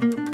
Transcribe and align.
thank 0.00 0.18
you 0.18 0.33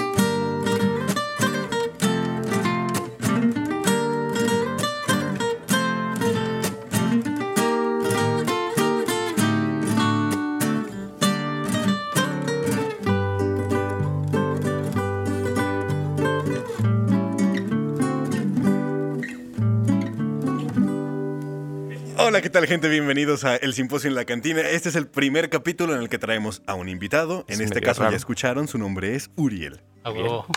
Hola, 22.41 22.47
¿qué 22.49 22.49
tal 22.49 22.65
gente? 22.65 22.89
Bienvenidos 22.89 23.43
a 23.43 23.55
El 23.55 23.75
Simposio 23.75 24.07
en 24.09 24.15
la 24.15 24.25
Cantina. 24.25 24.61
Este 24.61 24.89
es 24.89 24.95
el 24.95 25.05
primer 25.05 25.51
capítulo 25.51 25.93
en 25.93 26.01
el 26.01 26.09
que 26.09 26.17
traemos 26.17 26.63
a 26.65 26.73
un 26.73 26.89
invitado. 26.89 27.45
En 27.47 27.53
Es 27.55 27.59
este 27.59 27.81
caso 27.81 28.01
raro. 28.01 28.13
ya 28.13 28.17
escucharon, 28.17 28.67
su 28.67 28.79
nombre 28.79 29.13
es 29.15 29.29
Uriel. 29.35 29.81
A 30.03 30.09
huevo. 30.09 30.47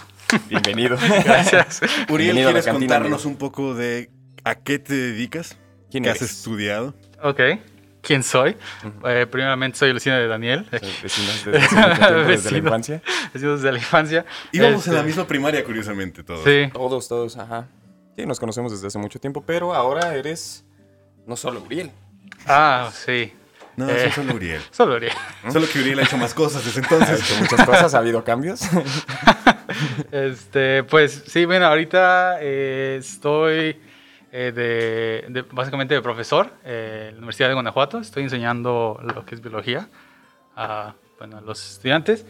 Bienvenido. 0.49 0.97
Gracias. 1.27 1.83
Uriel, 2.09 2.33
Bienvenido 2.37 2.51
¿quieres 2.53 2.65
cantina, 2.65 2.95
contarnos 2.95 3.27
un 3.27 3.37
poco 3.37 3.75
de 3.75 4.09
a 4.45 4.55
qué 4.55 4.79
te 4.79 4.95
dedicas? 4.95 5.59
¿Quién 5.91 6.05
¿Qué 6.05 6.09
eres? 6.11 6.23
has 6.23 6.31
estudiado? 6.31 6.95
Ok. 7.23 7.41
¿Quién 8.01 8.23
soy? 8.23 8.57
Eh, 9.07 9.27
primeramente 9.31 9.77
soy 9.77 9.93
Lucina 9.93 10.19
de 10.19 10.27
Daniel. 10.27 10.67
Soy 10.71 10.81
vecinos 11.03 11.45
desde 11.45 11.69
tiempo, 11.69 11.87
desde 11.91 12.11
la 12.11 12.25
Vecino. 12.25 12.59
infancia. 12.61 13.03
Desde 13.35 13.73
la 13.73 13.79
infancia. 13.79 14.25
Íbamos 14.53 14.87
en 14.87 14.95
la 14.95 15.01
Este, 15.01 15.07
misma 15.09 15.27
primaria, 15.27 15.63
curiosamente, 15.63 16.23
todos. 16.25 16.45
Sí. 16.45 16.71
Todos, 16.73 17.09
todos, 17.09 17.37
ajá. 17.37 17.69
Sí, 18.17 18.25
nos 18.25 18.41
conocemos 18.41 18.73
desde 18.73 18.87
hace 18.87 18.99
mucho 18.99 19.19
tiempo, 19.21 19.45
pero 19.45 19.75
ahora 19.75 20.15
eres 20.15 20.65
no 21.27 21.37
solo 21.37 21.63
Uriel. 21.63 21.91
Ah, 22.47 22.91
sí. 22.93 23.33
No, 23.77 23.89
Eh. 23.91 24.11
solo 24.15 24.35
Uriel. 24.35 24.63
Solo 24.71 24.95
Uriel. 24.97 25.13
Solo 25.51 25.67
que 25.73 25.81
Uriel 25.81 25.99
ha 25.99 26.03
hecho 26.03 26.17
más 26.17 26.33
cosas 26.33 26.65
desde 26.65 26.81
Ha 26.81 26.85
entonces. 26.85 27.21
hecho 27.31 27.41
muchas 27.41 27.67
cosas, 27.67 27.95
ha 27.95 27.99
habido 27.99 28.23
cambios. 28.23 28.61
Este, 30.13 30.85
pues 30.85 31.25
sí, 31.27 31.45
bueno, 31.45 31.67
ahorita 31.67 32.39
eh, 32.41 32.97
estoy 33.01 33.77
eh, 34.31 34.53
de, 34.55 35.25
de- 35.29 35.43
básicamente 35.51 35.95
de 35.95 36.03
profesor 36.03 36.51
eh, 36.65 37.07
en 37.09 37.15
la 37.15 37.19
Universidad 37.19 37.49
de 37.49 37.55
Guanajuato. 37.55 37.99
Estoy 37.99 38.23
enseñando 38.25 39.01
lo 39.03 39.25
que 39.25 39.35
es 39.35 39.41
biología 39.41 39.89
a, 40.57 40.95
bueno, 41.19 41.39
a 41.39 41.41
los 41.41 41.73
estudiantes. 41.73 42.25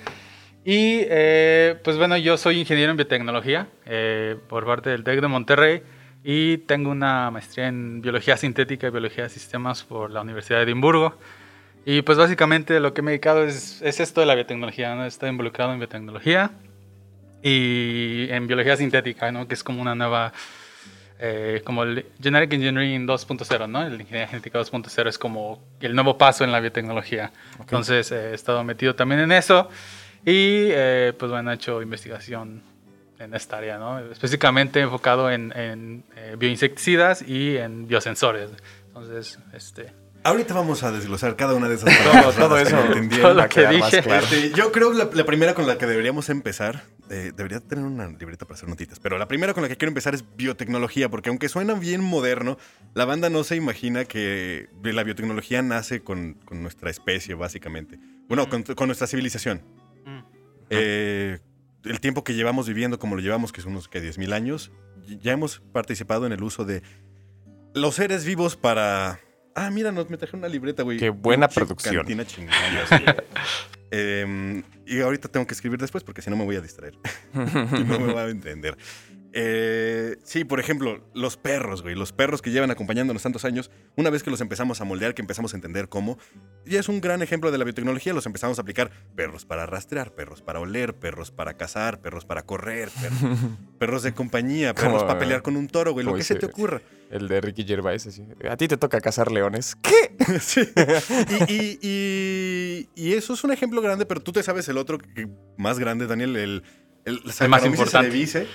Y 0.64 1.00
eh, 1.08 1.78
pues 1.84 1.98
bueno, 1.98 2.16
yo 2.16 2.36
soy 2.38 2.60
ingeniero 2.60 2.90
en 2.92 2.96
biotecnología 2.96 3.66
eh, 3.84 4.36
por 4.48 4.64
parte 4.64 4.90
del 4.90 5.04
TEC 5.04 5.20
de 5.20 5.28
Monterrey 5.28 5.82
y 6.26 6.56
tengo 6.58 6.90
una 6.90 7.30
maestría 7.30 7.68
en 7.68 8.00
biología 8.00 8.38
sintética 8.38 8.86
y 8.86 8.90
biología 8.90 9.24
de 9.24 9.30
sistemas 9.30 9.84
por 9.84 10.10
la 10.10 10.22
Universidad 10.22 10.58
de 10.58 10.64
Edimburgo. 10.64 11.18
Y 11.84 12.00
pues 12.00 12.16
básicamente 12.16 12.80
lo 12.80 12.94
que 12.94 13.02
me 13.02 13.10
he 13.10 13.12
dedicado 13.12 13.44
es, 13.44 13.82
es 13.82 14.00
esto 14.00 14.20
de 14.22 14.26
la 14.26 14.34
biotecnología, 14.34 14.94
¿no? 14.94 15.04
Estoy 15.04 15.28
involucrado 15.28 15.74
en 15.74 15.80
biotecnología 15.80 16.50
y 17.42 18.26
en 18.30 18.46
biología 18.46 18.74
sintética, 18.78 19.30
¿no? 19.32 19.46
Que 19.46 19.52
es 19.52 19.62
como 19.62 19.82
una 19.82 19.94
nueva, 19.94 20.32
eh, 21.18 21.60
como 21.62 21.82
el 21.82 22.06
Generic 22.22 22.54
Engineering 22.54 23.06
2.0, 23.06 23.68
¿no? 23.68 23.82
El 23.82 24.00
ingeniería 24.00 24.28
genética 24.28 24.58
2.0 24.58 25.08
es 25.08 25.18
como 25.18 25.62
el 25.80 25.94
nuevo 25.94 26.16
paso 26.16 26.42
en 26.42 26.52
la 26.52 26.60
biotecnología. 26.60 27.32
Entonces 27.60 28.10
eh, 28.12 28.30
he 28.30 28.34
estado 28.34 28.64
metido 28.64 28.94
también 28.94 29.20
en 29.20 29.30
eso 29.30 29.68
y 30.24 30.68
eh, 30.70 31.12
pues 31.18 31.30
bueno, 31.30 31.50
he 31.50 31.54
hecho 31.56 31.82
investigación 31.82 32.62
en 33.24 33.34
esta 33.34 33.58
área, 33.58 33.78
¿no? 33.78 33.98
Específicamente 33.98 34.80
enfocado 34.80 35.30
en, 35.30 35.52
en, 35.56 36.04
eh, 36.16 36.36
bioinsecticidas 36.38 37.22
y 37.26 37.56
en 37.56 37.86
biosensores. 37.88 38.50
Entonces, 38.88 39.38
este... 39.52 39.92
Ahorita 40.26 40.54
vamos 40.54 40.82
a 40.82 40.90
desglosar 40.90 41.36
cada 41.36 41.52
una 41.54 41.68
de 41.68 41.74
esas 41.74 41.94
Todo, 41.98 42.12
palabras 42.12 42.36
todo 42.36 42.56
que 42.56 42.62
eso. 42.62 42.80
entendieron. 42.80 43.20
Todo 43.30 43.42
lo 43.42 43.48
que 43.50 43.66
dije. 43.66 44.02
claro. 44.02 44.24
Este, 44.24 44.52
yo 44.52 44.72
creo 44.72 44.90
la, 44.94 45.10
la 45.12 45.24
primera 45.26 45.52
con 45.52 45.66
la 45.66 45.76
que 45.76 45.84
deberíamos 45.86 46.30
empezar, 46.30 46.84
eh, 47.10 47.32
debería 47.36 47.60
tener 47.60 47.84
una 47.84 48.06
libreta 48.08 48.46
para 48.46 48.54
hacer 48.54 48.70
notitas, 48.70 48.98
pero 49.00 49.18
la 49.18 49.28
primera 49.28 49.52
con 49.52 49.62
la 49.64 49.68
que 49.68 49.76
quiero 49.76 49.90
empezar 49.90 50.14
es 50.14 50.24
biotecnología, 50.34 51.10
porque 51.10 51.28
aunque 51.28 51.50
suena 51.50 51.74
bien 51.74 52.00
moderno, 52.02 52.56
la 52.94 53.04
banda 53.04 53.28
no 53.28 53.44
se 53.44 53.56
imagina 53.56 54.06
que 54.06 54.70
la 54.82 55.02
biotecnología 55.02 55.60
nace 55.60 56.00
con, 56.02 56.34
con 56.46 56.62
nuestra 56.62 56.88
especie, 56.90 57.34
básicamente. 57.34 57.98
Bueno, 58.26 58.48
con, 58.48 58.62
con 58.62 58.86
nuestra 58.88 59.06
civilización. 59.06 59.60
mm, 60.06 60.20
Eh, 60.70 61.38
el 61.84 62.00
tiempo 62.00 62.24
que 62.24 62.34
llevamos 62.34 62.66
viviendo 62.66 62.98
como 62.98 63.16
lo 63.16 63.22
llevamos, 63.22 63.52
que 63.52 63.60
son 63.60 63.72
unos 63.72 63.88
que 63.88 64.02
10.000 64.02 64.32
años, 64.32 64.72
ya 65.20 65.32
hemos 65.32 65.60
participado 65.72 66.26
en 66.26 66.32
el 66.32 66.42
uso 66.42 66.64
de 66.64 66.82
los 67.74 67.96
seres 67.96 68.24
vivos 68.24 68.56
para... 68.56 69.20
Ah, 69.54 69.70
mira, 69.70 69.92
nos 69.92 70.10
me 70.10 70.16
traje 70.16 70.36
una 70.36 70.48
libreta, 70.48 70.82
güey. 70.82 70.98
Qué 70.98 71.10
buena 71.10 71.48
producción. 71.48 71.96
Cantina 71.96 72.26
chingona, 72.26 72.86
sí. 72.88 72.96
Em, 73.96 74.64
y 74.86 75.00
ahorita 75.00 75.28
tengo 75.28 75.46
que 75.46 75.54
escribir 75.54 75.78
después 75.78 76.02
porque 76.02 76.20
si 76.20 76.28
no 76.28 76.36
me 76.36 76.44
voy 76.44 76.56
a 76.56 76.60
distraer. 76.60 76.94
y 77.32 77.38
no 77.84 78.00
me 78.00 78.12
va 78.12 78.22
a 78.22 78.28
entender. 78.28 78.76
Eh, 79.36 80.16
sí, 80.22 80.44
por 80.44 80.60
ejemplo, 80.60 81.04
los 81.12 81.36
perros, 81.36 81.82
güey. 81.82 81.96
Los 81.96 82.12
perros 82.12 82.40
que 82.40 82.52
llevan 82.52 82.70
acompañándonos 82.70 83.22
tantos 83.24 83.44
años, 83.44 83.68
una 83.96 84.08
vez 84.10 84.22
que 84.22 84.30
los 84.30 84.40
empezamos 84.40 84.80
a 84.80 84.84
moldear, 84.84 85.12
que 85.14 85.22
empezamos 85.22 85.52
a 85.54 85.56
entender 85.56 85.88
cómo, 85.88 86.18
ya 86.64 86.78
es 86.78 86.88
un 86.88 87.00
gran 87.00 87.20
ejemplo 87.20 87.50
de 87.50 87.58
la 87.58 87.64
biotecnología. 87.64 88.14
Los 88.14 88.26
empezamos 88.26 88.58
a 88.58 88.62
aplicar 88.62 88.92
perros 89.16 89.44
para 89.44 89.66
rastrear, 89.66 90.12
perros 90.14 90.40
para 90.40 90.60
oler, 90.60 90.94
perros 90.94 91.32
para 91.32 91.54
cazar, 91.56 92.00
perros 92.00 92.24
para 92.24 92.42
correr, 92.46 92.90
perros, 93.00 93.40
perros 93.80 94.02
de 94.04 94.14
compañía, 94.14 94.72
perros 94.72 95.02
para 95.02 95.18
pelear 95.18 95.42
con 95.42 95.56
un 95.56 95.66
toro, 95.66 95.92
güey. 95.92 96.06
Lo 96.06 96.14
que 96.14 96.22
se 96.22 96.36
te 96.36 96.46
ocurra. 96.46 96.80
El 97.10 97.26
de 97.28 97.40
Ricky 97.40 97.64
Gervais, 97.64 98.06
así. 98.06 98.26
A 98.48 98.56
ti 98.56 98.68
te 98.68 98.76
toca 98.76 99.00
cazar 99.00 99.32
leones. 99.32 99.74
¿Qué? 99.82 100.14
Sí. 100.40 100.62
Y, 101.48 101.52
y- 101.52 101.78
y- 101.82 102.88
y 102.94 103.12
eso 103.14 103.34
es 103.34 103.44
un 103.44 103.52
ejemplo 103.52 103.80
grande, 103.82 104.06
pero 104.06 104.20
tú 104.20 104.32
te 104.32 104.42
sabes 104.42 104.68
el 104.68 104.78
otro 104.78 104.98
que- 104.98 105.28
más 105.56 105.78
grande, 105.78 106.06
Daniel, 106.06 106.36
el, 106.36 106.62
el, 107.04 107.20
más 107.48 107.64
importante. 107.64 108.08
cerevisiae. 108.08 108.46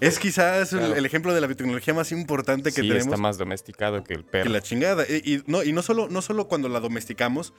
es 0.00 0.18
quizás 0.18 0.72
el- 0.72 0.78
Claro. 0.80 0.94
el, 0.96 1.06
ejemplo 1.06 1.32
de 1.34 1.40
la 1.40 1.46
biotecnología 1.46 1.94
más 1.94 2.10
importante 2.12 2.70
que 2.70 2.80
sí, 2.82 2.88
tenemos. 2.88 3.04
está 3.06 3.16
más 3.16 3.38
domesticado 3.38 4.02
que 4.04 4.14
el 4.14 4.24
que 4.24 4.30
perro. 4.30 4.50
la 4.50 4.60
chingada. 4.60 5.04
Y, 5.08 5.34
y 5.34 5.42
no, 5.46 5.62
y 5.62 5.72
no, 5.72 5.82
solo, 5.82 6.08
no 6.10 6.20
solo 6.22 6.48
cuando 6.48 6.68
la 6.68 6.80
domesticamos. 6.80 7.52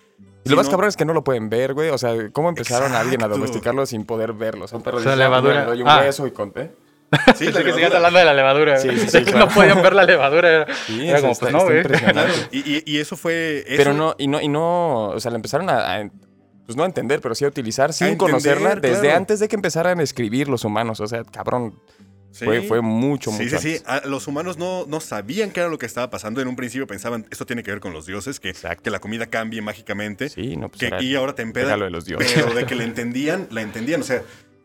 Y 0.44 0.50
lo 0.50 0.56
más 0.58 0.70
cabrón 0.70 0.90
es 0.90 0.98
que 0.98 1.06
no 1.06 1.14
lo 1.14 1.24
pueden 1.24 1.50
ver, 1.50 1.74
güey. 1.74 1.90
O 1.90 1.98
sea, 1.98 2.14
¿cómo 2.32 2.50
empezaron 2.50 2.94
a 2.94 3.00
alguien 3.00 3.22
a 3.22 3.26
Exacto. 3.26 3.38
domesticarlo 3.40 3.86
sin 3.86 4.06
poder 4.06 4.34
verlo? 4.34 4.66
O 4.66 4.68
sea, 4.68 4.78
un 4.78 4.84
perro 4.84 4.98
O 4.98 5.02
sea, 5.02 5.14
"Ah, 5.14 5.16
levadura. 5.16 5.74
le 5.74 5.84
un 5.84 5.90
Ah. 5.90 6.00
hueso 6.00 6.28
y 6.28 6.32
conté. 6.32 6.72
Sí, 7.38 7.46
la 7.54 7.64
que 7.64 7.72
sigas 7.74 7.94
hablando 7.94 8.20
de 8.20 8.26
la 8.26 8.34
levadura. 8.34 8.78
Sí, 8.80 8.90
sí, 8.92 8.98
sí, 9.10 9.18
que 9.20 9.32
claro. 9.32 9.46
no 9.46 9.52
podían 9.54 9.82
ver 9.82 9.94
la 9.96 10.04
levadura. 10.04 10.50
Era, 10.50 10.76
Sí, 10.88 11.08
era 11.08 11.20
eso 11.20 11.22
como, 11.22 11.32
está- 11.34 11.46
pues 11.52 11.54
no, 11.54 12.00
está 12.10 12.12
güey. 12.24 12.34
y, 12.52 12.58
y- 12.76 12.84
y 12.86 12.98
eso 13.00 13.16
fue. 13.16 13.60
eso- 13.66 13.78
Pero 13.78 13.94
no, 13.94 14.14
y 14.18 14.28
no, 14.28 14.42
y 14.42 14.50
no, 14.50 15.06
o 15.12 15.20
sea, 15.22 15.32
la 15.32 15.38
empezaron 15.38 15.70
a, 15.70 15.96
a- 16.02 16.10
pues 16.68 16.76
no 16.76 16.84
a 16.84 16.86
entender, 16.86 17.20
pero 17.22 17.34
sí 17.34 17.44
a 17.46 17.48
utilizar 17.48 17.92
sin 17.94 18.08
entender, 18.10 18.30
conocerla 18.32 18.76
desde 18.76 19.00
claro. 19.02 19.18
antes 19.18 19.40
de 19.40 19.48
que 19.48 19.56
empezaran 19.56 20.00
a 20.00 20.04
escribir 20.04 20.48
los 20.50 20.64
humanos. 20.66 21.00
O 21.00 21.08
sea, 21.08 21.24
cabrón, 21.24 21.80
Sí. 22.30 22.46
fue, 22.46 22.62
fue 22.62 22.82
mucho, 22.82 23.32
Sí, 23.32 23.44
mucho 23.46 23.58
sí, 23.58 23.70
sí. 23.70 23.76
antes. 23.78 23.84
Ah, 23.88 24.02
Los 24.06 24.28
humanos 24.28 24.58
no, 24.60 24.86
no 24.86 25.00
sabían 25.00 25.50
qué 25.50 25.62
era 25.62 25.70
lo 25.70 25.80
que 25.80 25.88
estaba 25.88 26.12
pasando. 26.12 26.40
En 26.42 26.48
un 26.48 26.56
principio 26.56 26.86
pensaban, 26.86 27.26
esto 27.32 27.48
tiene 27.48 27.64
que 27.64 27.72
ver 27.72 27.80
con 27.80 27.94
los 27.94 28.06
dioses, 28.06 28.40
que, 28.40 28.54
que 28.84 28.90
la 28.92 29.00
comida 29.00 29.26
cambie 29.28 29.62
mágicamente. 29.64 30.30
Sí, 30.30 30.56
no, 30.56 30.68
pues 30.70 30.82
que- 30.82 30.88
era 30.88 31.02
y 31.02 31.16
ahora 31.16 31.34
te 31.34 31.42
empeda. 31.42 31.64
regalo 31.66 31.86
de 31.86 31.92
los 31.92 32.06
dioses. 32.06 32.32
Pero 32.36 32.54
de 32.54 32.66
que 32.68 32.76
la 32.76 32.84
entendían, 32.84 33.48
la 33.50 33.62
entendían. 33.62 34.02
O 34.02 34.04
sea, 34.04 34.22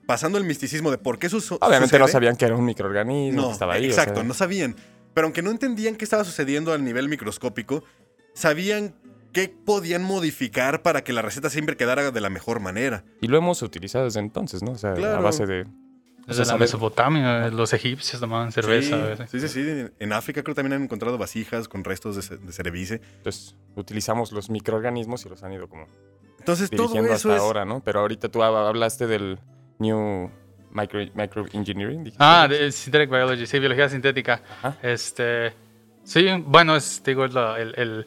pasando 0.06 0.36
el 0.36 0.44
misticismo 0.44 0.90
de 0.90 0.98
por 0.98 1.18
qué 1.20 1.28
eso 1.28 1.40
su- 1.40 1.56
Obviamente 1.60 1.98
no 1.98 2.08
sabían 2.08 2.36
que 2.36 2.44
era 2.44 2.56
un 2.56 2.64
microorganismo 2.64 3.40
No, 3.40 3.46
que 3.46 3.52
estaba 3.54 3.74
ahí. 3.74 3.84
o 3.86 3.88
exacto, 3.88 4.16
sea, 4.16 4.24
no 4.24 4.34
sabían. 4.34 4.76
Pero 5.14 5.26
aunque 5.28 5.40
no 5.40 5.50
entendían 5.50 5.94
qué 5.94 6.04
estaba 6.04 6.24
sucediendo 6.24 6.72
al 6.74 6.84
nivel 6.84 7.08
microscópico, 7.08 7.84
sabían 8.34 8.94
qué 9.32 9.48
podían 9.48 10.02
modificar 10.02 10.82
para 10.82 11.02
que 11.04 11.12
la 11.12 11.22
receta 11.22 11.50
siempre 11.50 11.76
quedara 11.76 12.10
de 12.10 12.20
la 12.20 12.30
mejor 12.30 12.60
manera. 12.60 13.04
Y 13.20 13.28
lo 13.28 13.38
hemos 13.38 13.62
utilizado 13.62 14.04
desde 14.04 14.20
entonces, 14.20 14.62
¿no? 14.62 14.72
O 14.72 14.78
sea, 14.78 14.92
a 14.92 15.20
base 15.20 15.46
de... 15.46 15.66
Desde 16.26 16.34
sea, 16.34 16.44
la 16.44 16.44
saber- 16.52 16.60
Mesopotamia, 16.60 17.48
los 17.50 17.72
egipcios 17.72 18.20
tomaban 18.20 18.52
cerveza. 18.52 18.94
a 18.94 19.06
veces. 19.08 19.28
Sí, 19.30 19.40
sí, 19.40 19.48
sí, 19.48 19.64
sí. 19.64 19.92
En 19.98 20.12
África 20.12 20.44
creo 20.44 20.54
también 20.54 20.74
han 20.74 20.84
encontrado 20.84 21.18
vasijas 21.18 21.66
con 21.66 21.82
restos 21.82 22.28
de, 22.28 22.36
de 22.36 22.52
cerevise. 22.52 23.00
Pues 23.24 23.56
utilizamos 23.74 24.30
los 24.30 24.48
microorganismos 24.48 25.26
y 25.26 25.28
los 25.28 25.42
han 25.42 25.52
ido 25.52 25.68
como 25.68 25.86
Entonces 26.38 26.70
todo 26.70 26.82
dirigiendo 26.82 27.12
eso 27.12 27.28
hasta 27.30 27.36
es... 27.38 27.42
ahora, 27.42 27.64
¿no? 27.64 27.80
Pero 27.80 27.98
ahorita 28.00 28.28
tú 28.28 28.38
hab- 28.38 28.68
hablaste 28.68 29.08
del 29.08 29.40
New 29.80 30.30
Micro, 30.70 31.00
microengineering. 31.12 32.04
dijiste. 32.04 32.24
Ah, 32.24 32.46
de 32.48 32.70
Synthetic 32.70 33.10
Biology, 33.10 33.44
sí, 33.46 33.58
biología 33.58 33.88
sintética. 33.88 34.42
Ajá. 34.62 34.78
Este, 34.80 35.52
sí, 36.04 36.24
bueno, 36.46 36.76
es, 36.76 37.02
digo, 37.04 37.24
el, 37.24 37.74
el- 37.76 38.06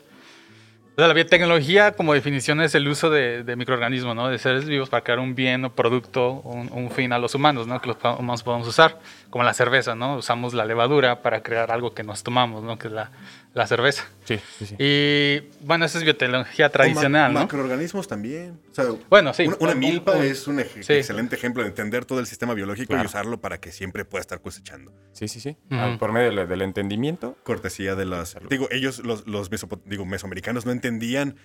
la 0.98 1.14
biotecnología 1.14 1.92
como 1.92 2.14
definición 2.14 2.62
es 2.62 2.74
el 2.74 2.88
uso 2.88 3.10
de, 3.10 3.44
microorganismos, 3.58 4.16
¿no? 4.16 4.30
De 4.30 4.38
seres 4.38 4.66
vivos 4.66 4.90
para 4.90 5.04
crear 5.04 5.20
un 5.20 5.36
bien 5.36 5.66
o 5.66 5.74
producto, 5.74 6.42
un, 6.42 6.90
fin 6.92 7.12
a 7.12 7.20
los 7.20 7.36
humanos, 7.36 7.68
¿no? 7.68 7.82
Que 7.82 7.88
los 7.88 7.98
humanos 8.18 8.44
podemos 8.44 8.68
usar, 8.68 9.00
como 9.30 9.44
la 9.44 9.54
cerveza, 9.54 9.96
¿no? 9.96 10.18
Usamos 10.18 10.54
la 10.54 10.66
levadura 10.66 11.22
para 11.22 11.44
crear 11.44 11.72
algo 11.72 11.94
que 11.94 12.04
nos 12.04 12.24
tomamos, 12.24 12.64
¿no? 12.64 12.78
Que 12.78 12.88
es 12.88 12.94
la, 12.94 13.12
la 13.56 13.66
cerveza. 13.66 14.08
Sí, 14.26 14.40
sí, 14.60 14.66
sí. 14.68 14.76
Y, 14.78 15.40
bueno, 15.62 15.86
esa 15.86 15.98
es 15.98 16.04
biotecnología 16.04 16.66
o 16.66 16.70
ma- 16.70 16.72
tradicional, 16.74 17.34
¿no? 17.34 17.40
Macroorganismos 17.40 18.08
también. 18.08 18.60
O 18.72 18.76
sea, 18.76 18.86
Bueno, 19.10 19.34
sí. 19.34 19.48
una, 19.48 19.56
una 19.60 19.72
un- 19.72 19.80
milpa 19.80 20.12
un- 20.12 20.24
es 20.24 20.48
un 20.48 20.60
ej- 20.60 20.84
sí. 20.84 20.94
excelente 20.94 21.36
ejemplo 21.36 21.64
de 21.64 21.70
entender 21.70 22.06
todo 22.06 22.20
el 22.20 22.28
sistema 22.28 22.54
biológico 22.54 22.96
y 22.96 23.00
usarlo 23.06 23.42
para 23.42 23.60
que 23.60 23.72
siempre 23.72 24.06
pueda 24.06 24.22
estar 24.22 24.42
cosechando. 24.42 24.94
Sí, 25.14 25.28
sí, 25.28 25.40
sí. 25.40 25.58
Por 26.00 26.12
medio 26.12 26.32
del, 26.36 26.48
del 26.48 26.62
entendimiento. 26.62 27.38
Cortesía 27.44 27.96
de 27.96 28.06
las... 28.06 28.36
Digo, 28.50 28.68
ellos, 28.72 29.00
los, 29.00 29.26
los 29.26 29.50
mesopo- 29.52 29.82
digo, 29.86 30.06
mesoamericanos, 30.06 30.66
no 30.66 30.72
entendían 30.72 31.38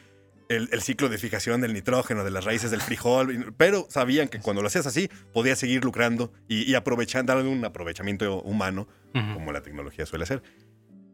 el, 0.48 0.68
el 0.72 0.82
ciclo 0.82 1.08
de 1.08 1.16
fijación 1.16 1.60
del 1.60 1.72
nitrógeno, 1.72 2.24
de 2.24 2.32
las 2.32 2.44
raíces 2.44 2.72
del 2.72 2.80
frijol, 2.80 3.54
pero 3.56 3.86
sabían 3.88 4.26
que 4.26 4.40
cuando 4.40 4.62
lo 4.62 4.66
hacías 4.66 4.84
así, 4.84 5.08
podías 5.32 5.60
seguir 5.60 5.84
lucrando 5.84 6.32
y, 6.48 6.68
y 6.68 6.74
aprovechando, 6.74 7.32
darle 7.34 7.48
un 7.48 7.64
aprovechamiento 7.64 8.42
humano, 8.42 8.88
como 9.12 9.52
la 9.52 9.60
tecnología 9.62 10.06
suele 10.06 10.24
hacer. 10.24 10.42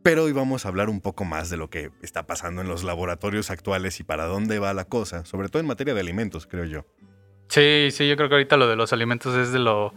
Pero 0.06 0.23
hoy 0.23 0.31
vamos 0.31 0.64
a 0.64 0.69
hablar 0.69 0.88
un 0.88 1.00
poco 1.00 1.25
más 1.25 1.50
de 1.50 1.56
lo 1.56 1.69
que 1.69 1.91
está 2.00 2.29
pasando 2.29 2.62
en 2.62 2.69
los 2.69 2.85
laboratorios 2.85 3.50
actuales 3.50 3.99
y 3.99 4.05
para 4.05 4.26
dónde 4.26 4.61
va 4.61 4.73
la 4.73 4.85
cosa, 4.85 5.25
sobre 5.25 5.49
todo 5.49 5.58
en 5.58 5.67
materia 5.67 5.94
de 5.94 6.00
alimentos, 6.00 6.47
creo 6.47 6.64
yo. 6.64 6.87
Sí, 7.49 7.88
sí, 7.91 8.08
yo 8.08 8.17
creo 8.17 8.29
que 8.29 8.37
ahorita 8.37 8.56
lo 8.56 8.69
de 8.69 8.76
los 8.76 8.93
alimentos 8.93 9.35
es 9.35 9.50
de 9.50 9.58
lo 9.58 9.94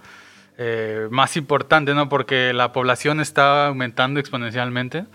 eh, 0.57 1.07
más 1.11 1.37
importante, 1.37 1.93
¿no? 1.93 2.09
Porque 2.09 2.53
la 2.53 2.71
población 2.71 3.19
está 3.19 3.67
aumentando 3.67 4.19
exponencialmente. 4.19 5.05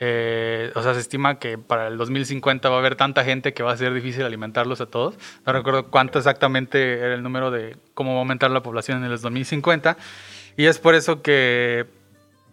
Eh, 0.00 0.72
o 0.74 0.82
sea, 0.82 0.94
se 0.94 0.98
estima 0.98 1.38
que 1.38 1.56
para 1.56 1.86
el 1.86 1.96
2050 1.96 2.68
va 2.68 2.74
a 2.74 2.78
haber 2.80 2.96
tanta 2.96 3.22
gente 3.22 3.54
que 3.54 3.62
va 3.62 3.70
a 3.70 3.76
ser 3.76 3.94
difícil 3.94 4.24
alimentarlos 4.24 4.80
a 4.80 4.86
todos. 4.86 5.14
No 5.46 5.52
recuerdo 5.52 5.86
cuánto 5.86 6.18
exactamente 6.18 6.98
era 6.98 7.14
el 7.14 7.22
número 7.22 7.52
de 7.52 7.76
cómo 7.94 8.14
va 8.14 8.16
a 8.16 8.22
aumentar 8.22 8.50
la 8.50 8.64
población 8.64 9.04
en 9.04 9.12
el 9.12 9.20
2050. 9.20 9.96
Y 10.56 10.64
es 10.64 10.80
por 10.80 10.96
eso 10.96 11.22
que 11.22 12.01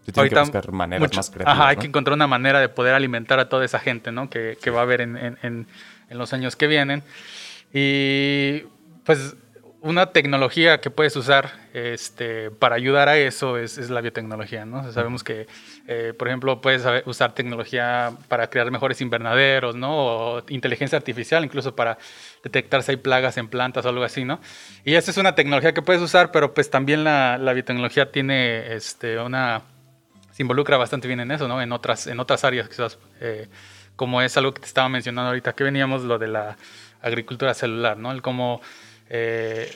Se 0.09 0.13
tienen 0.13 0.29
que 0.33 0.39
buscar 0.39 0.71
maneras 0.71 1.01
mucho- 1.01 1.17
más 1.17 1.29
creativas. 1.29 1.53
Ajá, 1.53 1.67
hay 1.69 1.75
¿no? 1.75 1.81
que 1.81 1.87
encontrar 1.87 2.13
una 2.15 2.27
manera 2.27 2.59
de 2.59 2.69
poder 2.69 2.93
alimentar 2.93 3.39
a 3.39 3.49
toda 3.49 3.65
esa 3.65 3.79
gente, 3.79 4.11
¿no? 4.11 4.29
Que, 4.29 4.57
que 4.61 4.69
va 4.71 4.79
a 4.79 4.83
haber 4.83 5.01
en, 5.01 5.17
en- 5.17 5.37
en- 5.43 5.67
en 6.09 6.17
los 6.17 6.33
años 6.33 6.55
que 6.55 6.67
vienen. 6.67 7.03
Y 7.73 8.63
pues 9.05 9.35
una 9.81 10.07
tecnología 10.07 10.81
que 10.81 10.89
puedes 10.89 11.15
usar 11.15 11.51
este, 11.73 12.51
para 12.51 12.75
ayudar 12.75 13.07
a 13.07 13.17
eso 13.17 13.57
es, 13.57 13.77
es 13.77 13.89
la 13.89 14.01
biotecnología, 14.01 14.65
¿no? 14.65 14.79
O 14.79 14.83
sea, 14.83 14.91
sabemos 14.91 15.23
que, 15.23 15.47
eh, 15.87 16.13
por 16.19 16.27
ejemplo, 16.27 16.59
puedes 16.59 16.83
usar 17.05 17.33
tecnología 17.33 18.11
para 18.27 18.49
crear 18.49 18.69
mejores 18.71 18.99
invernaderos, 18.99 19.75
¿no? 19.75 19.95
O 19.95 20.43
inteligencia 20.49 20.97
artificial, 20.97 21.45
incluso 21.45 21.75
para 21.77 21.97
detectar 22.43 22.83
si 22.83 22.91
hay 22.91 22.97
plagas 22.97 23.37
en 23.37 23.47
plantas 23.47 23.85
o 23.85 23.89
algo 23.89 24.03
así, 24.03 24.25
¿no? 24.25 24.41
Y 24.83 24.95
esa 24.95 25.11
es 25.11 25.17
una 25.17 25.33
tecnología 25.35 25.73
que 25.73 25.81
puedes 25.81 26.01
usar, 26.01 26.31
pero 26.33 26.53
pues 26.53 26.69
también 26.69 27.05
la, 27.05 27.37
la 27.37 27.53
biotecnología 27.53 28.11
tiene 28.11 28.73
este, 28.73 29.17
una 29.17 29.61
se 30.39 30.43
involucra 30.43 30.77
bastante 30.77 31.05
bien 31.09 31.19
en 31.19 31.31
eso, 31.31 31.49
¿no? 31.49 31.61
En 31.61 31.73
otras, 31.73 32.07
en 32.07 32.17
otras 32.21 32.45
áreas, 32.45 32.69
quizás, 32.69 32.97
eh, 33.19 33.49
como 33.97 34.21
es 34.21 34.37
algo 34.37 34.53
que 34.53 34.61
te 34.61 34.67
estaba 34.67 34.87
mencionando 34.87 35.27
ahorita, 35.27 35.51
que 35.51 35.65
veníamos, 35.65 36.03
lo 36.03 36.17
de 36.17 36.27
la 36.29 36.57
agricultura 37.01 37.53
celular, 37.53 37.97
¿no? 37.97 38.13
El 38.13 38.21
cómo 38.21 38.61
eh, 39.09 39.69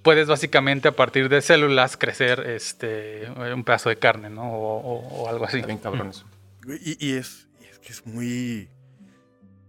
puedes 0.00 0.26
básicamente 0.26 0.88
a 0.88 0.92
partir 0.92 1.28
de 1.28 1.42
células 1.42 1.98
crecer 1.98 2.40
este, 2.48 3.28
un 3.54 3.62
pedazo 3.62 3.90
de 3.90 3.96
carne, 3.96 4.30
¿no? 4.30 4.50
O, 4.50 4.78
o- 4.80 5.22
o 5.24 5.28
algo 5.28 5.44
así. 5.44 5.60
Bien 5.60 5.76
cabrón 5.76 6.08
eso. 6.08 6.24
Y, 6.66 6.96
y 7.06 7.12
es, 7.18 7.46
y 7.60 7.66
es 7.66 7.78
que 7.78 7.92
es 7.92 8.06
muy... 8.06 8.70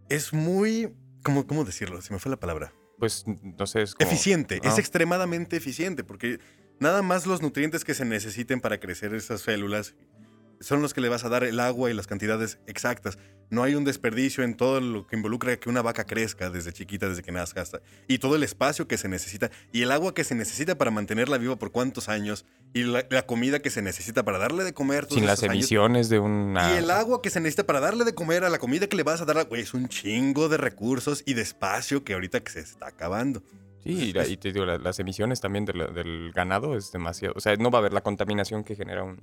Es 0.07 0.31
muy... 0.31 0.93
¿cómo, 1.23 1.45
¿Cómo 1.45 1.65
decirlo? 1.65 2.01
Se 2.01 2.13
me 2.13 2.19
fue 2.19 2.29
la 2.29 2.37
palabra. 2.37 2.71
Pues, 2.99 3.25
no 3.27 3.67
sé, 3.67 3.81
es 3.81 3.95
como... 3.95 4.09
Eficiente, 4.09 4.61
es 4.63 4.77
extremadamente 4.77 5.57
eficiente, 5.57 6.05
porque 6.05 6.39
nada 6.79 7.01
más 7.01 7.25
los 7.25 7.41
nutrientes 7.41 7.83
que 7.83 7.93
se 7.93 8.05
necesiten 8.05 8.61
para 8.61 8.79
crecer 8.79 9.13
esas 9.13 9.41
células 9.41 9.93
son 10.61 10.81
los 10.81 10.93
que 10.93 11.01
le 11.01 11.09
vas 11.09 11.23
a 11.25 11.29
dar 11.29 11.43
el 11.43 11.59
agua 11.59 11.89
y 11.91 11.93
las 11.93 12.07
cantidades 12.07 12.59
exactas. 12.67 13.17
No 13.49 13.63
hay 13.63 13.75
un 13.75 13.83
desperdicio 13.83 14.45
en 14.45 14.55
todo 14.55 14.79
lo 14.79 15.05
que 15.05 15.17
involucra 15.17 15.57
que 15.57 15.67
una 15.69 15.81
vaca 15.81 16.05
crezca 16.05 16.49
desde 16.49 16.71
chiquita, 16.71 17.09
desde 17.09 17.21
que 17.21 17.33
nazca 17.33 17.61
hasta... 17.61 17.81
Y 18.07 18.19
todo 18.19 18.37
el 18.37 18.43
espacio 18.43 18.87
que 18.87 18.97
se 18.97 19.09
necesita, 19.09 19.51
y 19.73 19.81
el 19.81 19.91
agua 19.91 20.13
que 20.13 20.23
se 20.23 20.35
necesita 20.35 20.77
para 20.77 20.89
mantenerla 20.89 21.37
viva 21.37 21.57
por 21.57 21.71
cuántos 21.73 22.07
años, 22.07 22.45
y 22.73 22.83
la, 22.83 23.05
la 23.09 23.25
comida 23.25 23.59
que 23.59 23.69
se 23.69 23.81
necesita 23.81 24.23
para 24.23 24.37
darle 24.37 24.63
de 24.63 24.73
comer 24.73 25.03
todos 25.05 25.15
Sin 25.17 25.25
las 25.25 25.43
años. 25.43 25.55
emisiones 25.55 26.07
de 26.07 26.19
una... 26.19 26.73
Y 26.73 26.77
el 26.77 26.89
agua 26.91 27.21
que 27.21 27.29
se 27.29 27.41
necesita 27.41 27.65
para 27.65 27.81
darle 27.81 28.05
de 28.05 28.15
comer 28.15 28.45
a 28.45 28.49
la 28.49 28.57
comida 28.57 28.87
que 28.87 28.95
le 28.95 29.03
vas 29.03 29.19
a 29.19 29.25
dar, 29.25 29.45
güey, 29.47 29.63
es 29.63 29.73
un 29.73 29.89
chingo 29.89 30.47
de 30.47 30.55
recursos 30.55 31.21
y 31.25 31.33
de 31.33 31.41
espacio 31.41 32.05
que 32.05 32.13
ahorita 32.13 32.39
que 32.39 32.51
se 32.51 32.61
está 32.61 32.87
acabando. 32.87 33.43
Sí, 33.83 33.89
y, 33.91 34.13
la- 34.13 34.27
y 34.27 34.37
te 34.37 34.53
digo, 34.53 34.63
la- 34.65 34.77
las 34.77 34.97
emisiones 34.99 35.41
también 35.41 35.65
de 35.65 35.73
la- 35.73 35.87
del 35.87 36.31
ganado 36.33 36.77
es 36.77 36.93
demasiado. 36.93 37.33
O 37.35 37.41
sea, 37.41 37.53
no 37.57 37.69
va 37.69 37.79
a 37.79 37.81
haber 37.81 37.91
la 37.91 38.01
contaminación 38.01 38.63
que 38.63 38.75
genera 38.77 39.03
un, 39.03 39.21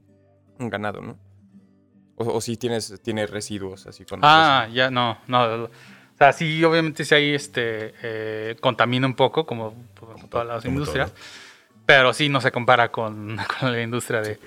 un 0.59 0.69
ganado, 0.69 1.01
¿no? 1.01 1.17
O, 2.19 2.35
o 2.37 2.41
si 2.41 2.57
tienes, 2.57 3.01
tiene 3.03 3.27
residuos 3.27 3.87
así 3.87 4.05
cuando 4.05 4.27
Ah, 4.27 4.69
ya, 4.73 4.91
no, 4.91 5.19
no. 5.27 5.65
O 5.65 5.71
sea, 6.19 6.33
sí, 6.33 6.63
obviamente 6.65 7.05
sí 7.05 7.15
ahí 7.15 7.33
este, 7.35 7.95
eh, 8.03 8.57
contamina 8.61 9.07
un 9.07 9.15
poco, 9.15 9.47
como, 9.47 9.75
como 9.99 10.27
todas 10.29 10.47
las 10.47 10.65
como 10.65 10.79
industrias, 10.79 11.13
todo. 11.13 11.21
pero 11.87 12.13
sí 12.13 12.29
no 12.29 12.41
se 12.41 12.51
compara 12.51 12.91
con, 12.91 13.37
con 13.61 13.73
la 13.73 13.81
industria 13.81 14.21
de, 14.21 14.39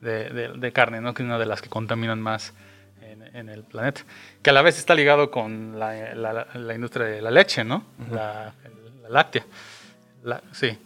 de, 0.00 0.30
de- 0.30 0.48
de 0.58 0.72
carne, 0.72 1.00
¿no? 1.00 1.14
que 1.14 1.22
es 1.22 1.26
una 1.26 1.38
de 1.38 1.46
las 1.46 1.62
que 1.62 1.68
contaminan 1.68 2.20
más 2.20 2.54
en, 3.02 3.22
en 3.36 3.48
el 3.48 3.62
planeta. 3.62 4.00
Que 4.42 4.50
a 4.50 4.52
la 4.52 4.62
vez 4.62 4.78
está 4.78 4.96
ligado 4.96 5.30
con 5.30 5.78
la, 5.78 6.14
la- 6.16 6.48
la 6.54 6.74
industria 6.74 7.06
de 7.06 7.22
la 7.22 7.30
leche, 7.30 7.62
¿no? 7.62 7.84
la, 8.10 8.52
la 9.02 9.08
láctea. 9.08 9.44
La- 10.22 10.42
sí. 10.52 10.78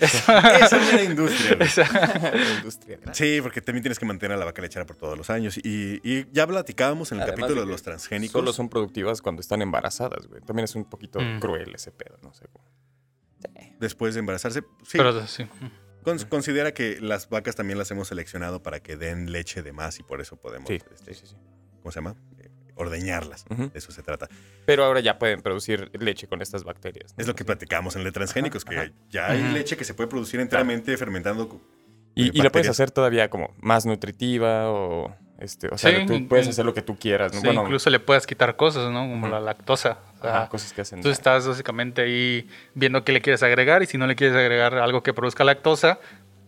Eso- 0.00 0.32
Esa 0.38 0.76
es 0.76 0.92
una 0.92 1.02
industria. 1.10 1.56
la 1.58 2.54
industria. 2.58 2.98
Sí, 3.12 3.40
porque 3.42 3.60
también 3.62 3.82
tienes 3.82 3.98
que 3.98 4.04
mantener 4.06 4.36
a 4.36 4.38
la 4.38 4.44
vaca 4.44 4.60
lechera 4.60 4.84
por 4.84 4.96
todos 4.96 5.16
los 5.16 5.30
años. 5.30 5.56
Y, 5.58 6.00
y 6.04 6.26
ya 6.32 6.46
platicábamos 6.46 7.10
en 7.12 7.18
el 7.18 7.22
Además 7.22 7.40
capítulo 7.40 7.64
de 7.64 7.72
los 7.72 7.82
transgénicos. 7.82 8.32
Solo 8.32 8.52
son 8.52 8.68
productivas 8.68 9.22
cuando 9.22 9.40
están 9.40 9.62
embarazadas, 9.62 10.26
güey. 10.26 10.42
También 10.42 10.64
es 10.64 10.74
un 10.74 10.84
poquito 10.84 11.20
Mm. 11.20 11.40
cruel 11.40 11.74
ese 11.74 11.90
pedo, 11.90 12.18
no 12.22 12.34
sé. 12.34 12.46
cómo. 12.52 12.64
Después 13.80 14.14
de 14.14 14.20
embarazarse. 14.20 14.60
Sí, 14.86 14.98
Pero 14.98 15.26
sí. 15.26 15.46
con- 16.02 16.18
considera 16.26 16.72
que 16.72 17.00
las 17.00 17.28
vacas 17.28 17.56
también 17.56 17.78
las 17.78 17.90
hemos 17.90 18.08
seleccionado 18.08 18.62
para 18.62 18.80
que 18.80 18.96
den 18.96 19.32
leche 19.32 19.62
de 19.62 19.72
más 19.72 19.98
y 20.00 20.02
por 20.02 20.20
eso 20.20 20.36
podemos, 20.36 20.68
Sí, 20.68 20.74
este, 20.74 21.14
sí, 21.14 21.20
sí, 21.20 21.26
sí. 21.28 21.36
¿cómo 21.80 21.92
se 21.92 21.96
llama? 21.96 22.14
Ordeñarlas. 22.76 23.44
De 23.48 23.70
eso 23.74 23.92
se 23.92 24.02
trata. 24.02 24.28
Pero 24.66 24.84
ahora 24.84 25.00
ya 25.00 25.18
pueden 25.18 25.40
producir 25.42 25.90
leche 26.00 26.26
con 26.26 26.42
estas 26.42 26.64
bacterias. 26.64 27.14
¿no? 27.16 27.22
Es 27.22 27.26
lo 27.28 27.34
que 27.34 27.44
platicamos 27.44 27.94
en 27.94 28.00
el 28.00 28.06
de 28.06 28.12
transgénicos, 28.12 28.64
que 28.64 28.76
ajá. 28.78 28.90
ya 29.10 29.30
hay 29.30 29.42
leche 29.52 29.76
que 29.76 29.84
se 29.84 29.94
puede 29.94 30.08
producir 30.08 30.40
enteramente 30.40 30.96
fermentando. 30.96 31.60
Y, 32.16 32.36
y 32.38 32.42
la 32.42 32.50
puedes 32.50 32.68
hacer 32.68 32.90
todavía 32.90 33.28
como 33.30 33.54
más 33.60 33.86
nutritiva 33.86 34.70
o... 34.70 35.14
Este, 35.40 35.66
o 35.66 35.76
sea, 35.76 35.90
Sí, 35.90 36.06
tú 36.06 36.28
puedes 36.28 36.46
in- 36.46 36.52
hacer 36.52 36.64
lo 36.64 36.72
que 36.74 36.80
tú 36.80 36.96
quieras. 36.96 37.32
¿no? 37.34 37.40
Sí, 37.40 37.46
Bueno, 37.46 37.62
incluso 37.64 37.90
le 37.90 37.98
puedes 37.98 38.24
quitar 38.24 38.54
cosas, 38.54 38.90
¿no? 38.92 39.00
Como 39.00 39.26
la 39.26 39.40
lactosa. 39.40 39.98
O 40.18 40.22
sea, 40.22 40.36
ajá, 40.42 40.48
cosas 40.48 40.72
que 40.72 40.80
hacen 40.82 41.02
Tú 41.02 41.10
estás 41.10 41.46
básicamente 41.46 42.02
ahí 42.02 42.48
viendo 42.74 43.02
qué 43.04 43.10
le 43.12 43.20
quieres 43.20 43.42
agregar 43.42 43.82
y 43.82 43.86
si 43.86 43.98
no 43.98 44.06
le 44.06 44.14
quieres 44.14 44.36
agregar 44.36 44.76
algo 44.76 45.02
que 45.02 45.12
produzca 45.12 45.42
lactosa, 45.42 45.98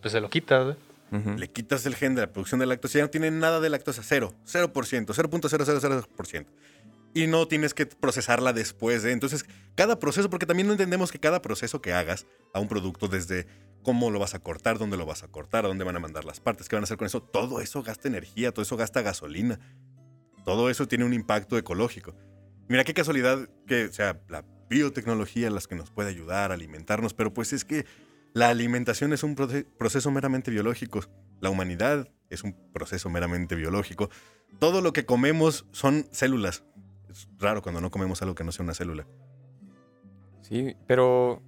pues 0.01 0.13
se 0.13 0.21
lo 0.21 0.29
quitas. 0.29 0.73
¿eh? 0.73 0.77
Ujú. 1.11 1.31
Le 1.37 1.49
quitas 1.49 1.85
el 1.85 1.95
gen 1.95 2.15
de 2.15 2.21
la 2.21 2.31
producción 2.31 2.59
de 2.59 2.65
lactosa, 2.65 2.99
ya 2.99 3.05
no 3.05 3.09
tiene 3.09 3.31
nada 3.31 3.59
de 3.59 3.69
lactosa, 3.69 4.03
cero, 4.03 4.33
0%, 4.45 5.13
0.000%. 5.13 6.45
Y 7.13 7.27
no 7.27 7.47
tienes 7.47 7.73
que 7.73 7.85
procesarla 7.85 8.53
después 8.53 9.03
de. 9.03 9.11
Entonces, 9.11 9.45
cada 9.75 9.97
proceso, 9.99 10.29
porque 10.29 10.45
también 10.45 10.67
no 10.67 10.73
entendemos 10.73 11.11
que 11.11 11.19
cada 11.19 11.41
proceso 11.41 11.81
que 11.81 11.93
hagas 11.93 12.27
a 12.53 12.59
un 12.59 12.67
producto, 12.67 13.07
desde 13.07 13.47
cómo 13.81 14.11
lo 14.11 14.19
vas 14.19 14.35
a 14.35 14.39
cortar, 14.39 14.77
dónde 14.77 14.97
lo 14.97 15.05
vas 15.05 15.23
a 15.23 15.29
cortar, 15.29 15.65
a 15.65 15.69
dónde 15.69 15.85
van 15.85 15.95
a 15.95 15.99
mandar 15.99 16.25
las 16.25 16.39
partes, 16.41 16.67
qué 16.67 16.75
van 16.75 16.83
a 16.83 16.85
hacer 16.85 16.97
con 16.97 17.07
eso, 17.07 17.21
todo 17.23 17.61
eso 17.61 17.81
gasta 17.81 18.07
energía, 18.07 18.51
todo 18.51 18.63
eso 18.63 18.75
gasta 18.77 19.01
gasolina. 19.01 19.59
Todo 20.43 20.69
eso 20.69 20.87
tiene 20.87 21.05
un 21.05 21.13
impacto 21.13 21.57
ecológico. 21.57 22.13
Mira 22.67 22.83
qué 22.83 22.93
casualidad 22.93 23.49
que 23.65 23.87
sea 23.91 24.21
la 24.27 24.45
biotecnología 24.69 25.49
las 25.49 25.67
que 25.67 25.75
nos 25.75 25.89
puede 25.91 26.09
ayudar 26.09 26.51
a 26.51 26.55
alimentarnos, 26.55 27.13
pero 27.13 27.33
pues 27.33 27.53
es 27.53 27.65
que 27.65 27.85
la 28.33 28.49
alimentación 28.49 29.13
es 29.13 29.23
un 29.23 29.35
proce- 29.35 29.65
proceso 29.77 30.11
meramente 30.11 30.51
biológico. 30.51 31.01
La 31.39 31.49
humanidad 31.49 32.07
es 32.29 32.43
un 32.43 32.55
proceso 32.73 33.09
meramente 33.09 33.55
biológico. 33.55 34.09
Todo 34.59 34.81
lo 34.81 34.93
que 34.93 35.05
comemos 35.05 35.65
son 35.71 36.07
células. 36.11 36.63
Es 37.09 37.27
raro 37.39 37.61
cuando 37.61 37.81
no 37.81 37.89
comemos 37.91 38.21
algo 38.21 38.35
que 38.35 38.43
no 38.43 38.51
sea 38.51 38.63
una 38.63 38.73
célula. 38.73 39.05
Sí, 40.41 40.75
pero... 40.87 41.41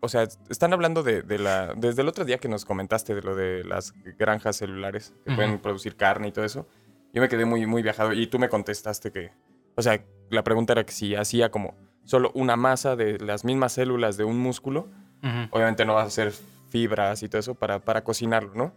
o- 0.00 0.08
sea, 0.08 0.22
están 0.48 0.72
hablando 0.72 1.02
de, 1.02 1.22
de 1.22 1.38
la... 1.38 1.74
Desde 1.76 2.02
el 2.02 2.08
otro 2.08 2.24
día 2.24 2.38
que 2.38 2.48
nos 2.48 2.64
comentaste 2.64 3.14
de 3.14 3.22
lo 3.22 3.34
de 3.34 3.64
las 3.64 3.92
granjas 4.18 4.56
celulares 4.56 5.14
que 5.26 5.34
pueden 5.34 5.58
producir 5.60 5.96
carne 5.96 6.28
y 6.28 6.32
todo 6.32 6.44
eso, 6.44 6.66
yo 7.12 7.20
me 7.20 7.28
quedé 7.28 7.44
muy, 7.44 7.66
muy 7.66 7.82
viajado 7.82 8.12
y 8.12 8.26
tú 8.26 8.38
me 8.38 8.48
contestaste 8.48 9.10
que... 9.12 9.32
O 9.74 9.82
sea, 9.82 10.04
la 10.30 10.44
pregunta 10.44 10.72
era 10.74 10.84
que 10.84 10.92
si 10.92 11.14
hacía 11.14 11.50
como 11.50 11.74
solo 12.04 12.30
una 12.34 12.56
masa 12.56 12.96
de 12.96 13.18
las 13.18 13.44
mismas 13.44 13.72
células 13.72 14.16
de 14.16 14.24
un 14.24 14.38
músculo, 14.38 14.88
Ujú. 15.22 15.48
obviamente 15.50 15.84
no 15.84 15.94
vas 15.94 16.04
a 16.04 16.08
hacer 16.08 16.32
fibras 16.70 17.22
y 17.22 17.28
todo 17.28 17.38
eso 17.40 17.54
para, 17.54 17.78
para 17.80 18.02
cocinarlo, 18.04 18.52
¿no? 18.54 18.72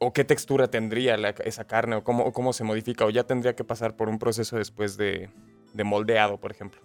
¿O 0.00 0.12
qué 0.12 0.24
textura 0.24 0.68
tendría 0.68 1.16
la- 1.16 1.30
esa 1.44 1.64
carne? 1.66 1.96
¿O 1.96 2.04
cómo, 2.04 2.24
o 2.24 2.32
cómo 2.32 2.52
se 2.52 2.64
modifica? 2.64 3.04
¿O 3.04 3.10
ya 3.10 3.24
tendría 3.24 3.54
que 3.56 3.64
pasar 3.64 3.96
por 3.96 4.08
un 4.08 4.18
proceso 4.18 4.56
después 4.56 4.96
de, 4.96 5.30
de 5.72 5.84
moldeado, 5.84 6.38
por 6.38 6.50
ejemplo? 6.52 6.80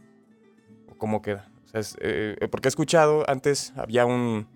¿O 0.89 0.95
cómo 0.95 1.21
queda? 1.21 1.49
O 1.65 1.67
sea, 1.67 1.79
es, 1.81 1.95
eh, 2.01 2.47
porque 2.49 2.67
he 2.67 2.69
escuchado, 2.69 3.23
antes 3.27 3.73
había 3.75 4.05
un, 4.05 4.47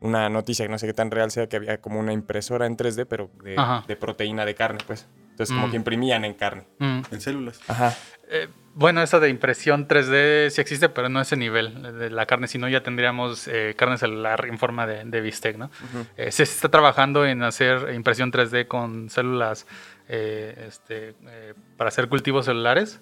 una 0.00 0.28
noticia 0.28 0.66
que 0.66 0.70
no 0.70 0.78
sé 0.78 0.86
qué 0.86 0.94
tan 0.94 1.10
real 1.10 1.30
sea, 1.30 1.48
que 1.48 1.56
había 1.56 1.80
como 1.80 1.98
una 2.00 2.12
impresora 2.12 2.66
en 2.66 2.76
3D, 2.76 3.06
pero 3.06 3.30
de, 3.42 3.56
de 3.86 3.96
proteína 3.96 4.44
de 4.44 4.54
carne, 4.54 4.80
pues. 4.86 5.06
Entonces 5.38 5.54
como 5.54 5.68
Mm. 5.68 5.70
que 5.70 5.76
imprimían 5.76 6.24
en 6.24 6.34
carne. 6.34 6.64
Mm. 6.78 7.00
En 7.12 7.20
células. 7.20 7.60
Ajá. 7.68 7.94
Eh, 8.28 8.48
bueno, 8.74 9.02
esa 9.02 9.20
de 9.20 9.28
impresión 9.28 9.86
3D 9.88 10.50
sí 10.50 10.60
existe, 10.60 10.88
pero 10.88 11.08
no 11.08 11.20
a 11.20 11.22
ese 11.22 11.36
nivel 11.36 11.98
de 11.98 12.10
la 12.10 12.26
carne, 12.26 12.46
si 12.48 12.58
no 12.58 12.68
ya 12.68 12.82
tendríamos 12.82 13.46
eh, 13.48 13.74
carne 13.76 13.98
celular 13.98 14.44
en 14.46 14.58
forma 14.58 14.86
de, 14.86 15.04
de 15.04 15.20
bistec, 15.20 15.56
¿no? 15.56 15.70
Eh, 16.16 16.30
se 16.32 16.42
está 16.42 16.68
trabajando 16.68 17.24
en 17.24 17.42
hacer 17.42 17.92
impresión 17.94 18.30
3D 18.32 18.66
con 18.68 19.10
células 19.10 19.66
eh, 20.08 20.66
este, 20.68 21.14
eh, 21.26 21.54
para 21.76 21.88
hacer 21.88 22.08
cultivos 22.08 22.44
celulares, 22.46 23.00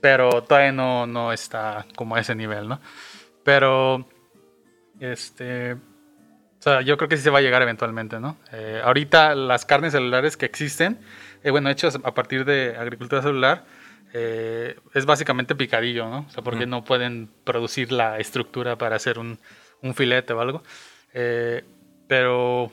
pero 0.00 0.42
todavía 0.42 0.72
no, 0.72 1.06
no 1.06 1.32
está 1.32 1.86
como 1.96 2.16
a 2.16 2.20
ese 2.20 2.34
nivel, 2.34 2.68
¿no? 2.68 2.80
Pero, 3.44 4.08
este, 5.00 5.74
o 5.74 5.78
sea, 6.60 6.80
yo 6.82 6.96
creo 6.96 7.08
que 7.08 7.16
sí 7.16 7.22
se 7.22 7.30
va 7.30 7.38
a 7.38 7.42
llegar 7.42 7.62
eventualmente, 7.62 8.18
¿no? 8.20 8.36
Eh, 8.52 8.80
ahorita 8.84 9.34
las 9.34 9.64
carnes 9.64 9.92
celulares 9.92 10.36
que 10.36 10.46
existen, 10.46 10.98
eh, 11.42 11.50
bueno, 11.50 11.70
hechas 11.70 11.98
a 12.02 12.14
partir 12.14 12.44
de 12.44 12.76
agricultura 12.76 13.22
celular, 13.22 13.64
eh, 14.14 14.76
es 14.94 15.06
básicamente 15.06 15.54
picadillo, 15.54 16.08
¿no? 16.08 16.26
O 16.28 16.30
sea, 16.30 16.42
porque 16.42 16.64
Ujú. 16.64 16.70
no 16.70 16.84
pueden 16.84 17.30
producir 17.44 17.92
la 17.92 18.18
estructura 18.18 18.76
para 18.76 18.96
hacer 18.96 19.18
un, 19.18 19.38
un 19.82 19.94
filete 19.94 20.32
o 20.32 20.40
algo. 20.40 20.62
Eh, 21.14 21.64
pero 22.08 22.70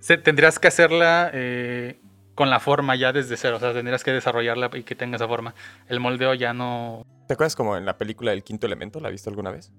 se- 0.00 0.18
tendrías 0.18 0.58
que 0.58 0.68
hacerla 0.68 1.30
eh, 1.32 1.98
con 2.34 2.48
la 2.50 2.60
forma 2.60 2.94
ya 2.96 3.12
desde 3.12 3.36
cero, 3.36 3.56
o 3.56 3.60
sea, 3.60 3.72
tendrías 3.72 4.04
que 4.04 4.12
desarrollarla 4.12 4.70
y 4.74 4.82
que 4.82 4.94
tenga 4.94 5.16
esa 5.16 5.28
forma. 5.28 5.54
El 5.88 6.00
moldeo 6.00 6.34
ya 6.34 6.52
no... 6.54 7.02
¿Te 7.26 7.34
acuerdas 7.34 7.54
como 7.56 7.76
en 7.76 7.84
la 7.84 7.98
película 7.98 8.32
El 8.32 8.42
Quinto 8.42 8.66
Elemento? 8.66 9.00
¿La 9.00 9.10
viste 9.10 9.30
alguna 9.30 9.50
vez? 9.50 9.72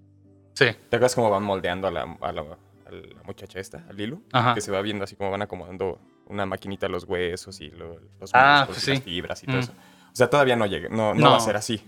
Sí, 0.54 0.66
¿Te 0.66 0.96
acuerdas 0.98 1.16
cómo 1.16 1.30
van 1.30 1.44
moldeando 1.44 1.88
a 1.88 1.92
la, 1.92 2.18
a 2.22 2.32
la, 2.32 2.44
a 2.92 3.16
la 3.16 3.24
muchacha 3.24 3.60
esta, 3.60 3.86
a 3.90 3.94
Lilu? 3.94 4.24
Ajá. 4.32 4.54
Que 4.54 4.62
se 4.62 4.72
va 4.72 4.82
viendo 4.82 5.04
así 5.04 5.16
como 5.16 5.32
van 5.32 5.42
acomodando 5.42 6.00
una 6.28 6.46
maquinita 6.46 6.88
los 6.88 7.04
huesos 7.06 7.60
y 7.62 7.70
lo- 7.72 8.00
los 8.20 8.32
Ah, 8.34 8.66
músculos 8.68 8.84
pues 8.84 8.88
y 8.88 8.92
las 8.92 9.04
fibras 9.04 9.44
y 9.44 9.46
todo 9.48 9.58
Mm. 9.58 9.60
eso. 9.60 9.72
O 9.74 10.16
sea, 10.16 10.30
todavía 10.30 10.56
no 10.56 10.66
llega, 10.66 10.90
no, 10.90 11.14
no, 11.14 11.20
No. 11.22 11.32
va 11.32 11.38
a 11.38 11.42
ser 11.42 11.56
así. 11.56 11.84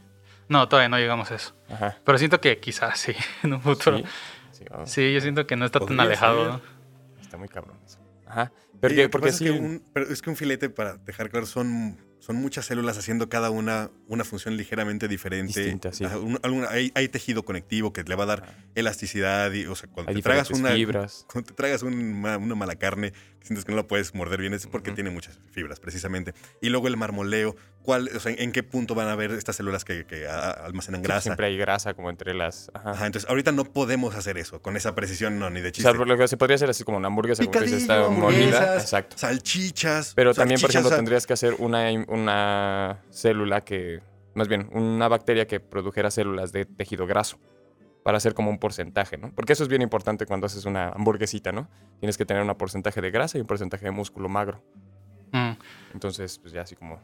no, 0.49 0.67
todavía 0.67 0.89
no 0.89 0.97
llegamos 0.97 1.31
a 1.31 1.35
eso. 1.35 1.55
Ajá. 1.69 1.97
Pero 2.03 2.17
siento 2.17 2.39
que 2.41 2.59
quizás 2.59 2.99
sí, 2.99 3.13
en 3.43 3.53
un 3.53 3.61
futuro. 3.61 3.97
Sí, 3.97 4.03
Sí, 4.51 4.59
sí, 4.59 4.65
vamos. 4.69 4.95
yo 4.95 5.21
siento 5.21 5.47
que 5.47 5.55
no 5.55 5.65
está 5.65 5.79
tan 5.79 5.99
alejado. 5.99 6.61
Está 7.21 7.37
muy 7.37 7.47
cabrón 7.47 7.79
eso. 7.85 7.99
Ajá. 8.27 8.51
Que 8.81 9.07
porque 9.09 9.31
sí. 9.31 9.45
es 9.45 9.51
que 9.51 9.57
un, 9.59 9.83
pero 9.93 10.07
es 10.11 10.21
que 10.21 10.29
un 10.29 10.35
filete, 10.35 10.69
para 10.69 10.97
dejar 10.97 11.29
claro, 11.29 11.45
son, 11.45 11.97
son 12.25 12.37
muchas 12.37 12.65
células 12.67 12.97
haciendo 12.97 13.27
cada 13.27 13.49
una 13.49 13.91
una 14.07 14.23
función 14.23 14.55
ligeramente 14.55 15.09
diferente. 15.09 15.59
Distinta, 15.59 15.91
sí. 15.91 16.05
Ajá, 16.05 16.19
un- 16.19 16.39
alguna- 16.41 16.69
hay, 16.69 16.89
hay 16.95 17.09
tejido 17.09 17.43
conectivo 17.43 17.91
que 17.91 18.03
le 18.03 18.15
va 18.15 18.23
a 18.23 18.27
dar 18.27 18.55
elasticidad. 18.75 19.51
Y, 19.51 19.65
o 19.65 19.75
sea, 19.75 19.89
cuando 19.89 20.09
Hay 20.11 20.15
te 20.15 20.21
tragas 20.21 20.49
una, 20.51 20.71
fibras. 20.71 21.25
cuando 21.29 21.49
te 21.49 21.53
tragas 21.53 21.83
un 21.83 21.93
una 21.93 22.55
mala 22.55 22.75
carne, 22.75 23.11
sientes 23.43 23.65
que 23.65 23.71
no 23.71 23.75
la 23.77 23.83
puedes 23.87 24.15
morder 24.15 24.39
bien, 24.39 24.53
es 24.53 24.65
porque 24.67 24.91
tiene 24.91 25.09
muchas 25.09 25.39
fibras, 25.51 25.79
precisamente. 25.79 26.33
Y 26.61 26.69
luego 26.69 26.87
el 26.87 26.97
marmoleo, 26.97 27.55
¿cuál, 27.83 28.09
o 28.15 28.19
sea, 28.19 28.33
¿en 28.35 28.51
qué 28.51 28.63
punto 28.63 28.95
van 28.95 29.07
a 29.07 29.11
haber 29.11 29.31
estas 29.31 29.57
células 29.57 29.85
que, 29.85 30.05
que 30.05 30.27
almacenan 30.27 31.01
Sí, 31.01 31.05
grasa? 31.07 31.21
Siempre 31.21 31.47
hay 31.47 31.57
grasa 31.57 31.93
como 31.93 32.09
entre 32.09 32.33
las. 32.33 32.71
Ajá. 32.73 32.91
Ajá, 32.91 33.05
entonces 33.05 33.29
ahorita 33.29 33.51
no 33.51 33.65
podemos 33.65 34.15
hacer 34.15 34.37
eso 34.37 34.61
con 34.61 34.77
esa 34.77 34.95
precisión, 34.95 35.37
no, 35.39 35.49
ni 35.49 35.61
de 35.61 35.67
O 35.67 35.71
chiste. 35.71 35.89
sea, 35.89 35.97
por 35.97 36.07
lo 36.07 36.17
que 36.17 36.27
se 36.27 36.37
podría 36.37 36.55
hacer 36.55 36.69
así 36.69 36.83
como 36.83 36.97
una 36.97 37.07
hamburguesa, 37.07 37.45
como 37.45 37.59
está 37.59 38.09
molida. 38.09 38.75
Exacto. 38.75 39.17
salchichas. 39.17 40.13
Pero 40.15 40.33
también, 40.33 40.59
por 40.59 40.69
ejemplo, 40.69 40.89
tendrías 40.89 41.27
que 41.27 41.33
hacer 41.33 41.55
una, 41.59 41.91
una 42.07 43.01
célula 43.11 43.61
que, 43.61 44.01
más 44.35 44.47
bien, 44.47 44.69
una 44.71 45.07
bacteria 45.07 45.47
que 45.47 45.59
produjera 45.59 46.09
células 46.11 46.51
de 46.51 46.65
tejido 46.65 47.05
graso 47.05 47.37
para 48.03 48.17
hacer 48.17 48.33
como 48.33 48.49
un 48.49 48.59
porcentaje, 48.59 49.17
¿no? 49.17 49.31
Porque 49.33 49.53
eso 49.53 49.63
es 49.63 49.69
bien 49.69 49.81
importante 49.81 50.25
cuando 50.25 50.45
haces 50.47 50.65
una 50.65 50.89
hamburguesita, 50.89 51.51
¿no? 51.51 51.69
Tienes 51.99 52.17
que 52.17 52.25
tener 52.25 52.43
un 52.43 52.53
porcentaje 52.55 53.01
de 53.01 53.11
grasa 53.11 53.37
y 53.37 53.41
un 53.41 53.47
porcentaje 53.47 53.85
de 53.85 53.91
músculo 53.91 54.27
magro. 54.29 54.61
Mm. 55.31 55.51
Entonces, 55.93 56.37
pues 56.39 56.53
ya 56.53 56.61
así 56.61 56.75
como, 56.75 56.99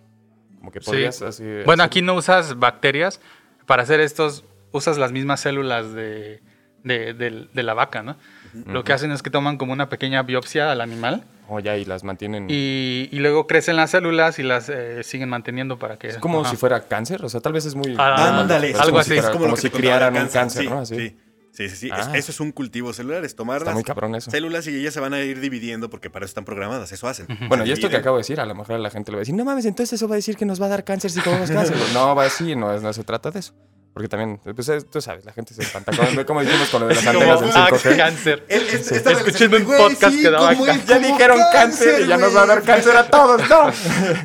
como 0.57 0.71
que 0.71 0.79
Sí. 0.81 0.85
podrías 0.87 1.21
así... 1.21 1.43
Bueno, 1.65 1.83
aquí 1.83 2.01
no 2.01 2.15
usas 2.15 2.59
bacterias. 2.59 3.21
Para 3.65 3.83
hacer 3.83 3.99
estos, 4.01 4.43
usas 4.71 4.97
las 4.97 5.11
mismas 5.11 5.39
células 5.39 5.93
de, 5.93 6.41
de, 6.83 7.13
de 7.53 7.63
la 7.63 7.73
vaca, 7.73 8.03
¿no? 8.03 8.17
Lo 8.65 8.83
que 8.83 8.93
hacen 8.93 9.11
es 9.11 9.21
que 9.21 9.29
toman 9.29 9.57
como 9.57 9.73
una 9.73 9.89
pequeña 9.89 10.23
biopsia 10.23 10.71
al 10.71 10.81
animal 10.81 11.23
Oh, 11.51 11.59
ya, 11.59 11.75
y 11.77 11.83
las 11.85 12.03
mantienen... 12.03 12.45
y, 12.47 13.09
y 13.11 13.19
luego 13.19 13.47
crecen 13.47 13.75
las 13.75 13.89
células 13.89 14.37
y 14.37 14.43
las 14.43 14.69
eh, 14.69 15.03
siguen 15.03 15.29
manteniendo 15.29 15.79
para 15.79 15.97
que... 15.97 16.07
Es 16.09 16.17
como 16.19 16.41
Ajá. 16.41 16.51
si 16.51 16.57
fuera 16.57 16.81
cáncer, 16.87 17.25
o 17.25 17.29
sea, 17.29 17.41
tal 17.41 17.53
vez 17.53 17.65
es 17.65 17.73
muy... 17.73 17.95
Ah, 17.97 18.39
Ándale, 18.41 18.69
es 18.69 18.75
algo 18.75 18.89
como 18.91 18.99
así. 18.99 19.09
Si 19.09 19.15
fuera- 19.15 19.29
Es 19.29 19.33
como, 19.35 19.47
lo 19.47 19.55
que 19.55 19.61
si 19.61 19.69
criaran 19.71 20.15
un 20.15 20.27
cáncer, 20.27 20.61
sí, 20.63 20.69
¿no? 20.69 20.79
Así. 20.81 20.95
Sí, 20.95 21.17
sí, 21.51 21.69
sí. 21.69 21.75
sí. 21.75 21.87
Es- 21.87 22.07
Ah. 22.07 22.11
eso 22.15 22.31
es 22.31 22.39
un 22.39 22.51
cultivo 22.51 22.93
celular, 22.93 23.25
es 23.25 23.35
tomar 23.35 23.57
Está 23.57 23.71
las 23.71 23.73
muy 23.73 23.83
cabrón 23.83 24.13
eso. 24.13 24.29
células 24.29 24.67
y 24.67 24.75
ellas 24.75 24.93
se 24.93 24.99
van 24.99 25.15
a 25.15 25.21
ir 25.21 25.39
dividiendo 25.39 25.89
porque 25.89 26.11
para 26.11 26.25
eso 26.25 26.29
están 26.29 26.45
programadas, 26.45 26.91
eso 26.91 27.07
hacen. 27.07 27.25
Bueno, 27.47 27.65
y 27.65 27.71
esto 27.71 27.89
que 27.89 27.97
acabo 27.97 28.17
de 28.17 28.21
decir, 28.21 28.39
a 28.39 28.45
lo 28.45 28.53
mejor 28.53 28.75
a 28.75 28.77
la 28.77 28.91
gente 28.91 29.11
le 29.11 29.15
va 29.15 29.19
a 29.19 29.21
decir, 29.21 29.33
no 29.33 29.43
mames, 29.43 29.65
entonces 29.65 29.93
eso 29.93 30.07
va 30.07 30.13
a 30.13 30.17
decir 30.17 30.37
que 30.37 30.45
nos 30.45 30.61
va 30.61 30.67
a 30.67 30.69
dar 30.69 30.83
cáncer 30.83 31.09
si 31.09 31.19
comemos 31.21 31.49
cáncer. 31.49 31.75
no, 31.95 32.13
va 32.13 32.25
así, 32.25 32.55
no, 32.55 32.79
no 32.79 32.93
se 32.93 33.03
trata 33.03 33.31
de 33.31 33.39
eso. 33.39 33.53
Porque 33.99 34.07
también, 34.07 34.39
pues 34.55 34.69
eh, 34.69 34.79
tú 34.89 35.01
sabes, 35.01 35.25
la 35.25 35.33
gente 35.33 35.53
se 35.53 35.61
espanta. 35.61 35.91
Como, 35.91 36.25
como 36.25 36.41
dijimos 36.41 36.69
con 36.69 36.79
lo 36.83 36.87
de 36.87 36.95
las 36.95 37.05
antenas 37.07 37.41
del 37.41 37.49
Ah, 37.53 37.67
5G. 37.69 37.97
cáncer. 37.97 38.45
Él- 38.47 38.63
él- 38.71 38.81
Sí. 38.81 38.97
relación, 38.97 39.53
un 39.55 39.65
podcast 39.65 40.15
sí, 40.15 40.21
que 40.21 40.29
daba 40.29 40.55
cáncer. 40.55 40.85
Ya 40.87 40.99
dijeron 40.99 41.39
cáncer 41.51 42.01
y 42.03 42.07
ya 42.07 42.15
nos 42.15 42.33
va 42.33 42.43
a 42.43 42.45
dar 42.45 42.63
cáncer 42.63 42.95
a 42.95 43.09
todos, 43.09 43.41
no. 43.49 43.73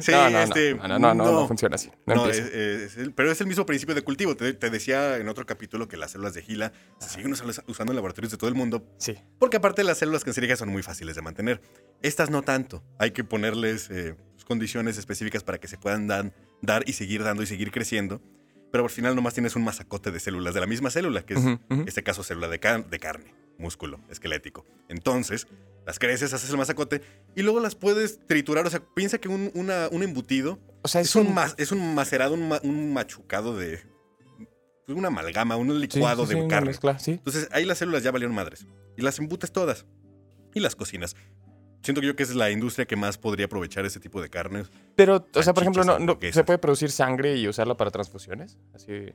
Sí, 0.00 0.12
no, 0.12 0.30
no, 0.30 0.38
este, 0.38 0.74
no, 0.76 0.86
no, 0.86 0.98
no, 1.00 1.14
no, 1.14 1.24
no 1.40 1.48
funciona 1.48 1.74
así. 1.74 1.90
No, 2.06 2.28
es- 2.28 2.38
es 2.38 2.96
el- 2.98 3.12
pero 3.14 3.32
es 3.32 3.40
el 3.40 3.48
mismo 3.48 3.66
principio 3.66 3.96
de 3.96 4.02
cultivo. 4.02 4.36
Te, 4.36 4.52
te 4.54 4.70
decía 4.70 5.16
en 5.16 5.28
otro 5.28 5.44
capítulo 5.44 5.88
que 5.88 5.96
las 5.96 6.12
células 6.12 6.34
de 6.34 6.42
Gila 6.42 6.70
se 7.00 7.08
siguen 7.08 7.32
usando 7.32 7.52
usando 7.66 7.90
en 7.92 7.96
laboratorios 7.96 8.30
de 8.30 8.38
todo 8.38 8.48
el 8.48 8.54
mundo 8.54 8.86
Sí. 8.98 9.16
Porque 9.40 9.56
aparte 9.56 9.82
las 9.82 9.98
células 9.98 10.22
cancerígenas 10.22 10.60
son 10.60 10.68
muy 10.68 10.84
fáciles 10.84 11.16
de 11.16 11.22
mantener. 11.22 11.60
Estas 12.00 12.30
no 12.30 12.42
tanto. 12.42 12.84
Hay 13.00 13.10
que 13.10 13.24
ponerles 13.24 13.90
eh, 13.90 14.14
condiciones 14.46 14.98
específicas 14.98 15.42
para 15.42 15.58
que 15.58 15.66
se 15.66 15.78
puedan 15.78 16.06
dan- 16.06 16.32
dar 16.62 16.84
y 16.86 16.92
seguir 16.92 17.24
dando 17.24 17.42
y 17.42 17.46
seguir 17.46 17.72
creciendo. 17.72 18.22
Pero 18.74 18.82
al 18.82 18.90
final 18.90 19.14
nomás 19.14 19.34
tienes 19.34 19.54
un 19.54 19.62
masacote 19.62 20.10
de 20.10 20.18
células 20.18 20.52
de 20.52 20.58
la 20.58 20.66
misma 20.66 20.90
célula, 20.90 21.24
que 21.24 21.34
es 21.34 21.40
en 21.70 21.84
este 21.86 22.02
caso 22.02 22.24
célula 22.24 22.48
de, 22.48 22.58
car- 22.58 22.90
de 22.90 22.98
carne, 22.98 23.32
músculo, 23.56 24.00
esquelético. 24.10 24.66
Entonces, 24.88 25.46
las 25.86 26.00
creces, 26.00 26.32
haces 26.34 26.50
el 26.50 26.56
masacote 26.56 27.00
y 27.36 27.42
luego 27.42 27.60
las 27.60 27.76
puedes 27.76 28.18
triturar. 28.26 28.66
O 28.66 28.70
sea, 28.70 28.82
piensa 28.96 29.18
que 29.18 29.28
un, 29.28 29.52
una- 29.54 29.86
un 29.92 30.02
embutido 30.02 30.58
O 30.82 30.88
sea, 30.88 31.00
es, 31.02 31.14
un, 31.14 31.32
mas- 31.32 31.54
es 31.56 31.70
un 31.70 31.94
macerado, 31.94 32.34
un, 32.34 32.48
ma- 32.48 32.58
un 32.64 32.92
machucado 32.92 33.56
de... 33.56 33.80
pues, 34.86 34.98
una 34.98 35.06
amalgama, 35.06 35.54
un 35.54 35.80
licuado 35.80 36.26
sí, 36.26 36.32
sí, 36.34 36.40
de 36.40 36.48
carne. 36.48 36.66
mezcla. 36.70 36.98
Entonces 37.12 37.48
ahí 37.52 37.64
las 37.64 37.78
células 37.78 38.02
ya 38.02 38.10
valieron 38.10 38.34
madres. 38.34 38.66
Y 38.96 39.02
las 39.02 39.20
embutes 39.20 39.52
todas. 39.52 39.86
Y 40.52 40.58
las 40.58 40.74
cocinas. 40.74 41.14
Siento 41.84 42.00
que 42.00 42.06
yo 42.08 42.16
que 42.16 42.22
es 42.24 42.34
la 42.34 42.50
industria 42.50 42.86
que 42.86 42.96
más 42.96 43.18
podría 43.18 43.46
aprovechar 43.46 43.84
ese 43.84 44.00
tipo 44.00 44.20
de 44.22 44.30
carnes. 44.30 44.70
Pero, 44.96 45.26
o 45.34 45.42
sea, 45.42 45.52
por 45.54 45.62
ejemplo, 45.62 45.84
no. 45.84 46.18
¿se 46.32 46.42
puede 46.44 46.58
producir 46.58 46.90
sangre 46.90 47.36
y 47.36 47.46
usarla 47.46 47.76
para 47.76 47.90
transfusiones? 47.90 48.58
Así. 48.74 49.12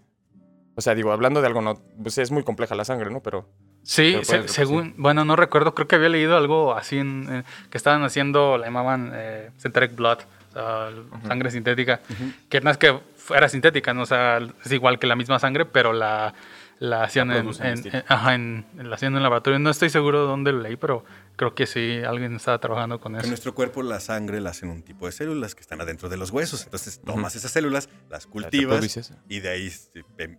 O 0.76 0.82
sea, 0.82 0.96
digo, 0.96 1.12
hablando 1.12 1.42
de 1.42 1.48
algo, 1.48 1.62
no, 1.62 1.82
pues 2.02 2.18
es 2.20 2.32
muy 2.32 2.44
compleja 2.44 2.74
la 2.76 2.86
sangre, 2.86 3.10
¿no? 3.10 3.22
Pero. 3.22 3.50
Sí, 3.84 4.12
Pero 4.14 4.24
se- 4.24 4.36
puedes 4.38 4.52
según, 4.52 4.94
bueno, 4.98 5.26
no 5.26 5.36
recuerdo, 5.36 5.74
creo 5.74 5.88
que 5.88 5.96
había 5.96 6.10
leído 6.10 6.38
algo 6.38 6.74
así 6.76 6.98
en, 7.00 7.28
en- 7.30 7.46
que 7.70 7.78
estaban 7.78 8.04
haciendo, 8.04 8.58
la 8.58 8.66
llamaban 8.68 9.12
eh, 9.14 9.50
synthetic 9.58 9.96
blood, 9.96 10.20
o 10.52 10.54
sea, 10.54 10.90
sangre 11.28 11.50
sintética, 11.52 12.02
que 12.50 12.62
no 12.62 12.70
es 12.70 12.78
que 12.78 12.98
fuera 13.16 13.50
sintética, 13.50 13.94
¿no? 13.94 14.04
o 14.04 14.06
sea, 14.06 14.38
es 14.64 14.72
igual 14.72 15.00
que 15.00 15.08
la 15.08 15.16
misma 15.16 15.40
sangre, 15.40 15.66
pero 15.66 15.92
la, 15.94 16.34
la 16.80 17.04
hacían 17.04 17.30
La 17.30 17.38
en, 17.38 17.42
producen 17.42 17.66
en- 17.68 17.74
distinto. 17.76 17.98
en- 17.98 18.04
ajá, 18.08 18.36
en- 18.36 18.66
la 18.78 18.96
hacían 18.96 19.14
en 19.14 19.18
el 19.18 19.24
laboratorio. 19.24 19.60
No 19.60 19.70
estoy 19.70 19.90
seguro 19.90 20.22
de 20.22 20.28
dónde 20.28 20.52
lo 20.52 20.60
leí, 20.62 20.76
pero 20.76 21.04
creo 21.40 21.56
que 21.56 21.66
sí, 21.68 22.02
alguien 22.06 22.36
estaba 22.36 22.60
trabajando 22.60 23.00
con 23.00 23.14
En 23.16 23.22
eso. 23.22 23.30
nuestro 23.30 23.56
cuerpo 23.56 23.82
la 23.82 24.02
sangre 24.02 24.42
la 24.42 24.50
hacen 24.50 24.68
un 24.70 24.84
tipo 24.84 25.06
de 25.06 25.14
células 25.14 25.56
que 25.56 25.62
están 25.62 25.80
adentro 25.80 26.10
de 26.10 26.18
los 26.18 26.32
huesos. 26.32 26.66
Entonces 26.66 27.00
tomas 27.00 27.34
esas 27.38 27.52
células, 27.52 27.88
las 28.10 28.28
cultivas 28.28 29.10
y 29.30 29.40
de 29.40 29.50
ahí 29.50 29.72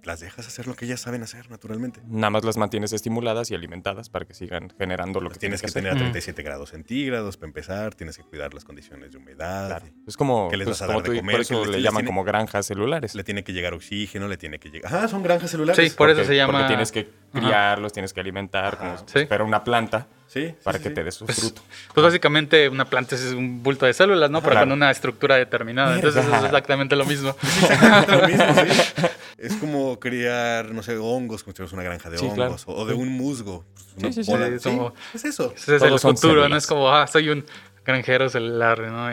las 0.04 0.20
dejas 0.20 0.46
hacer 0.46 0.66
lo 0.66 0.74
que 0.74 0.84
ellas 0.84 1.00
saben 1.00 1.22
hacer 1.22 1.50
naturalmente. 1.50 2.02
Nada 2.06 2.28
más 2.28 2.44
las 2.44 2.58
mantienes 2.58 2.92
estimuladas 2.92 3.50
y 3.50 3.54
alimentadas 3.54 4.10
para 4.10 4.26
que 4.26 4.34
sigan 4.34 4.72
generando 4.76 5.20
lo 5.20 5.30
Las 5.30 5.38
que 5.38 5.40
tienes 5.40 5.62
que 5.62 5.68
hacer. 5.68 5.82
tener 5.84 5.92
a 5.92 5.94
Mm. 5.94 5.98
37 6.12 6.42
grados 6.42 6.68
centígrados 6.70 7.38
para 7.38 7.48
empezar, 7.48 7.94
tienes 7.94 8.18
que 8.18 8.22
cuidar 8.24 8.52
las 8.52 8.64
condiciones 8.66 9.10
de 9.12 9.16
humedad. 9.16 9.68
Claro. 9.68 9.86
Es 10.06 10.18
como, 10.18 10.50
¿Qué 10.50 10.58
les 10.58 10.66
pues, 10.66 10.80
vas 10.80 10.82
a 10.82 10.86
como 10.92 11.00
dar 11.00 11.10
de 11.10 11.16
comer? 11.18 11.32
por 11.36 11.40
eso 11.40 11.62
¿Qué 11.62 11.68
les- 11.68 11.76
le 11.76 11.82
llaman 11.82 12.00
tiene- 12.02 12.06
como 12.08 12.24
granjas 12.24 12.66
celulares. 12.66 13.14
Le 13.14 13.24
tiene 13.24 13.42
que 13.42 13.54
llegar 13.54 13.72
oxígeno, 13.72 14.28
le 14.28 14.36
tiene 14.36 14.58
que 14.58 14.68
llegar... 14.70 14.94
Ah, 14.94 15.08
son 15.08 15.22
granjas 15.22 15.50
celulares. 15.50 15.90
Sí, 15.90 15.96
por 15.96 16.10
eso 16.10 16.24
se 16.24 16.36
llama... 16.36 16.52
Porque 16.52 16.66
tienes 16.68 16.92
que 16.92 17.08
Ajá. 17.32 17.40
criarlos, 17.40 17.92
tienes 17.94 18.12
que 18.12 18.20
alimentar, 18.20 18.76
como 18.76 18.90
Ajá. 18.92 19.04
si 19.06 19.20
Sí. 19.20 19.26
fuera 19.26 19.44
una 19.44 19.64
planta 19.64 20.06
Sí, 20.32 20.54
para 20.62 20.78
sí, 20.78 20.84
que 20.84 20.88
sí. 20.90 20.94
te 20.94 21.02
dé 21.02 21.10
su 21.10 21.26
Pues, 21.26 21.40
fruto. 21.40 21.60
pues 21.92 22.04
básicamente 22.04 22.68
una 22.68 22.84
planta 22.84 23.16
es 23.16 23.22
un 23.32 23.64
bulto 23.64 23.84
de 23.84 23.92
células, 23.92 24.30
¿no? 24.30 24.40
Pero 24.40 24.52
Claro. 24.52 24.66
con 24.68 24.72
una 24.76 24.88
estructura 24.92 25.34
determinada. 25.34 25.96
Entonces 25.96 26.24
es 26.24 26.44
exactamente 26.44 26.94
lo 26.94 27.04
mismo. 27.04 27.34
Exactamente 27.42 28.16
lo 28.16 28.28
mismo, 28.28 28.64
sí. 28.64 29.06
Es 29.38 29.54
como 29.56 29.98
criar, 29.98 30.70
no 30.70 30.82
sé, 30.82 30.98
hongos, 30.98 31.42
como 31.42 31.52
si 31.52 31.56
fueras 31.56 31.72
una 31.72 31.82
granja 31.82 32.10
de 32.10 32.18
Sí, 32.18 32.26
hongos, 32.26 32.36
claro. 32.64 32.78
o 32.80 32.84
de 32.86 32.92
un 32.94 33.08
musgo. 33.08 33.64
pues, 33.74 33.86
una 33.96 34.08
Sí, 34.08 34.12
sí, 34.12 34.24
sí. 34.24 34.30
bola. 34.30 34.46
Sí, 34.58 34.68
como- 34.68 34.94
es 35.14 35.24
eso. 35.24 35.52
Ese 35.56 35.76
es 35.76 35.82
Todos 35.82 36.04
el 36.04 36.10
futuro, 36.12 36.48
¿no? 36.48 36.56
Es 36.56 36.66
como, 36.66 36.90
ah, 36.94 37.06
soy 37.06 37.30
un 37.30 37.44
granjero 37.84 38.28
celular, 38.28 38.78
¿no? 38.80 39.10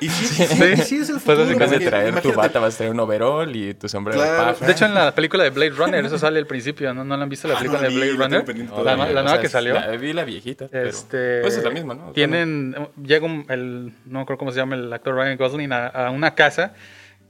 Y 0.00 0.08
sí, 0.08 0.24
sí, 0.26 0.46
Sí. 0.46 0.76
sí, 0.82 0.96
es 0.98 1.10
el 1.10 1.20
Pues 1.20 1.38
futuro. 1.38 1.58
vez 1.58 1.58
de 1.70 1.76
porque 1.76 1.86
traer 1.86 2.20
tu 2.22 2.32
bata, 2.32 2.58
vas 2.60 2.74
a 2.74 2.78
traer 2.78 2.92
un 2.92 3.00
overall 3.00 3.54
y 3.54 3.74
tu 3.74 3.88
sombrero 3.88 4.18
Claro. 4.20 4.46
de 4.48 4.52
paja. 4.54 4.66
De 4.66 4.72
hecho, 4.72 4.84
en 4.86 4.94
la 4.94 5.14
película 5.14 5.44
de 5.44 5.50
Blade 5.50 5.70
Runner, 5.70 6.04
eso 6.04 6.18
sale 6.18 6.38
al 6.38 6.46
principio, 6.46 6.92
¿no? 6.94 7.04
¿No 7.04 7.16
la 7.16 7.22
han 7.24 7.28
visto 7.28 7.46
la 7.48 7.54
Ah, 7.54 7.58
película 7.58 7.80
no 7.82 7.88
la 7.88 7.90
de 7.90 7.96
Blade 7.96 8.12
Runner? 8.12 8.68
No, 8.68 8.84
la, 8.84 8.96
nueva 8.96 9.28
sea, 9.28 9.40
que 9.40 9.48
salió. 9.48 9.74
la- 9.74 9.88
vi 9.96 10.12
la 10.12 10.24
viejita, 10.24 10.66
pero... 10.68 10.88
Este, 10.88 11.40
Pues 11.42 11.56
es 11.56 11.64
la 11.64 11.70
misma, 11.70 11.94
¿no? 11.94 12.12
Tienen, 12.12 12.74
llega 13.02 13.24
un- 13.26 13.46
el, 13.48 13.92
no 14.06 14.18
me 14.18 14.20
acuerdo 14.22 14.38
cómo 14.38 14.52
se 14.52 14.58
llama 14.58 14.76
el 14.76 14.92
actor 14.92 15.14
Ryan 15.14 15.36
Gosling 15.36 15.72
a, 15.72 15.86
a 15.86 16.10
una 16.10 16.34
casa 16.34 16.74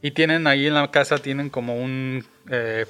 y 0.02 0.12
tienen 0.12 0.46
ahí 0.46 0.66
en 0.66 0.74
la 0.74 0.90
casa 0.90 1.18
tienen 1.18 1.50
como 1.50 1.74
un 1.76 2.24
eh, 2.50 2.86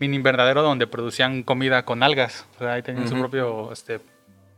mini 0.00 0.16
invernadero 0.16 0.62
donde 0.62 0.86
producían 0.88 1.42
comida 1.44 1.84
con 1.84 2.02
algas. 2.02 2.46
O 2.56 2.58
sea, 2.60 2.72
ahí 2.74 2.82
tenían 2.82 3.08
su 3.08 3.14
propio 3.16 3.70
este, 3.72 4.00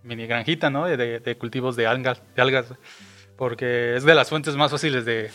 mini 0.05 0.27
granjita, 0.27 0.71
¿no? 0.71 0.87
De, 0.87 1.19
de 1.21 1.39
cultivos 1.39 1.77
de 1.77 1.87
algas, 1.87 2.23
de 2.37 2.43
algas, 2.43 2.73
porque 3.37 3.97
es 3.97 4.05
de 4.05 4.15
las 4.15 4.29
fuentes 4.29 4.55
más 4.57 4.71
fáciles 4.71 5.05
de, 5.05 5.31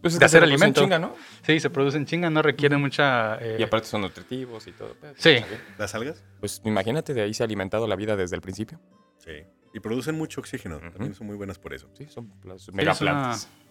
Pues 0.00 0.14
es 0.14 0.18
de 0.20 0.24
que 0.24 0.28
se 0.28 0.36
hacer 0.38 0.40
reproducen 0.42 0.62
alimento. 0.64 0.80
chinga, 0.82 0.98
¿no? 0.98 1.14
Sí, 1.46 1.60
se 1.60 1.70
producen 1.70 2.04
chinga, 2.04 2.28
no 2.30 2.42
requieren 2.42 2.80
mucha... 2.80 3.36
eh, 3.40 3.56
Y 3.58 3.62
aparte 3.62 3.86
son 3.86 4.02
nutritivos 4.02 4.66
y 4.66 4.72
todo. 4.72 4.94
pero 5.00 5.14
Sí. 5.16 5.36
¿Las 5.78 5.94
algas? 5.94 6.22
Pues 6.40 6.60
imagínate, 6.64 7.14
de 7.14 7.22
ahí 7.22 7.32
se 7.34 7.42
ha 7.42 7.46
alimentado 7.46 7.86
la 7.86 7.96
vida 7.96 8.16
desde 8.16 8.36
el 8.36 8.42
principio. 8.42 8.80
Sí. 9.18 9.32
Y 9.74 9.80
producen 9.80 10.16
mucho 10.18 10.40
oxígeno. 10.40 10.76
Ujú. 10.76 10.90
También 10.90 11.14
son 11.14 11.26
muy 11.26 11.36
buenas 11.36 11.58
por 11.58 11.72
eso. 11.72 11.88
Sí, 11.94 12.06
son 12.08 12.30
las 12.44 12.70
megaplantas. 12.72 13.44
una- 13.50 13.62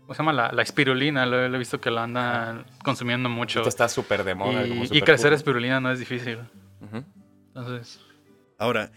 ¿Cómo 0.00 0.14
se 0.14 0.18
llama? 0.22 0.32
La, 0.32 0.52
la 0.52 0.62
espirulina, 0.62 1.26
lo, 1.26 1.46
lo 1.48 1.54
he 1.54 1.58
visto 1.58 1.78
que 1.82 1.90
la 1.90 2.04
andan 2.04 2.64
consumiendo 2.82 3.28
mucho. 3.28 3.58
Ahorita 3.58 3.68
está 3.68 3.88
súper 3.90 4.24
de 4.24 4.34
moda. 4.34 4.64
Y, 4.64 4.70
como 4.70 4.84
y 4.84 4.86
súper 4.86 5.04
crecer 5.04 5.28
cool. 5.30 5.34
espirulina 5.36 5.80
no 5.80 5.92
es 5.92 5.98
difícil. 5.98 6.38
Entonces, 7.48 8.00
Ahora, 8.56 8.90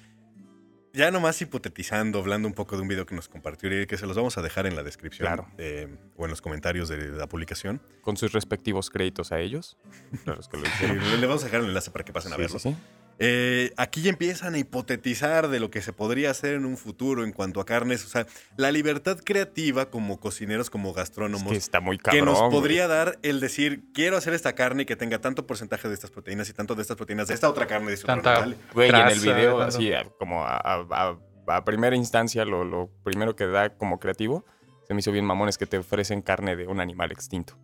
ya 0.93 1.09
nomás 1.11 1.41
hipotetizando, 1.41 2.19
hablando 2.19 2.47
un 2.47 2.53
poco 2.53 2.75
de 2.75 2.81
un 2.81 2.87
video 2.87 3.05
que 3.05 3.15
nos 3.15 3.27
compartió 3.29 3.67
Uriel, 3.67 3.87
que 3.87 3.97
se 3.97 4.05
los 4.05 4.15
vamos 4.17 4.37
a 4.37 4.41
dejar 4.41 4.65
en 4.67 4.75
la 4.75 4.83
descripción 4.83 5.27
Claro. 5.27 5.47
de- 5.57 5.87
o 6.17 6.25
en 6.25 6.31
los 6.31 6.41
comentarios 6.41 6.89
de 6.89 7.09
la 7.09 7.27
publicación. 7.27 7.81
Con 8.01 8.17
sus 8.17 8.31
respectivos 8.33 8.89
créditos 8.89 9.31
a 9.31 9.39
ellos. 9.39 9.77
Para 10.25 10.37
los 10.37 10.47
que 10.47 10.57
lo 10.57 10.63
Sí, 10.65 10.71
hicieron. 10.75 10.97
le 11.11 11.17
le 11.17 11.27
vamos 11.27 11.43
a 11.43 11.45
dejar 11.45 11.61
el 11.61 11.67
enlace 11.67 11.91
para 11.91 12.03
que 12.03 12.11
pasen 12.13 12.33
a 12.33 12.35
Sí, 12.35 12.41
verlo. 12.41 12.59
sí, 12.59 12.69
sí. 12.71 12.77
Eh, 13.23 13.71
aquí 13.77 14.01
ya 14.01 14.09
empiezan 14.09 14.55
a 14.55 14.57
hipotetizar 14.57 15.47
de 15.47 15.59
lo 15.59 15.69
que 15.69 15.81
se 15.83 15.93
podría 15.93 16.31
hacer 16.31 16.55
en 16.55 16.65
un 16.65 16.75
futuro 16.75 17.23
en 17.23 17.31
cuanto 17.33 17.61
a 17.61 17.65
carnes. 17.65 18.03
O 18.03 18.07
sea, 18.09 18.25
la 18.57 18.71
libertad 18.71 19.19
creativa 19.23 19.91
como 19.91 20.19
cocineros, 20.19 20.71
como 20.71 20.89
Es 20.89 20.95
gastrónomos, 20.95 21.51
que 21.51 21.57
está 21.57 21.79
muy 21.81 21.97
que 21.97 22.03
cabrón. 22.03 22.25
nos 22.25 22.39
güey. 22.39 22.51
podría 22.51 22.87
dar 22.87 23.19
el 23.21 23.39
decir, 23.39 23.83
quiero 23.93 24.17
hacer 24.17 24.33
esta 24.33 24.53
carne 24.53 24.87
que 24.87 24.95
tenga 24.95 25.19
tanto 25.19 25.45
porcentaje 25.45 25.87
de 25.87 25.93
estas 25.93 26.09
proteínas 26.09 26.49
y 26.49 26.53
tanto 26.53 26.73
de 26.73 26.81
estas 26.81 26.97
proteínas 26.97 27.27
de 27.27 27.35
esta 27.35 27.47
otra 27.47 27.67
carne 27.67 27.89
de 27.89 27.93
este 27.93 28.11
otro 28.11 28.23
Tanta-. 28.23 28.55
Güey, 28.73 28.89
y 28.89 28.95
en 28.95 29.07
el 29.07 29.19
video, 29.19 29.57
tanto. 29.59 29.77
así, 29.77 29.91
como 30.17 30.43
a, 30.43 30.57
a- 30.57 30.85
a- 30.89 31.19
a 31.47 31.63
primera 31.65 31.95
instancia, 31.95 32.43
lo, 32.43 32.63
lo 32.63 32.89
primero 33.03 33.35
que 33.35 33.45
da 33.45 33.69
como 33.77 33.99
creativo, 33.99 34.45
se 34.87 34.93
me 34.95 34.99
hizo 35.01 35.11
bien 35.11 35.25
mamón, 35.25 35.47
es 35.49 35.57
que 35.59 35.65
te 35.67 35.77
ofrecen 35.77 36.21
carne 36.23 36.55
de 36.55 36.65
un 36.67 36.79
animal 36.79 37.11
extinto. 37.11 37.57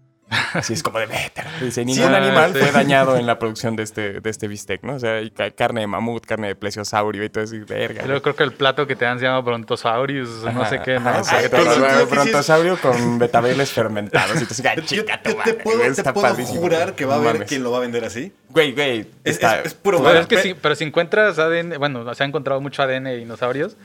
Así 0.54 0.74
es 0.74 0.84
como 0.84 1.00
de 1.00 1.06
vete. 1.06 1.42
Dice, 1.62 1.86
ningún 1.86 2.14
ah, 2.14 2.18
animal 2.18 2.52
sí. 2.54 2.60
fue 2.60 2.72
dañado 2.72 3.16
en 3.18 3.26
la 3.26 3.40
producción 3.40 3.76
de 3.78 3.84
este, 3.84 4.20
de 4.20 4.30
este 4.30 4.48
bistec, 4.50 4.84
¿no? 4.84 4.96
O 4.96 5.00
sea, 5.00 5.16
hay 5.16 5.30
ca- 5.32 5.52
carne 5.52 5.82
de 5.82 5.88
mamut, 5.88 6.26
carne 6.26 6.48
de 6.50 6.56
plesiosaurio 6.56 7.24
y 7.24 7.30
todo 7.30 7.44
eso, 7.46 7.56
y 7.56 7.60
verga. 7.60 8.06
yo 8.06 8.22
creo 8.22 8.36
que 8.36 8.44
el 8.44 8.52
plato 8.52 8.86
que 8.88 8.96
te 8.98 9.06
dan 9.06 9.20
se 9.20 9.26
llama 9.26 9.40
Brontosaurus, 9.40 10.44
o 10.44 10.52
no 10.52 10.66
sé 10.70 10.82
qué, 10.84 11.00
¿no? 11.00 11.10
Ajá, 11.10 11.22
O 11.22 11.24
sea, 11.24 11.42
exacto, 11.44 11.58
que 11.58 11.64
te- 11.64 11.70
Ay, 11.70 11.76
con- 11.76 11.84
creo 11.84 11.92
que 11.92 11.98
sí 11.98 12.04
es- 12.04 12.10
brontosaurio 12.26 12.78
con 12.82 13.20
betabeles 13.20 13.72
fermentados. 13.72 14.36
Y 14.36 14.40
entonces, 14.40 14.66
Yo, 14.76 14.82
chica, 14.84 15.22
yo 15.24 15.36
te 15.44 15.54
puedo, 15.54 15.80
te 15.80 15.88
está 15.88 16.14
puedo 16.14 16.36
jurar 16.36 16.94
que 16.96 17.06
va 17.06 17.16
a 17.16 17.20
No 17.20 17.30
haber 17.30 17.46
quien 17.46 17.64
lo 17.64 17.72
va 17.72 17.78
a 17.78 17.82
vender 17.82 18.04
así. 18.04 18.34
Güey, 18.50 18.74
güey. 18.74 19.00
Es, 19.24 19.36
está- 19.36 19.60
es- 19.62 19.68
es 19.68 19.74
puro 19.76 20.04
Pero 20.04 20.20
es 20.20 20.28
que 20.28 20.40
sí, 20.42 20.56
pero 20.62 20.76
si 20.76 20.84
encuentras 20.84 21.40
ADN, 21.40 21.78
bueno, 21.78 22.14
se 22.14 22.24
ha 22.24 22.26
encontrado 22.28 22.60
mucho 22.60 22.82
ADN 22.84 23.06
de 23.12 23.16
dinosaurios, 23.18 23.78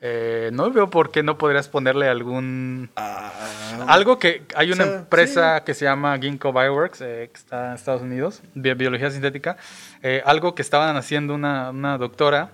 eh, 0.00 0.50
no 0.52 0.70
veo 0.70 0.90
por 0.90 1.10
qué 1.10 1.22
no 1.22 1.38
podrías 1.38 1.68
ponerle 1.68 2.08
algún... 2.08 2.90
Ah, 2.96 3.32
Algo 3.88 4.18
que 4.18 4.44
hay 4.54 4.72
una 4.72 4.84
O 4.84 4.86
sea, 4.86 4.96
empresa 4.98 5.64
que 5.64 5.74
se 5.74 5.84
llama 5.86 6.18
Ginkgo 6.18 6.52
Bioworks, 6.52 7.00
eh, 7.00 7.30
que 7.32 7.38
está 7.38 7.68
en 7.68 7.74
Estados 7.74 8.02
Unidos, 8.02 8.42
bi- 8.54 8.74
biología 8.74 9.10
sintética, 9.10 9.56
eh, 10.02 10.22
algo 10.26 10.54
que 10.54 10.62
estaban 10.62 10.96
haciendo 10.96 11.34
una, 11.34 11.70
una 11.70 11.96
doctora, 11.98 12.52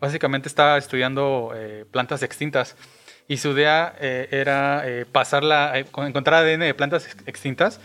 básicamente 0.00 0.48
estaba 0.48 0.78
estudiando 0.78 1.52
plantas 1.90 2.22
extintas 2.22 2.76
y 3.26 3.36
su 3.36 3.50
idea 3.50 3.94
era 4.00 4.82
pasar 5.12 5.44
la, 5.44 5.74
con- 5.90 6.06
encontrar 6.06 6.44
ADN 6.44 6.60
de 6.60 6.72
plantas 6.74 7.04
ex- 7.06 7.16
extintas 7.26 7.78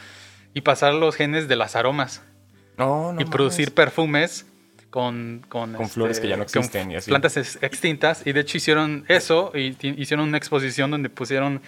y 0.54 0.62
pasar 0.62 0.94
los 0.94 1.16
genes 1.16 1.50
de 1.50 1.58
las 1.58 1.76
aromas 1.76 2.22
No, 2.78 3.12
no 3.12 3.20
y 3.20 3.26
producir 3.26 3.66
mames. 3.68 3.74
perfumes 3.76 4.46
con, 4.94 5.44
con, 5.50 5.74
Con 5.74 5.90
flores 5.90 6.20
que 6.20 6.28
ya 6.28 6.38
no 6.38 6.46
con 6.46 6.60
existen 6.62 6.92
y 6.92 6.98
así. 6.98 7.10
plantas 7.10 7.36
ex- 7.38 7.58
extintas 7.64 8.22
y 8.28 8.32
de 8.32 8.42
hecho 8.42 8.58
hicieron 8.58 9.06
eso 9.08 9.52
y 9.56 9.76
hicieron 10.00 10.28
una 10.28 10.38
exposición 10.38 10.92
donde 10.92 11.10
pusieron 11.10 11.64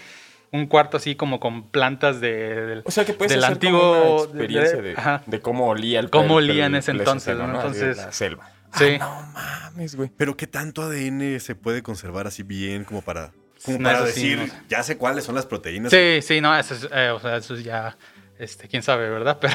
un 0.52 0.68
cuarto 0.68 0.98
así 0.98 1.16
como 1.16 1.40
con 1.40 1.64
plantas 1.70 2.22
de, 2.22 2.32
del, 2.68 2.82
O 2.86 2.92
sea, 2.92 3.04
que 3.04 3.14
puedes 3.14 3.32
del 3.34 3.44
hacer 3.44 3.58
como 3.58 3.78
antiguo 3.96 4.14
una 4.16 4.24
experiencia 4.26 5.22
de, 5.26 5.40
cómo 5.42 5.70
olía 5.70 6.00
el 6.02 6.12
Cómo 6.12 6.36
olía 6.36 6.68
en 6.68 6.76
ese 6.76 6.92
entonces, 6.92 7.36
¿no? 7.36 7.46
Entonces, 7.56 7.98
la 7.98 8.12
selva. 8.12 8.52
sí. 8.78 8.98
No 9.00 9.32
mames, 9.34 9.96
güey. 9.96 10.12
Pero 10.16 10.38
qué 10.38 10.46
tanto 10.46 10.84
ADN 10.84 11.40
se 11.40 11.56
puede 11.56 11.82
conservar 11.82 12.28
así 12.28 12.44
bien 12.44 12.84
como 12.84 13.02
para, 13.02 13.32
como 13.66 13.80
No, 13.80 13.86
para 13.90 14.06
sí, 14.06 14.36
decir, 14.36 14.38
no 14.38 14.54
ya 14.70 14.84
sé 14.84 14.98
cuáles 14.98 15.24
son 15.26 15.34
las 15.34 15.48
proteínas. 15.48 15.92
Sí, 15.92 16.20
sí, 16.22 16.40
no, 16.42 16.56
eso 16.56 16.76
es, 16.76 16.88
eh, 16.94 17.10
o 17.10 17.20
sea, 17.20 17.38
eso 17.38 17.56
es 17.56 17.64
ya, 17.64 17.98
este, 18.40 18.68
quién 18.68 18.84
sabe, 18.84 19.10
¿verdad? 19.10 19.38
Pero 19.42 19.54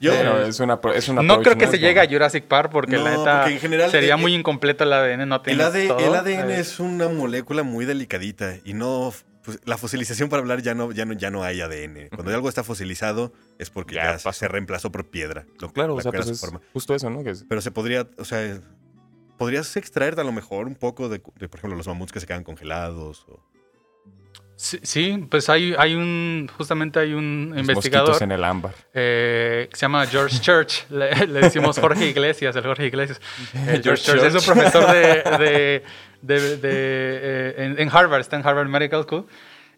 Yo- 0.00 0.12
eh, 0.12 0.16
Pero 0.18 0.46
es 0.46 0.60
una, 0.60 0.80
pro- 0.80 0.92
es 0.94 1.08
una 1.08 1.22
no 1.22 1.40
creo 1.42 1.56
que 1.56 1.66
se 1.66 1.78
llegue 1.78 2.00
a 2.00 2.08
Jurassic 2.08 2.44
Park 2.44 2.70
porque 2.70 2.96
No, 2.96 3.04
la 3.04 3.10
neta 3.16 3.40
porque 3.40 3.54
en 3.54 3.60
general, 3.60 3.90
sería 3.90 4.14
eh, 4.14 4.18
muy 4.18 4.34
incompleto 4.34 4.84
el 4.84 4.92
ADN, 4.92 5.28
no 5.28 5.36
El, 5.36 5.42
tienes 5.42 5.66
AD 5.66 5.86
todo, 5.88 5.98
el 5.98 6.14
ADN 6.14 6.50
eh, 6.50 6.60
es 6.60 6.78
una 6.80 7.08
molécula 7.08 7.62
muy 7.62 7.84
delicadita 7.84 8.54
y 8.64 8.74
no 8.74 9.12
pues, 9.44 9.58
la 9.64 9.76
fosilización 9.76 10.28
para 10.28 10.40
hablar 10.40 10.62
ya 10.62 10.74
no, 10.74 10.92
ya 10.92 11.04
no, 11.04 11.14
ya 11.14 11.30
no 11.30 11.42
hay 11.42 11.60
ADN. 11.60 12.08
Cuando 12.14 12.32
algo 12.34 12.48
está 12.48 12.62
fosilizado 12.62 13.32
es 13.58 13.70
porque 13.70 13.96
Ya 13.96 14.18
se 14.18 14.46
reemplazó 14.48 14.92
por 14.92 15.08
piedra. 15.10 15.46
lo- 15.60 15.72
Claro, 15.72 15.94
la 15.94 15.98
o 15.98 16.00
sea, 16.02 16.12
pues 16.12 16.26
su 16.26 16.32
es 16.32 16.40
forma. 16.40 16.60
justo 16.72 16.94
eso, 16.94 17.10
¿no? 17.10 17.24
Que 17.24 17.30
es- 17.30 17.44
Pero 17.48 17.60
se 17.60 17.70
podría, 17.72 18.06
o 18.18 18.24
sea, 18.24 18.60
podrías 19.38 19.76
extraer 19.76 20.18
a 20.20 20.24
lo 20.24 20.32
mejor 20.32 20.66
un 20.66 20.76
poco 20.76 21.08
de, 21.08 21.20
de, 21.38 21.48
por 21.48 21.58
ejemplo, 21.58 21.76
los 21.76 21.88
mamuts 21.88 22.12
que 22.12 22.20
se 22.20 22.26
quedan 22.26 22.44
congelados. 22.44 23.26
o- 23.28 23.42
Sí, 24.64 24.78
sí, 24.84 25.26
pues 25.28 25.48
hay, 25.48 25.74
hay 25.76 25.96
un, 25.96 26.48
justamente 26.56 27.00
hay 27.00 27.14
un 27.14 27.48
los 27.50 27.58
investigador 27.58 28.10
mosquitos 28.10 28.22
en 28.22 28.30
el 28.30 28.44
ámbar. 28.44 28.72
eh, 28.94 29.66
que 29.68 29.76
se 29.76 29.80
llama 29.82 30.06
George 30.06 30.38
Church. 30.38 30.86
Le, 30.90 31.26
le 31.26 31.40
decimos 31.40 31.80
Jorge 31.80 32.06
Iglesias, 32.06 32.54
el 32.54 32.62
Jorge 32.62 32.86
Iglesias. 32.86 33.20
George, 33.52 33.82
George 33.82 34.02
Church 34.04 34.22
es 34.22 34.34
un 34.36 34.54
profesor 34.54 34.86
de, 34.92 35.00
de- 35.44 35.82
de- 36.22 36.56
de, 36.58 36.58
eh, 36.62 37.54
en, 37.58 37.80
en 37.80 37.88
Harvard, 37.90 38.20
está 38.20 38.36
en 38.36 38.46
Harvard 38.46 38.68
Medical 38.68 39.02
School. 39.02 39.26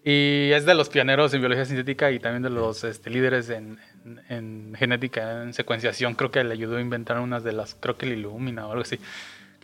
Y 0.05 0.51
es 0.53 0.67
de 0.67 0.75
los 0.75 0.91
pioneros 0.91 1.33
en 1.33 1.41
biología 1.41 1.65
sintética 1.65 2.11
y 2.11 2.19
también 2.19 2.43
de 2.43 2.51
los 2.51 2.85
este, 2.85 3.09
líderes 3.09 3.49
en, 3.49 3.79
en- 4.05 4.21
en 4.29 4.75
genética, 4.79 5.45
en 5.45 5.55
secuenciación. 5.55 6.15
Creo 6.15 6.31
que 6.31 6.45
le 6.45 6.53
ayudó 6.53 6.77
a 6.77 6.83
inventar 6.83 7.19
unas 7.21 7.43
de 7.43 7.53
las, 7.53 7.75
creo 7.75 7.97
que 7.97 8.05
el 8.05 8.19
Illumina 8.19 8.67
o 8.67 8.73
algo 8.73 8.83
así. 8.83 8.99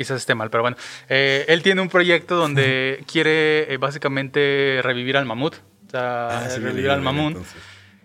Quizás 0.00 0.16
esté 0.16 0.34
mal, 0.34 0.48
pero 0.48 0.62
bueno. 0.62 0.78
Eh, 1.10 1.44
él 1.48 1.62
tiene 1.62 1.82
un 1.82 1.90
proyecto 1.90 2.34
donde 2.36 3.04
quiere 3.06 3.70
eh, 3.70 3.76
básicamente 3.76 4.80
revivir 4.82 5.18
al 5.18 5.26
mamut. 5.26 5.56
O 5.56 5.90
sea, 5.90 6.28
Ah, 6.38 6.48
sí, 6.48 6.58
revivir 6.58 6.84
bien, 6.84 6.90
al 6.94 7.02
mamut. 7.02 7.36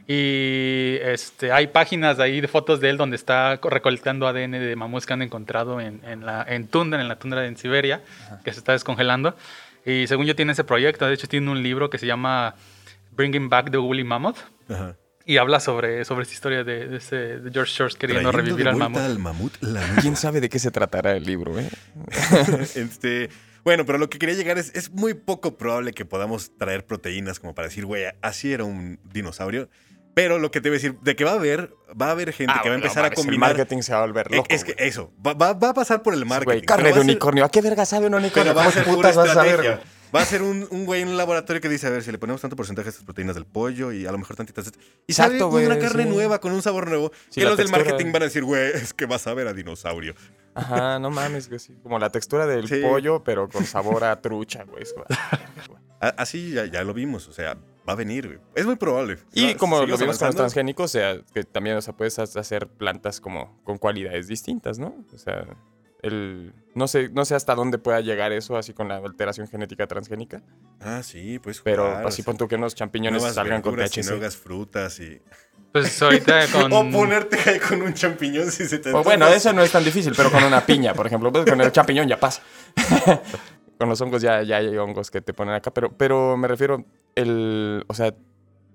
Y 0.06 0.98
este, 1.02 1.54
hay 1.54 1.68
páginas 1.68 2.20
ahí 2.20 2.42
de 2.42 2.48
fotos 2.50 2.82
de 2.82 2.90
él 2.90 2.98
donde 2.98 3.16
está 3.16 3.60
co- 3.62 3.70
recolectando 3.70 4.28
ADN 4.28 4.52
de 4.52 4.76
mamuts 4.76 5.06
que 5.06 5.14
han 5.14 5.22
encontrado 5.22 5.80
en, 5.80 6.02
en 6.06 6.26
la 6.26 6.44
en 6.48 6.68
tundra, 6.68 7.00
en 7.02 7.08
la 7.08 7.16
tundra 7.18 7.46
en 7.48 7.56
Siberia, 7.56 8.02
que 8.44 8.52
se 8.52 8.60
está 8.60 8.74
descongelando. 8.74 9.36
Y 9.86 10.08
según 10.08 10.26
yo 10.26 10.36
tiene 10.36 10.52
ese 10.52 10.64
proyecto, 10.66 11.08
de 11.08 11.14
hecho 11.14 11.28
tiene 11.28 11.50
un 11.50 11.64
libro 11.64 11.90
que 11.90 11.98
se 11.98 12.06
llama 12.08 12.56
Bringing 13.14 13.48
Back 13.50 13.72
the 13.72 13.78
Woolly 13.78 14.04
Mammoth 14.04 14.38
Ajá. 14.70 14.96
Y 15.26 15.38
habla 15.38 15.60
sobre, 15.60 16.06
sobre 16.06 16.24
esa 16.24 16.34
historia 16.34 16.64
de, 16.64 16.88
de 16.88 16.98
ese, 16.98 17.16
de 17.16 17.52
George 17.52 17.74
Church 17.74 17.94
queriendo 17.96 18.30
Trayendo 18.32 18.52
revivir 18.54 18.64
de 18.66 18.70
al 18.72 18.76
mamut. 18.78 19.00
al 19.02 19.20
mamut 19.20 19.54
la 19.62 19.86
nuca. 19.88 20.02
¿Quién 20.02 20.16
sabe 20.16 20.40
de 20.42 20.50
qué 20.50 20.60
se 20.60 20.72
tratará 20.72 21.14
el 21.14 21.24
libro, 21.24 21.58
eh? 21.60 21.70
este, 22.76 23.30
bueno, 23.64 23.86
pero 23.86 23.98
lo 23.98 24.10
que 24.10 24.20
quería 24.20 24.36
llegar 24.36 24.58
es, 24.58 24.72
es 24.76 24.92
muy 24.92 25.14
poco 25.14 25.58
probable 25.58 25.94
que 25.94 26.06
podamos 26.06 26.52
traer 26.58 26.86
proteínas 26.86 27.40
como 27.40 27.56
para 27.56 27.68
decir, 27.68 27.86
güey, 27.86 28.04
así 28.22 28.54
era 28.54 28.64
un 28.64 29.00
dinosaurio. 29.04 29.70
Pero 30.14 30.40
lo 30.40 30.50
que 30.50 30.62
te 30.62 30.70
voy 30.70 30.78
a 30.78 30.80
decir, 30.80 30.96
de 31.02 31.14
que 31.18 31.26
va 31.26 31.32
a 31.32 31.34
haber, 31.34 31.74
va 32.02 32.08
a 32.08 32.12
haber 32.12 32.32
gente 32.32 32.54
Ah, 32.56 32.62
que 32.64 32.70
va 32.70 32.76
a 32.76 32.78
empezar 32.78 33.00
a 33.00 33.02
mames, 33.08 33.18
El 33.20 33.26
combinar. 33.26 33.50
marketing 33.50 33.82
se 33.82 33.92
va 33.92 33.98
a 33.98 34.02
volver 34.06 34.28
Eh, 34.32 34.38
loco. 34.38 34.48
es 34.50 34.64
que 34.64 34.74
eso, 34.78 35.12
va, 35.26 35.34
va- 35.34 35.52
va 35.52 35.70
a 35.72 35.74
pasar 35.74 36.04
por 36.04 36.14
el 36.14 36.26
marketing. 36.26 36.46
Güey, 36.46 36.62
carne 36.62 36.94
de 36.94 37.00
a 37.00 37.02
unicornio. 37.02 37.44
¿A 37.44 37.50
qué 37.50 37.60
verga 37.62 37.86
sabe 37.86 38.08
un 38.08 38.14
unicornio? 38.16 38.54
Pero 38.54 38.56
va 38.56 38.62
a 38.62 38.72
¿Cómo 38.72 38.74
ser 38.76 38.84
pura 38.86 38.96
putas 38.96 39.16
vas 39.18 39.30
a 39.32 39.34
saber? 39.34 39.82
Va 40.16 40.22
a 40.22 40.26
ser 40.26 40.42
un, 40.42 40.68
un 40.72 40.86
güey 40.86 41.02
en 41.02 41.10
un 41.10 41.18
laboratorio 41.18 41.62
que 41.62 41.68
dice, 41.68 41.88
a 41.88 41.90
ver, 41.90 42.02
si 42.04 42.12
le 42.12 42.18
ponemos 42.18 42.40
tanto 42.42 42.56
porcentaje 42.56 42.86
de 42.86 42.90
estas 42.92 43.04
proteínas 43.04 43.36
del 43.36 43.46
pollo 43.46 43.92
y 43.92 44.06
a 44.06 44.12
lo 44.12 44.18
mejor 44.18 44.36
tantitas... 44.36 44.66
de 44.66 44.70
esto", 44.72 44.80
Y 45.08 45.12
Exacto, 45.12 45.50
güey, 45.50 45.66
una 45.66 45.78
carne 45.80 46.04
sí. 46.04 46.10
nueva 46.10 46.40
con 46.40 46.52
un 46.54 46.62
sabor 46.62 46.88
nuevo 46.88 47.12
Sí, 47.30 47.42
que 47.42 47.44
la 47.44 47.50
los 47.50 47.58
del 47.58 47.68
textura- 47.68 47.86
marketing 47.92 48.12
van 48.14 48.22
a 48.22 48.26
decir, 48.26 48.44
güey, 48.44 48.72
es 48.74 48.94
que 48.94 49.06
vas 49.06 49.28
a 49.28 49.34
ver 49.34 49.48
a 49.48 49.54
dinosaurio. 49.54 50.14
Ajá, 50.54 51.00
no 51.00 51.10
mames, 51.12 51.50
güey. 51.50 51.60
sí. 51.60 51.74
Como 51.84 52.00
la 52.00 52.10
textura 52.12 52.48
del 52.48 52.68
Sí. 52.68 52.82
pollo, 52.82 53.24
pero 53.24 53.50
con 53.50 53.66
sabor 53.66 54.04
a 54.06 54.22
trucha, 54.22 54.64
güey. 54.64 54.84
Es 54.84 54.94
como- 54.94 55.06
A- 56.02 56.10
Así 56.10 56.52
ya, 56.52 56.66
ya 56.66 56.84
lo 56.84 56.94
vimos, 56.94 57.28
o 57.28 57.34
sea, 57.34 57.56
va 57.88 57.94
a 57.94 57.96
venir, 57.96 58.28
güey. 58.28 58.40
Es 58.54 58.66
muy 58.66 58.76
probable. 58.76 59.18
Y 59.34 59.54
Va- 59.54 59.58
como 59.58 59.76
lo 59.78 59.82
seguimos 59.82 60.00
vimos 60.00 60.00
con 60.00 60.08
los 60.08 60.22
avanzando. 60.22 60.38
transgénicos, 60.38 60.86
o 60.86 60.88
sea, 61.00 61.18
que 61.34 61.44
también, 61.44 61.78
o 61.78 61.82
sea, 61.82 61.96
puedes 61.96 62.20
ha- 62.20 62.24
hacer 62.40 62.68
plantas 62.68 63.20
como 63.22 63.62
con 63.64 63.78
cualidades 63.78 64.28
distintas, 64.28 64.78
¿no? 64.78 64.94
O 65.14 65.18
sea, 65.18 65.46
el, 66.04 66.54
no 66.76 66.88
sé, 66.88 67.10
no 67.10 67.26
sé 67.26 67.34
hasta 67.36 67.56
dónde 67.56 67.78
pueda 67.80 68.02
llegar 68.02 68.32
eso, 68.32 68.56
así 68.58 68.74
con 68.74 68.88
la 68.90 68.98
alteración 68.98 69.48
genética 69.48 69.88
transgénica, 69.88 70.44
Ah, 70.80 71.02
sí, 71.04 71.40
pues 71.40 71.62
pero 71.62 71.86
jugar, 71.86 72.06
así 72.08 72.22
o 72.22 72.24
sea, 72.24 72.26
pon 72.26 72.38
tú 72.38 72.48
que 72.48 72.56
unos 72.56 72.76
champiñones 72.76 73.24
salgan 73.24 73.62
con 73.62 73.72
verduras 73.76 73.98
y 73.98 74.02
THC. 74.02 74.10
nuevas 74.12 74.38
frutas 74.38 75.00
y... 75.00 75.20
Pues 75.72 76.02
ahorita 76.02 76.48
con... 76.52 76.72
O 76.72 76.90
ponerte 76.92 77.38
ahí 77.50 77.60
con 77.60 77.82
un 77.82 77.94
champiñón 77.94 78.52
si 78.52 78.66
se 78.66 78.78
te... 78.80 78.94
O 78.94 79.04
bueno, 79.04 79.28
eso 79.28 79.52
no 79.54 79.62
es 79.64 79.72
tan 79.72 79.84
difícil, 79.84 80.14
pero 80.16 80.32
con 80.32 80.44
una 80.44 80.66
piña, 80.66 80.94
por 80.94 81.08
ejemplo, 81.08 81.32
pues 81.32 81.46
con 81.46 81.60
el 81.60 81.72
champiñón 81.72 82.08
ya 82.08 82.20
pasa. 82.20 82.42
con 83.78 83.90
los 83.90 84.00
hongos 84.02 84.22
ya, 84.22 84.42
ya 84.44 84.58
hay 84.58 84.78
hongos 84.78 85.12
que 85.12 85.22
te 85.22 85.34
ponen 85.34 85.54
acá, 85.56 85.72
pero, 85.72 85.92
pero 85.98 86.38
me 86.38 86.48
refiero, 86.48 86.86
el, 87.16 87.84
o 87.88 87.94
sea, 87.94 88.14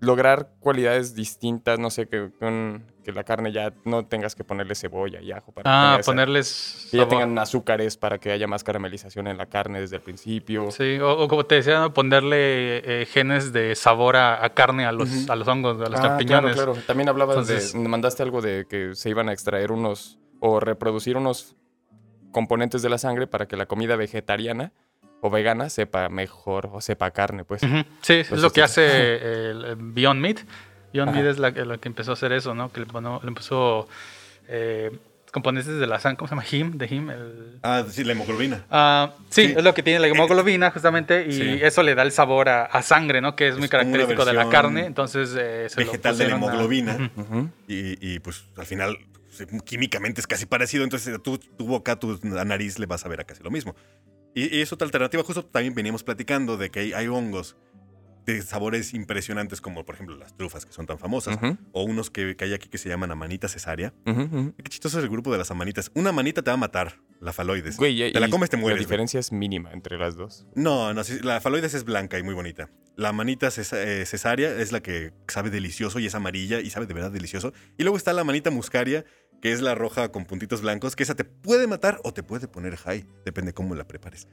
lograr 0.00 0.52
cualidades 0.60 1.14
distintas, 1.14 1.78
no 1.78 1.90
sé, 1.90 2.06
que, 2.06 2.30
con- 2.38 2.84
que 3.02 3.12
la 3.12 3.24
carne 3.24 3.52
ya 3.52 3.72
no 3.84 4.06
tengas 4.06 4.34
que 4.34 4.44
ponerle 4.44 4.74
cebolla 4.74 5.20
y 5.20 5.32
ajo 5.32 5.52
para 5.52 5.94
Ah, 5.94 5.96
esa- 6.00 6.10
ponerles. 6.10 6.88
que 6.90 6.96
ya 6.98 7.08
tengan 7.08 7.38
azúcares 7.38 7.96
para 7.96 8.18
que 8.18 8.30
haya 8.32 8.46
más 8.46 8.62
caramelización 8.64 9.26
en 9.26 9.38
la 9.38 9.46
carne 9.46 9.80
desde 9.80 9.96
el 9.96 10.02
principio. 10.02 10.70
Sí, 10.70 10.98
o, 10.98 11.10
o 11.18 11.28
como 11.28 11.44
te 11.46 11.56
decía, 11.56 11.88
ponerle 11.90 13.02
eh, 13.02 13.06
genes 13.06 13.52
de 13.52 13.74
sabor 13.74 14.16
a, 14.16 14.44
a 14.44 14.50
carne 14.54 14.84
a 14.84 14.92
los, 14.92 15.28
a 15.30 15.36
los 15.36 15.48
hongos, 15.48 15.80
a 15.80 15.88
los 15.88 15.98
Ah, 16.00 16.02
champiñones. 16.02 16.54
Claro, 16.54 16.72
claro. 16.72 16.86
También 16.86 17.08
hablabas 17.08 17.36
Entonces- 17.36 17.72
de. 17.72 17.78
Mandaste 17.88 18.22
algo 18.22 18.40
de 18.40 18.66
que 18.68 18.94
se 18.94 19.10
iban 19.10 19.28
a 19.28 19.32
extraer 19.32 19.72
unos. 19.72 20.18
o 20.40 20.58
reproducir 20.60 21.16
unos 21.16 21.54
componentes 22.32 22.82
de 22.82 22.88
la 22.88 22.98
sangre 22.98 23.26
para 23.26 23.46
que 23.46 23.56
la 23.56 23.66
comida 23.66 23.96
vegetariana 23.96 24.72
o 25.20 25.28
vegana 25.28 25.68
sepa 25.68 26.08
mejor 26.08 26.70
o 26.72 26.80
sepa 26.80 27.10
carne, 27.10 27.44
pues. 27.44 27.60
Sí, 28.00 28.14
es 28.14 28.30
lo 28.30 28.50
que 28.50 28.62
hace 28.62 29.50
el 29.50 29.76
Beyond 29.76 30.20
Meat. 30.20 30.38
Beyond 30.92 31.10
Ajá. 31.10 31.28
Es 31.30 31.38
la, 31.38 31.52
que- 31.52 31.64
la 31.64 31.78
que 31.78 31.88
empezó 31.88 32.10
a 32.12 32.14
hacer 32.14 32.32
eso, 32.32 32.54
¿no? 32.54 32.72
Que 32.72 32.80
le, 32.80 32.86
bueno, 32.86 33.20
le 33.22 33.28
empezó 33.28 33.88
eh, 34.48 34.90
componentes 35.32 35.78
de 35.78 35.86
la 35.86 36.00
sangre, 36.00 36.16
¿cómo 36.18 36.28
se 36.28 36.34
llama? 36.34 36.44
Him, 36.50 36.76
de 36.78 36.86
Him. 36.86 37.10
El, 37.10 37.58
Ah, 37.62 37.84
sí, 37.88 38.02
la 38.02 38.12
hemoglobina. 38.12 38.64
Ah, 38.70 39.12
sí, 39.28 39.46
Sí. 39.46 39.54
es 39.56 39.62
lo 39.62 39.72
que 39.74 39.82
tiene 39.84 40.00
la 40.00 40.08
hemoglobina 40.08 40.70
justamente 40.72 41.26
y 41.28 41.32
Sí. 41.32 41.58
eso 41.62 41.82
le 41.84 41.94
da 41.94 42.02
el 42.02 42.10
sabor 42.10 42.48
a, 42.48 42.64
a 42.64 42.82
sangre, 42.82 43.20
¿no? 43.20 43.36
Que 43.36 43.46
es, 43.48 43.54
muy 43.56 43.64
Es 43.66 43.70
característico 43.70 44.24
de 44.24 44.32
la 44.32 44.48
carne. 44.48 44.86
Entonces, 44.86 45.36
eh, 45.38 45.68
se 45.68 45.80
lo 45.80 45.86
vegetal 45.86 46.18
de 46.18 46.26
la 46.26 46.34
a- 46.34 46.36
hemoglobina. 46.36 47.10
Y, 47.68 48.14
y, 48.14 48.18
pues 48.18 48.44
al 48.56 48.66
final 48.66 48.98
químicamente 49.64 50.20
es 50.20 50.26
casi 50.26 50.44
parecido, 50.46 50.84
entonces 50.84 51.18
tu 51.22 51.38
boca, 51.66 51.96
tu 51.98 52.18
nariz 52.24 52.78
le 52.78 52.86
vas 52.86 53.06
a 53.06 53.08
ver 53.08 53.20
a 53.20 53.24
casi 53.24 53.42
lo 53.42 53.50
mismo. 53.50 53.74
Y, 54.34 54.56
y 54.56 54.60
es 54.60 54.72
otra 54.72 54.84
alternativa, 54.84 55.22
justo 55.22 55.44
también 55.44 55.74
veníamos 55.74 56.02
platicando 56.04 56.56
de 56.56 56.70
que 56.70 56.80
hay, 56.80 56.92
hay 56.92 57.06
hongos 57.08 57.56
de 58.26 58.42
sabores 58.42 58.94
impresionantes 58.94 59.60
como 59.60 59.84
por 59.84 59.94
ejemplo 59.94 60.16
las 60.16 60.36
trufas 60.36 60.66
que 60.66 60.72
son 60.72 60.86
tan 60.86 60.98
famosas, 60.98 61.38
o 61.72 61.82
unos 61.84 62.10
que, 62.10 62.36
que 62.36 62.44
hay 62.44 62.54
aquí 62.54 62.68
que 62.68 62.78
se 62.78 62.88
llaman 62.88 63.10
amanita 63.10 63.48
cesárea. 63.48 63.92
ujú, 64.06 64.22
ujú. 64.22 64.54
Qué 64.56 64.68
chistoso 64.68 64.98
es 64.98 65.04
el 65.04 65.10
grupo 65.10 65.32
de 65.32 65.38
las 65.38 65.50
amanitas. 65.50 65.90
Una 65.94 66.12
manita 66.12 66.42
te 66.42 66.50
va 66.50 66.54
a 66.54 66.58
matar, 66.58 67.00
la 67.20 67.32
faloides. 67.32 67.76
Güey, 67.76 68.12
te 68.12 68.20
la 68.20 68.28
comes, 68.28 68.50
te 68.50 68.56
La 68.56 68.60
mueres. 68.62 68.78
güey. 68.78 68.86
diferencia 68.86 69.18
es 69.20 69.32
mínima 69.32 69.72
entre 69.72 69.98
las 69.98 70.16
dos. 70.16 70.46
No, 70.54 70.92
no, 70.94 71.02
la 71.22 71.40
faloides 71.40 71.74
es 71.74 71.84
blanca 71.84 72.18
y 72.18 72.22
muy 72.22 72.34
bonita. 72.34 72.70
La 72.96 73.12
manita 73.12 73.48
eh, 73.48 74.04
cesárea 74.06 74.50
es 74.58 74.72
la 74.72 74.80
que 74.80 75.12
sabe 75.28 75.48
delicioso 75.50 75.98
y 76.00 76.06
es 76.06 76.14
amarilla 76.14 76.60
y 76.60 76.68
sabe 76.70 76.86
de 76.86 76.92
verdad 76.94 77.10
delicioso. 77.10 77.52
Y 77.78 77.82
luego 77.84 77.96
está 77.96 78.12
la 78.12 78.24
manita 78.24 78.50
muscaria, 78.50 79.04
que 79.40 79.52
es 79.52 79.62
la 79.62 79.74
roja 79.74 80.12
con 80.12 80.26
puntitos 80.26 80.60
blancos, 80.60 80.96
que 80.96 81.02
esa 81.04 81.14
te 81.14 81.24
puede 81.24 81.66
matar 81.66 81.98
o 82.04 82.12
te 82.12 82.22
puede 82.22 82.46
poner 82.46 82.76
high, 82.76 83.06
depende 83.24 83.54
cómo 83.54 83.74
la 83.74 83.86
prepares. 83.88 84.28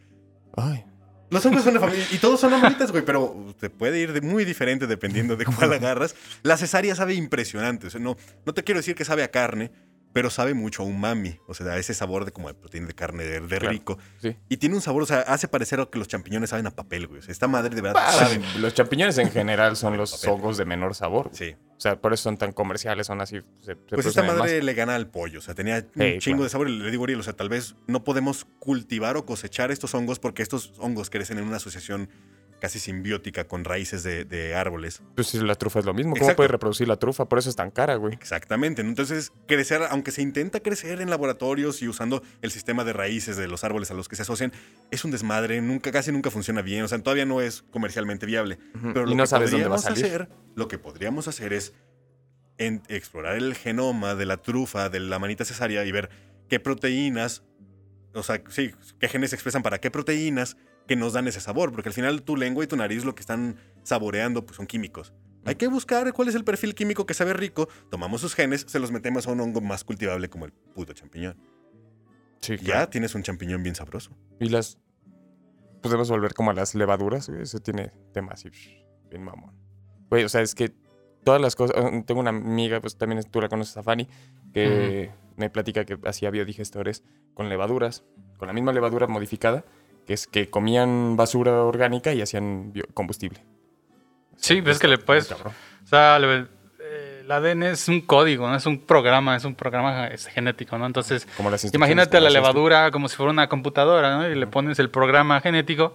Ay. 0.57 0.83
Los 1.29 1.45
hongos 1.45 1.63
son 1.63 1.73
de 1.73 1.79
familia 1.79 2.05
y 2.11 2.17
todos 2.17 2.39
son 2.39 2.53
amanitas, 2.53 2.91
güey, 2.91 3.03
pero 3.03 3.53
te 3.59 3.69
puede 3.69 3.99
ir 3.99 4.13
de 4.13 4.21
muy 4.21 4.45
diferente 4.45 4.87
dependiendo 4.87 5.35
de 5.35 5.45
cuál 5.45 5.73
agarras. 5.73 6.15
La 6.43 6.55
cesárea 6.57 6.95
sabe 6.95 7.15
impresionante, 7.15 7.87
o 7.87 7.89
sea, 7.89 7.99
no, 7.99 8.15
no 8.45 8.53
te 8.53 8.63
quiero 8.63 8.79
decir 8.79 8.95
que 8.95 9.03
sabe 9.03 9.23
a 9.23 9.31
carne, 9.31 9.71
pero 10.13 10.29
sabe 10.31 10.53
mucho 10.55 10.81
a 10.81 10.85
umami, 10.85 11.37
o 11.47 11.53
sea, 11.53 11.67
a 11.67 11.77
ese 11.77 11.93
sabor 11.93 12.25
de 12.25 12.31
como 12.31 12.47
de 12.47 12.55
proteína 12.55 12.87
de 12.87 12.93
carne 12.95 13.23
de, 13.23 13.39
de 13.41 13.47
Claro. 13.47 13.69
rico. 13.69 13.97
Sí. 14.21 14.35
Y 14.49 14.57
tiene 14.57 14.73
un 14.75 14.81
sabor, 14.81 15.03
o 15.03 15.05
sea, 15.05 15.19
hace 15.21 15.47
parecer 15.47 15.87
que 15.91 15.99
los 15.99 16.07
champiñones 16.07 16.49
saben 16.49 16.65
a 16.65 16.71
papel, 16.71 17.05
güey. 17.07 17.19
O 17.19 17.21
sea, 17.21 17.31
esta 17.31 17.47
madre 17.47 17.75
de 17.75 17.81
verdad 17.81 18.01
sabe. 18.17 18.41
los 18.59 18.73
champiñones 18.73 19.17
en 19.19 19.29
general 19.29 19.75
son 19.77 19.95
los 19.97 20.23
hongos 20.25 20.57
de 20.57 20.65
menor 20.65 20.95
sabor. 20.95 21.29
Sí. 21.33 21.55
O 21.77 21.79
sea, 21.79 22.01
por 22.01 22.11
eso 22.13 22.23
son 22.23 22.37
tan 22.37 22.51
comerciales, 22.53 23.05
son 23.05 23.21
así. 23.21 23.41
se- 23.61 23.73
se 23.73 23.75
Pues 23.75 24.07
esta 24.07 24.23
madre 24.23 24.63
le 24.63 24.73
gana 24.73 24.95
al 24.95 25.07
pollo. 25.07 25.37
O 25.37 25.41
sea, 25.43 25.53
tenía 25.53 25.85
un 25.95 26.17
chingo 26.19 26.37
claro. 26.37 26.43
de 26.45 26.49
sabor. 26.49 26.69
Y 26.69 26.79
le 26.79 26.89
digo, 26.89 27.03
Ariel, 27.03 27.19
o 27.19 27.23
sea, 27.23 27.33
tal 27.33 27.49
vez 27.49 27.75
no 27.85 28.03
podemos 28.03 28.45
cultivar 28.57 29.15
o 29.17 29.25
cosechar 29.27 29.69
estos 29.69 29.93
hongos 29.93 30.17
porque 30.17 30.41
estos 30.41 30.73
hongos 30.79 31.11
crecen 31.11 31.37
en 31.37 31.43
una 31.45 31.57
asociación 31.57 32.09
casi 32.59 32.79
simbiótica 32.79 33.47
con 33.47 33.63
raíces 33.63 34.01
de, 34.03 34.25
de 34.25 34.55
árboles. 34.55 35.01
Pues 35.15 35.27
sí, 35.27 35.39
la 35.39 35.55
trufa 35.55 35.79
es 35.79 35.85
lo 35.85 35.93
mismo. 35.93 36.11
¿Cómo 36.13 36.23
Exacto. 36.23 36.37
puedes 36.37 36.51
reproducir 36.51 36.87
la 36.87 36.97
trufa? 36.97 37.25
Por 37.29 37.37
eso 37.39 37.49
es 37.49 37.55
tan 37.55 37.69
cara, 37.71 37.95
güey. 37.95 38.13
Exactamente. 38.15 38.81
Entonces, 38.81 39.31
crecer, 39.47 39.81
aunque 39.89 40.11
se 40.11 40.21
intenta 40.21 40.59
crecer 40.59 40.99
en 41.01 41.09
laboratorios 41.09 41.81
y 41.81 41.87
usando 41.87 42.23
el 42.41 42.51
sistema 42.51 42.83
de 42.83 42.93
raíces 42.93 43.37
de 43.37 43.47
los 43.47 43.63
árboles 43.63 43.91
a 43.91 43.93
los 43.93 44.07
que 44.07 44.15
se 44.15 44.23
asocian, 44.23 44.51
es 44.91 45.05
un 45.05 45.11
desmadre. 45.11 45.61
Nunca, 45.61 45.91
casi 45.91 46.11
nunca 46.11 46.31
funciona 46.31 46.61
bien. 46.61 46.83
O 46.83 46.87
sea, 46.87 46.97
todavía 47.03 47.25
no 47.25 47.41
es 47.41 47.61
comercialmente 47.71 48.25
viable. 48.25 48.57
Pero 48.73 49.03
y 49.05 49.09
lo 49.11 49.15
no 49.15 49.23
que 49.23 49.27
sabes 49.27 49.51
dónde 49.51 49.67
va 49.67 49.75
a 49.75 49.77
podríamos 49.77 49.99
salir. 50.01 50.05
hacer, 50.23 50.29
lo 50.55 50.67
que 50.67 50.79
podríamos 50.79 51.27
hacer 51.27 51.53
es 51.53 51.73
en- 52.57 52.81
explorar 52.87 53.37
el 53.37 53.53
genoma 53.55 54.15
de 54.15 54.25
la 54.25 54.37
trufa, 54.37 54.89
de 54.89 54.99
la 54.99 55.19
manita 55.19 55.45
cesárea 55.45 55.85
y 55.85 55.91
ver 55.91 56.09
qué 56.49 56.59
proteínas, 56.59 57.43
o 58.13 58.23
sea, 58.23 58.41
sí, 58.49 58.71
qué 58.99 59.07
genes 59.09 59.29
se 59.29 59.35
expresan 59.35 59.61
para 59.61 59.79
qué 59.79 59.91
proteínas 59.91 60.57
que 60.87 60.95
nos 60.95 61.13
dan 61.13 61.27
ese 61.27 61.39
sabor, 61.41 61.71
porque 61.71 61.89
al 61.89 61.93
final 61.93 62.23
tu 62.23 62.35
lengua 62.35 62.63
y 62.63 62.67
tu 62.67 62.75
nariz 62.75 63.05
lo 63.05 63.13
que 63.15 63.21
están 63.21 63.57
saboreando 63.83 64.45
pues 64.45 64.57
son 64.57 64.67
químicos. 64.67 65.13
Hay 65.45 65.55
que 65.55 65.67
buscar 65.67 66.11
cuál 66.13 66.27
es 66.27 66.35
el 66.35 66.43
perfil 66.43 66.75
químico 66.75 67.05
que 67.05 67.13
sabe 67.13 67.33
rico, 67.33 67.69
tomamos 67.89 68.21
sus 68.21 68.35
genes, 68.35 68.65
se 68.67 68.79
los 68.79 68.91
metemos 68.91 69.27
a 69.27 69.31
un 69.31 69.39
hongo 69.39 69.61
más 69.61 69.83
cultivable 69.83 70.29
como 70.29 70.45
el 70.45 70.51
puto 70.51 70.93
champiñón. 70.93 71.37
Sí, 72.41 72.57
Ya 72.57 72.89
tienes 72.89 73.15
un 73.15 73.23
champiñón 73.23 73.63
bien 73.63 73.75
sabroso. 73.75 74.11
Y 74.39 74.49
las. 74.49 74.77
Podemos 75.81 76.09
volver 76.09 76.33
como 76.33 76.51
a 76.51 76.53
las 76.53 76.75
levaduras, 76.75 77.29
güey. 77.29 77.43
Eso 77.43 77.59
tiene 77.59 77.91
tema 78.13 78.33
así, 78.33 78.49
bien 79.09 79.23
mamón. 79.23 79.55
Güey, 80.09 80.23
o 80.23 80.29
sea, 80.29 80.41
es 80.41 80.53
que 80.53 80.73
todas 81.23 81.39
las 81.41 81.55
cosas. 81.55 81.77
eh, 81.77 82.03
Tengo 82.05 82.19
una 82.19 82.31
amiga, 82.31 82.81
pues 82.81 82.97
también 82.97 83.21
tú 83.31 83.41
la 83.41 83.47
conoces 83.49 83.75
a 83.77 83.83
Fanny, 83.83 84.07
que 84.53 85.11
me 85.35 85.49
platica 85.49 85.85
que 85.85 85.97
hacía 86.05 86.29
biodigestores 86.29 87.03
con 87.33 87.47
levaduras, 87.49 88.03
con 88.37 88.47
la 88.47 88.53
misma 88.53 88.73
levadura 88.73 89.07
modificada, 89.07 89.65
que 90.07 90.13
es 90.13 90.25
que 90.25 90.49
comían 90.49 91.15
basura 91.17 91.51
orgánica 91.63 92.13
y 92.13 92.21
hacían 92.21 92.73
combustible. 92.93 93.43
Sí, 94.37 94.61
ves 94.61 94.79
que 94.79 94.87
le 94.87 94.97
puedes. 94.97 95.27
cabrón. 95.27 95.53
O 95.83 95.87
sea, 95.87 96.17
eh, 96.21 97.21
el 97.23 97.31
ADN 97.31 97.63
es 97.63 97.87
un 97.89 98.01
código, 98.01 98.47
¿no? 98.47 98.55
Es 98.55 98.65
un 98.65 98.79
programa, 98.79 99.35
es 99.35 99.43
un 99.45 99.55
programa 99.55 100.09
genético, 100.33 100.77
¿no? 100.77 100.85
Entonces, 100.85 101.27
Como 101.37 101.49
las 101.49 101.63
imagínate 101.73 102.21
la 102.21 102.29
levadura 102.29 102.89
como 102.91 103.09
si 103.09 103.15
fuera 103.17 103.31
una 103.31 103.49
computadora, 103.49 104.15
¿no? 104.17 104.29
Y 104.29 104.35
le 104.35 104.47
pones 104.47 104.79
el 104.79 104.89
programa 104.89 105.41
genético 105.41 105.93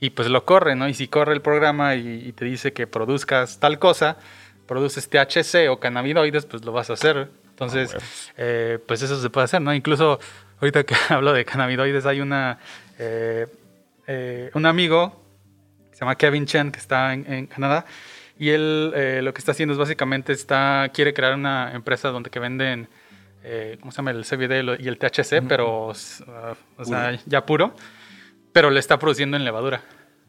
y 0.00 0.10
pues 0.10 0.28
lo 0.28 0.44
corre, 0.44 0.76
¿no? 0.76 0.88
Y 0.88 0.94
si 0.94 1.08
corre 1.08 1.32
el 1.32 1.40
programa 1.40 1.94
y, 1.94 2.26
y 2.28 2.32
te 2.32 2.44
dice 2.44 2.72
que 2.74 2.86
produzcas 2.86 3.58
tal 3.60 3.78
cosa, 3.78 4.18
produces 4.66 5.08
THC 5.08 5.70
o 5.70 5.78
cannabinoides, 5.80 6.44
pues 6.44 6.64
lo 6.64 6.72
vas 6.72 6.90
a 6.90 6.94
hacer. 6.94 7.30
Entonces, 7.50 7.90
Ah, 7.94 7.96
bueno. 7.98 8.06
eh, 8.36 8.78
pues 8.86 9.00
eso 9.00 9.18
se 9.22 9.30
puede 9.30 9.44
hacer, 9.46 9.62
¿no? 9.62 9.72
Incluso 9.72 10.18
ahorita 10.60 10.84
que 10.84 10.94
hablo 11.08 11.32
de 11.32 11.44
cannabinoides, 11.46 12.04
hay 12.04 12.20
una, 12.20 12.58
eh, 12.98 13.46
eh, 14.06 14.50
un 14.54 14.66
amigo 14.66 15.22
que 15.90 15.96
se 15.96 16.00
llama 16.00 16.16
Kevin 16.16 16.46
Chen, 16.46 16.70
que 16.72 16.78
está 16.78 17.12
en, 17.12 17.30
en 17.32 17.46
Canadá, 17.46 17.84
y 18.38 18.50
él 18.50 18.92
eh, 18.94 19.20
lo 19.22 19.32
que 19.32 19.38
está 19.38 19.52
haciendo 19.52 19.72
es 19.72 19.78
básicamente 19.78 20.32
está, 20.32 20.90
quiere 20.92 21.14
crear 21.14 21.34
una 21.34 21.72
empresa 21.72 22.08
donde 22.08 22.28
que 22.30 22.38
venden, 22.38 22.88
eh, 23.42 23.78
¿cómo 23.80 23.92
se 23.92 23.96
llama? 23.96 24.10
El 24.10 24.24
CBD 24.24 24.78
y 24.80 24.88
el 24.88 24.98
THC, 24.98 25.42
pero, 25.48 25.88
uh, 25.88 25.90
o 25.90 26.84
sea, 26.84 27.18
ya 27.24 27.46
puro, 27.46 27.74
pero 28.52 28.70
le 28.70 28.78
está 28.80 28.98
produciendo 28.98 29.36
en 29.36 29.44
levadura. 29.44 29.82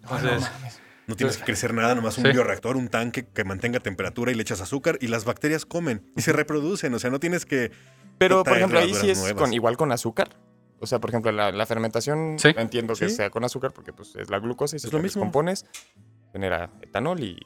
Entonces, 0.04 0.50
No 1.06 1.16
tienes 1.16 1.38
que 1.38 1.46
crecer 1.46 1.74
nada, 1.74 1.96
nomás 1.96 2.18
un 2.18 2.26
Sí. 2.26 2.32
bioreactor, 2.32 2.76
un 2.76 2.90
tanque 2.90 3.26
que 3.34 3.46
mantenga 3.46 3.80
temperatura 3.80 4.30
y 4.32 4.36
le 4.36 4.42
echas 4.42 4.60
azúcar 4.60 4.98
y 5.00 5.08
las 5.08 5.24
bacterias 5.24 5.66
comen 5.66 6.02
y 6.18 6.22
se 6.22 6.34
reproducen. 6.34 6.94
O 6.94 7.00
sea, 7.00 7.10
no 7.10 7.20
tienes 7.20 7.46
que. 7.46 7.72
Pero, 8.18 8.44
por 8.44 8.58
ejemplo, 8.58 8.80
ahí 8.80 8.94
sí 8.94 9.10
es 9.10 9.34
con, 9.34 9.54
igual 9.54 9.78
con 9.78 9.94
azúcar. 9.94 10.30
O 10.80 10.86
sea, 10.88 11.00
por 11.00 11.10
ejemplo, 11.10 11.32
la, 11.32 11.52
la 11.52 11.66
fermentación 11.66 12.36
Sí. 12.38 12.50
entiendo 12.58 12.94
que 12.96 13.10
Sí. 13.10 13.16
sea 13.16 13.30
con 13.30 13.44
azúcar 13.44 13.72
porque 13.74 13.94
pues, 13.94 14.16
es 14.16 14.30
la 14.30 14.40
glucosa 14.40 14.76
y 14.76 14.80
si 14.80 14.88
Es 14.88 14.94
lo 14.94 15.00
mismo. 15.00 15.22
descompones, 15.22 15.66
genera 16.32 16.70
etanol 16.82 17.20
y... 17.22 17.38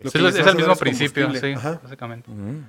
Lo 0.00 0.10
sí, 0.10 0.18
es 0.26 0.46
a 0.46 0.50
el 0.50 0.56
mismo 0.56 0.72
es 0.72 0.78
principio, 0.78 1.30
sí. 1.34 1.52
Ajá. 1.52 1.78
básicamente. 1.82 2.30
Mm. 2.30 2.66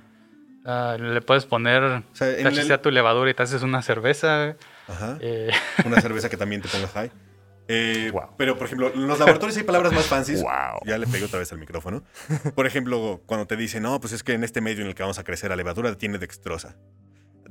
Ah, 0.66 0.98
le 1.00 1.22
puedes 1.22 1.46
poner 1.46 1.82
O 1.84 2.04
sea, 2.14 2.28
el- 2.30 2.72
a 2.72 2.82
tu 2.82 2.92
levadura 2.92 3.32
y 3.32 3.34
te 3.34 3.42
haces 3.42 3.64
una 3.64 3.82
cerveza. 3.82 4.58
Ajá. 4.88 5.18
eh, 5.22 5.50
Una 5.86 6.02
cerveza 6.02 6.30
que 6.30 6.38
también 6.38 6.62
te 6.62 6.68
ponga 6.68 6.88
high. 6.90 7.12
Eh, 7.68 8.10
Wow. 8.12 8.32
Pero, 8.38 8.58
por 8.58 8.66
ejemplo, 8.68 8.92
en 8.94 9.08
los 9.08 9.18
laboratorios 9.18 9.56
hay 9.58 9.64
palabras 9.64 9.94
más 9.94 10.06
fancies. 10.06 10.42
Wow. 10.44 10.82
Ya 10.86 10.98
le 10.98 11.08
pegué 11.08 11.24
otra 11.26 11.40
vez 11.40 11.52
al 11.54 11.58
micrófono. 11.58 12.04
Por 12.54 12.68
ejemplo, 12.68 13.22
cuando 13.26 13.48
te 13.48 13.56
dicen, 13.56 13.84
no, 13.84 14.00
pues 14.02 14.12
es 14.14 14.24
que 14.24 14.34
en 14.34 14.44
este 14.44 14.60
medio 14.62 14.82
en 14.82 14.88
el 14.90 14.96
que 14.96 15.04
vamos 15.04 15.18
a 15.20 15.24
crecer 15.24 15.50
la 15.50 15.56
levadura 15.56 15.96
tiene 15.96 16.18
dextrosa. 16.18 16.76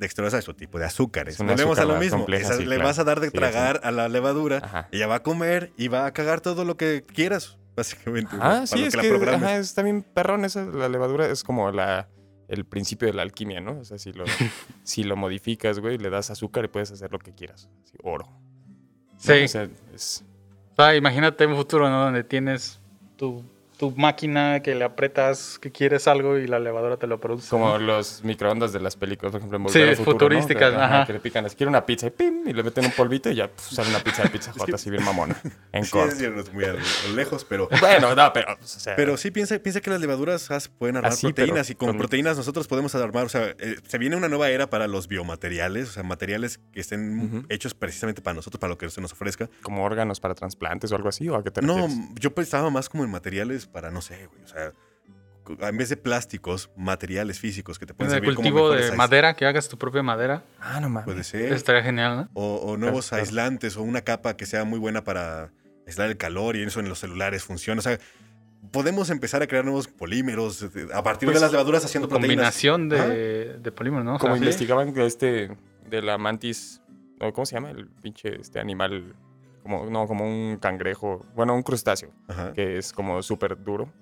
Dextrosa 0.01 0.39
es 0.39 0.45
su 0.45 0.55
tipo 0.55 0.79
de 0.79 0.87
azúcares. 0.87 1.37
Volvemos 1.39 1.79
a 1.79 1.85
lo 1.85 1.97
mismo. 1.99 2.19
compleja, 2.19 2.47
Esa- 2.49 2.57
sí, 2.57 2.63
le 2.65 2.77
claro. 2.77 2.85
vas 2.85 2.99
a 2.99 3.05
dar 3.05 3.21
de 3.21 3.29
Sí, 3.29 3.33
tragar 3.37 3.81
a 3.85 3.91
la 3.91 4.09
levadura. 4.09 4.59
Ajá. 4.63 4.89
Ella 4.91 5.07
va 5.07 5.17
a 5.17 5.23
comer 5.23 5.73
y 5.77 5.89
va 5.89 6.07
a 6.07 6.13
cagar 6.13 6.41
todo 6.41 6.65
lo 6.65 6.77
que 6.77 7.05
quieras, 7.05 7.59
básicamente. 7.77 8.35
Ah, 8.41 8.63
sí, 8.67 8.83
es 8.83 8.97
la 8.97 9.03
que 9.03 9.13
ajá, 9.31 9.59
es 9.59 9.75
también 9.75 10.03
perrón 10.03 10.45
esa, 10.47 10.65
la 10.65 10.89
levadura 10.89 11.27
es 11.27 11.45
como 11.45 11.71
la, 11.71 12.09
el 12.49 12.65
principio 12.65 13.07
de 13.09 13.15
la 13.15 13.23
alquimia, 13.23 13.61
¿no? 13.61 13.79
O 13.81 13.85
sea, 13.85 13.99
si 13.99 14.13
lo, 14.13 14.25
si 14.83 15.05
lo 15.05 15.17
modificas, 15.17 15.79
güey, 15.81 15.99
le 15.99 16.09
das 16.11 16.31
azúcar 16.31 16.65
y 16.65 16.69
puedes 16.69 16.91
hacer 16.91 17.13
lo 17.13 17.19
que 17.19 17.35
quieras. 17.35 17.69
Así, 17.85 17.97
oro. 18.03 18.25
¿no? 18.27 19.13
Sí. 19.19 19.45
O 19.45 19.49
sea, 19.49 19.69
es... 19.95 20.25
o 20.73 20.75
sea, 20.77 20.97
imagínate 20.97 21.45
un 21.47 21.57
futuro 21.57 21.91
¿no? 21.91 22.05
donde 22.05 22.25
tienes 22.25 22.81
tu 23.17 23.45
tu 23.81 23.91
máquina 23.97 24.61
que 24.61 24.75
le 24.75 24.85
apretas 24.85 25.59
que 25.59 25.73
quieres 25.73 26.07
algo 26.07 26.37
y 26.37 26.47
la 26.47 26.59
elevadora 26.59 26.99
te 26.99 27.07
lo 27.07 27.19
produce. 27.19 27.49
Como 27.49 27.71
¿no? 27.71 27.79
los 27.79 28.23
microondas 28.23 28.73
de 28.75 28.81
las 28.81 28.95
películas, 28.95 29.33
por 29.33 29.39
ejemplo, 29.41 29.57
en 29.59 29.69
Sí, 29.71 29.79
Volver 29.79 29.89
al 29.89 29.97
Futuro, 29.97 30.13
¿no? 30.13 30.19
futurísticas, 30.19 30.71
Que, 30.73 30.77
ajá. 30.77 31.07
Que 31.07 31.13
le 31.15 31.21
pican 31.21 31.47
así, 31.47 31.57
quiero 31.57 31.71
una 31.71 31.87
pizza 31.87 32.07
y 32.09 32.11
pim, 32.11 32.47
y 32.47 32.53
le 32.53 32.63
meten 32.63 32.85
un 32.85 32.91
polvito 32.93 33.31
y 33.31 33.37
ya 33.37 33.49
pf, 33.49 33.75
sale 33.75 33.89
una 33.89 34.01
pizza 34.01 34.23
de 34.23 34.29
pizza 34.29 34.53
J, 34.57 34.75
así 34.75 34.91
bien 34.91 35.03
mamona, 35.03 35.35
en 35.73 35.85
Sí, 35.85 35.91
corto. 35.93 36.15
es 36.15 36.53
muy 36.53 36.65
lejos, 37.15 37.45
pero... 37.45 37.69
Bueno, 37.81 38.15
no, 38.15 38.33
pero, 38.35 38.55
pues, 38.59 38.77
o 38.77 38.81
sea, 38.81 38.95
Pero 38.97 39.17
sí 39.17 39.31
piensa, 39.31 39.59
piensa 39.59 39.81
que 39.81 39.89
las 39.89 40.01
levaduras 40.01 40.47
pueden 40.79 40.97
armar 40.99 41.13
Así, 41.13 41.29
proteínas 41.29 41.67
pero 41.69 41.73
y 41.73 41.75
con 41.77 41.89
con- 41.89 41.99
proteínas 41.99 42.37
nosotros 42.37 42.69
podemos 42.69 42.95
armar, 42.95 43.25
o 43.25 43.29
sea, 43.31 43.55
eh, 43.59 43.77
se 43.89 43.97
viene 43.97 44.15
una 44.15 44.29
nueva 44.29 44.51
era 44.51 44.69
para 44.69 44.87
los 44.89 45.09
biomateriales, 45.09 45.89
o 45.89 45.93
sea, 45.93 46.03
materiales 46.03 46.61
que 46.73 46.81
estén 46.81 47.47
hechos 47.49 47.73
precisamente 47.73 48.21
para 48.21 48.35
nosotros, 48.35 48.61
para 48.61 48.69
lo 48.73 48.77
que 48.77 48.91
se 48.91 49.01
nos 49.01 49.13
ofrezca. 49.13 49.49
como 49.63 49.85
órganos 49.85 50.21
para 50.21 50.35
trasplantes 50.35 50.93
o 50.93 50.97
algo 50.97 51.09
así, 51.09 51.29
¿o 51.31 51.37
a 51.37 51.43
qué 51.43 51.51
te 51.51 51.63
No, 51.63 51.77
refieres? 51.77 51.97
yo 52.17 52.35
pensaba 52.35 52.69
más 52.69 52.91
como 52.91 53.05
en 53.05 53.11
materiales 53.11 53.70
para, 53.73 53.91
no 53.91 54.01
sé, 54.01 54.27
güey, 54.27 54.43
o 54.43 54.49
sea, 54.49 54.73
en 55.69 55.77
vez 55.77 55.89
de 55.89 55.97
plásticos, 55.97 56.71
materiales 56.77 57.41
físicos 57.41 57.79
que 57.79 57.87
te 57.87 57.95
pueden 57.95 58.13
En 58.13 58.17
el 58.19 58.23
servir 58.23 58.37
como 58.37 58.49
cultivo 58.51 58.69
mejores 58.71 58.91
de 58.91 58.97
madera, 58.97 59.35
que 59.35 59.47
hagas 59.47 59.69
tu 59.69 59.79
propia 59.79 60.03
madera. 60.03 60.45
Ah, 60.61 60.81
no 60.81 60.89
mames. 60.89 61.05
Puede 61.07 61.25
ser. 61.25 61.53
Estaría 61.53 61.83
genial, 61.83 62.17
¿no? 62.17 62.29
O, 62.35 62.57
o 62.57 62.77
nuevos 62.77 63.09
claro. 63.09 63.25
aislantes 63.25 63.77
o 63.77 63.83
una 63.83 64.03
capa 64.03 64.37
que 64.37 64.47
sea 64.47 64.65
muy 64.65 64.79
buena 64.79 65.03
para 65.03 65.51
aislar 65.87 66.09
el 66.11 66.17
calor 66.17 66.57
y 66.57 66.63
eso 66.63 66.79
en 66.81 66.89
los 66.89 67.01
celulares 67.01 67.43
funciona. 67.43 67.81
O 67.81 67.83
sea, 67.83 67.99
podemos 68.71 69.11
empezar 69.11 69.43
a 69.43 69.47
crear 69.47 69.65
nuevos 69.65 69.89
polímeros 69.89 70.65
a 70.93 71.03
partir 71.03 71.27
Pues, 71.27 71.39
de 71.39 71.41
las 71.41 71.53
levaduras 71.53 71.85
haciendo 71.85 72.09
proteínas. 72.09 72.37
Combinación 72.37 72.89
de, 72.89 73.59
de 73.59 73.73
polímeros, 73.73 74.05
¿no? 74.05 74.17
O 74.17 74.19
Como 74.19 74.35
sea, 74.35 74.43
investigaban 74.45 74.97
este, 74.99 75.57
de 75.89 76.03
la 76.03 76.19
mantis, 76.19 76.81
o 77.19 77.33
¿cómo 77.33 77.47
se 77.47 77.55
llama? 77.57 77.71
El 77.71 77.89
pinche, 77.89 78.41
este 78.41 78.61
animal, 78.61 79.17
como, 79.63 79.87
no, 79.91 80.07
como 80.07 80.25
un 80.25 80.57
cangrejo, 80.59 81.25
bueno, 81.35 81.55
un 81.55 81.63
crustáceo, 81.63 82.11
Ajá. 82.29 82.53
que 82.53 82.79
es 82.79 82.93
como 82.93 83.23
súper 83.23 83.63
duro. 83.63 83.93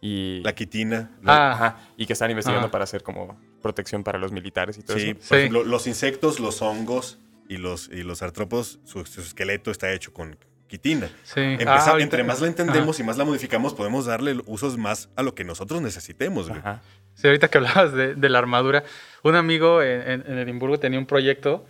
Y, 0.00 0.42
La 0.44 0.54
quitina. 0.54 1.10
la- 1.22 1.32
Ah, 1.34 1.52
ajá, 1.52 1.78
y 1.96 2.04
que 2.06 2.12
están 2.12 2.30
investigando 2.30 2.66
Ajá. 2.66 2.72
para 2.72 2.84
hacer 2.84 3.02
como 3.02 3.40
protección 3.62 4.04
para 4.04 4.18
los 4.18 4.32
militares 4.32 4.76
y 4.76 4.82
todo 4.82 4.98
sí, 4.98 5.10
eso. 5.10 5.14
por 5.18 5.22
Sí. 5.28 5.34
ejemplo, 5.36 5.64
los 5.64 5.86
insectos, 5.86 6.40
los 6.40 6.60
hongos 6.60 7.18
y 7.48 7.56
los, 7.56 7.88
y 7.88 8.02
los 8.02 8.20
artrópodos, 8.22 8.80
su, 8.84 9.04
su 9.06 9.22
esqueleto 9.22 9.70
está 9.70 9.90
hecho 9.92 10.12
con 10.12 10.36
quitina. 10.66 11.08
sí. 11.22 11.40
Empeza- 11.40 11.70
Ah, 11.70 11.90
ahorita- 11.92 12.02
entre 12.04 12.24
más 12.24 12.40
la 12.42 12.48
entendemos 12.48 13.00
y 13.00 13.02
más 13.02 13.16
la 13.16 13.24
modificamos, 13.24 13.72
podemos 13.72 14.04
darle 14.04 14.36
usos 14.46 14.76
más 14.76 15.08
a 15.16 15.22
lo 15.22 15.34
que 15.34 15.44
nosotros 15.44 15.80
necesitemos. 15.80 16.48
güey. 16.48 16.58
Ajá. 16.60 16.82
Sí, 17.14 17.26
ahorita 17.28 17.48
que 17.48 17.58
hablabas 17.58 17.92
de, 17.94 18.14
de 18.14 18.28
la 18.28 18.38
armadura, 18.40 18.82
un 19.22 19.36
amigo 19.36 19.80
en, 19.82 20.02
en- 20.02 20.24
en 20.26 20.38
Edimburgo 20.38 20.78
tenía 20.80 20.98
un 20.98 21.06
proyecto 21.06 21.64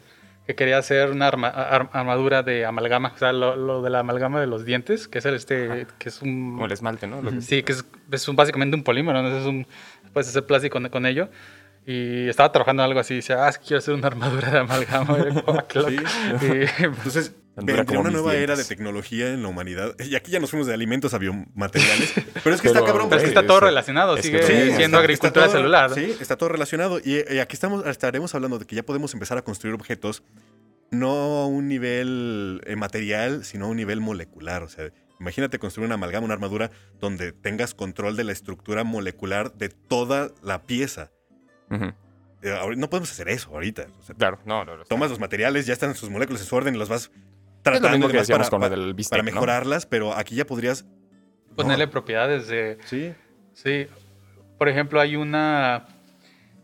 que 0.46 0.54
quería 0.54 0.78
hacer 0.78 1.10
una 1.10 1.26
arma- 1.28 1.48
ar- 1.48 1.88
armadura 1.92 2.42
de 2.42 2.64
amalgama, 2.66 3.12
o 3.14 3.18
sea, 3.18 3.32
lo, 3.32 3.56
lo 3.56 3.80
de 3.82 3.90
la 3.90 4.00
amalgama 4.00 4.40
de 4.40 4.46
los 4.46 4.64
dientes, 4.64 5.08
que 5.08 5.18
es 5.18 5.24
el 5.24 5.34
este, 5.34 5.86
que 5.98 6.08
es 6.10 6.20
un... 6.22 6.52
Como 6.52 6.66
el 6.66 6.72
esmalte, 6.72 7.06
¿no? 7.06 7.22
Lo 7.22 7.30
que- 7.30 7.40
Sí, 7.40 7.62
que 7.62 7.72
es, 7.72 7.84
es 8.12 8.28
un- 8.28 8.36
básicamente 8.36 8.76
un 8.76 8.82
polímero, 8.84 9.22
¿no? 9.22 9.36
Es 9.36 9.46
un, 9.46 9.66
puedes 10.12 10.28
hacer 10.28 10.44
plástico 10.46 10.74
con, 10.74 10.88
con 10.90 11.06
ello. 11.06 11.28
Y 11.86 12.28
estaba 12.28 12.50
trabajando 12.50 12.82
en 12.82 12.88
algo 12.88 13.00
así, 13.00 13.12
y 13.14 13.16
decía, 13.18 13.44
ah, 13.44 13.48
es 13.50 13.58
que 13.58 13.66
quiero 13.66 13.78
hacer 13.78 13.92
una 13.94 14.06
armadura 14.06 14.50
de 14.50 14.58
amalgama. 14.58 15.18
Y 15.28 15.38
"Ah, 15.46 15.64
qué 15.68 15.78
loco". 15.80 15.90
Sí. 15.90 16.46
Y, 16.46 16.82
Entonces, 16.84 17.34
Como 17.54 18.00
una 18.00 18.10
nueva 18.10 18.34
era 18.34 18.56
de 18.56 18.64
tecnología 18.64 19.28
en 19.32 19.42
la 19.42 19.48
humanidad. 19.48 19.94
Y 20.00 20.16
aquí 20.16 20.32
ya 20.32 20.40
nos 20.40 20.50
fuimos 20.50 20.66
de 20.66 20.74
alimentos 20.74 21.14
a 21.14 21.18
biomateriales. 21.18 22.12
Pero 22.42 22.54
es 22.54 22.60
que 22.60 22.68
Pero- 22.68 22.80
está 22.80 22.84
cabrón. 22.84 23.08
pero 23.08 23.18
es 23.18 23.22
que 23.22 23.28
está 23.28 23.46
todo 23.46 23.60
relacionado, 23.60 24.16
Es 24.16 24.24
sigue 24.24 24.42
sí, 24.42 24.52
siendo 24.52 24.82
está- 24.84 24.98
agricultura 24.98 25.46
todo- 25.46 25.54
celular. 25.56 25.94
Sí, 25.94 26.16
está 26.20 26.36
todo 26.36 26.48
relacionado. 26.48 26.98
Y, 26.98 27.22
y 27.32 27.38
aquí 27.38 27.54
estamos, 27.54 27.86
estaremos 27.86 28.34
hablando 28.34 28.58
de 28.58 28.66
que 28.66 28.74
ya 28.74 28.82
podemos 28.82 29.12
empezar 29.14 29.38
a 29.38 29.42
construir 29.42 29.74
objetos 29.74 30.22
no 30.90 31.08
a 31.42 31.46
un 31.46 31.68
nivel 31.68 32.60
eh, 32.66 32.76
material, 32.76 33.44
sino 33.44 33.66
a 33.66 33.68
un 33.68 33.76
nivel 33.76 34.00
molecular. 34.00 34.62
O 34.62 34.68
sea, 34.68 34.90
imagínate 35.20 35.58
construir 35.58 35.86
una 35.86 35.94
amalgama, 35.94 36.24
una 36.24 36.34
armadura, 36.34 36.70
donde 37.00 37.32
tengas 37.32 37.74
control 37.74 38.16
de 38.16 38.24
la 38.24 38.32
estructura 38.32 38.82
molecular 38.84 39.52
de 39.54 39.68
toda 39.68 40.30
la 40.42 40.62
pieza. 40.66 41.10
Eh, 41.70 42.54
no 42.76 42.90
podemos 42.90 43.10
hacer 43.10 43.28
eso 43.28 43.50
ahorita. 43.50 43.86
O 44.00 44.02
sea, 44.02 44.14
Claro, 44.14 44.38
no, 44.44 44.64
no, 44.64 44.76
no. 44.76 44.84
tomas 44.84 45.08
los 45.10 45.18
materiales, 45.18 45.66
ya 45.66 45.72
están 45.72 45.90
en 45.90 45.96
sus 45.96 46.10
moléculas 46.10 46.42
en 46.42 46.46
su 46.48 46.54
orden 46.56 46.74
y 46.74 46.78
los 46.78 46.88
vas 46.88 47.10
Es 47.72 47.80
lo 47.80 47.80
tratando 47.80 47.98
mismo 47.98 48.12
que 48.12 48.18
decíamos 48.18 48.48
para, 48.48 48.50
con 48.50 48.60
lo 48.60 48.68
para- 48.68 48.80
del 48.82 48.94
bistec, 48.94 49.10
para 49.10 49.22
¿no? 49.22 49.32
mejorarlas, 49.32 49.86
pero 49.86 50.12
aquí 50.14 50.34
ya 50.36 50.44
podrías... 50.46 50.84
Ponerle 51.56 51.86
No, 51.86 51.92
propiedades 51.92 52.48
de... 52.48 52.78
sí, 52.84 53.12
Sí, 53.54 53.86
por 54.58 54.68
ejemplo, 54.68 55.00
hay 55.00 55.14
una... 55.14 55.86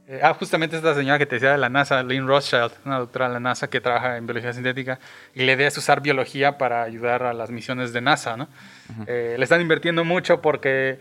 eh, 0.09 0.19
ah, 0.23 0.35
justamente 0.35 0.77
esta 0.77 0.93
señora 0.95 1.19
que 1.19 1.27
te 1.27 1.37
decía 1.37 1.53
de 1.53 1.59
la 1.59 1.69
NASA, 1.69 2.03
Lynn 2.03 2.27
Rothschild, 2.27 2.73
una 2.85 2.99
doctora 2.99 3.29
de 3.29 3.35
la 3.35 3.41
NASA 3.41 3.71
que 3.71 3.81
trabaja 3.81 4.17
en 4.17 4.27
biología 4.27 4.53
sintética, 4.53 4.99
y 5.35 5.45
la 5.45 5.53
idea 5.53 5.69
es 5.69 5.79
usar 5.79 6.01
biología 6.03 6.59
para 6.59 6.83
ayudar 6.83 7.23
a 7.23 7.33
las 7.33 7.51
misiones 7.51 7.93
de 7.93 8.01
NASA, 8.01 8.37
¿no? 8.37 8.49
Eh, 9.07 9.37
le 9.39 9.45
están 9.45 9.61
invirtiendo 9.61 10.05
mucho 10.05 10.41
porque 10.43 10.99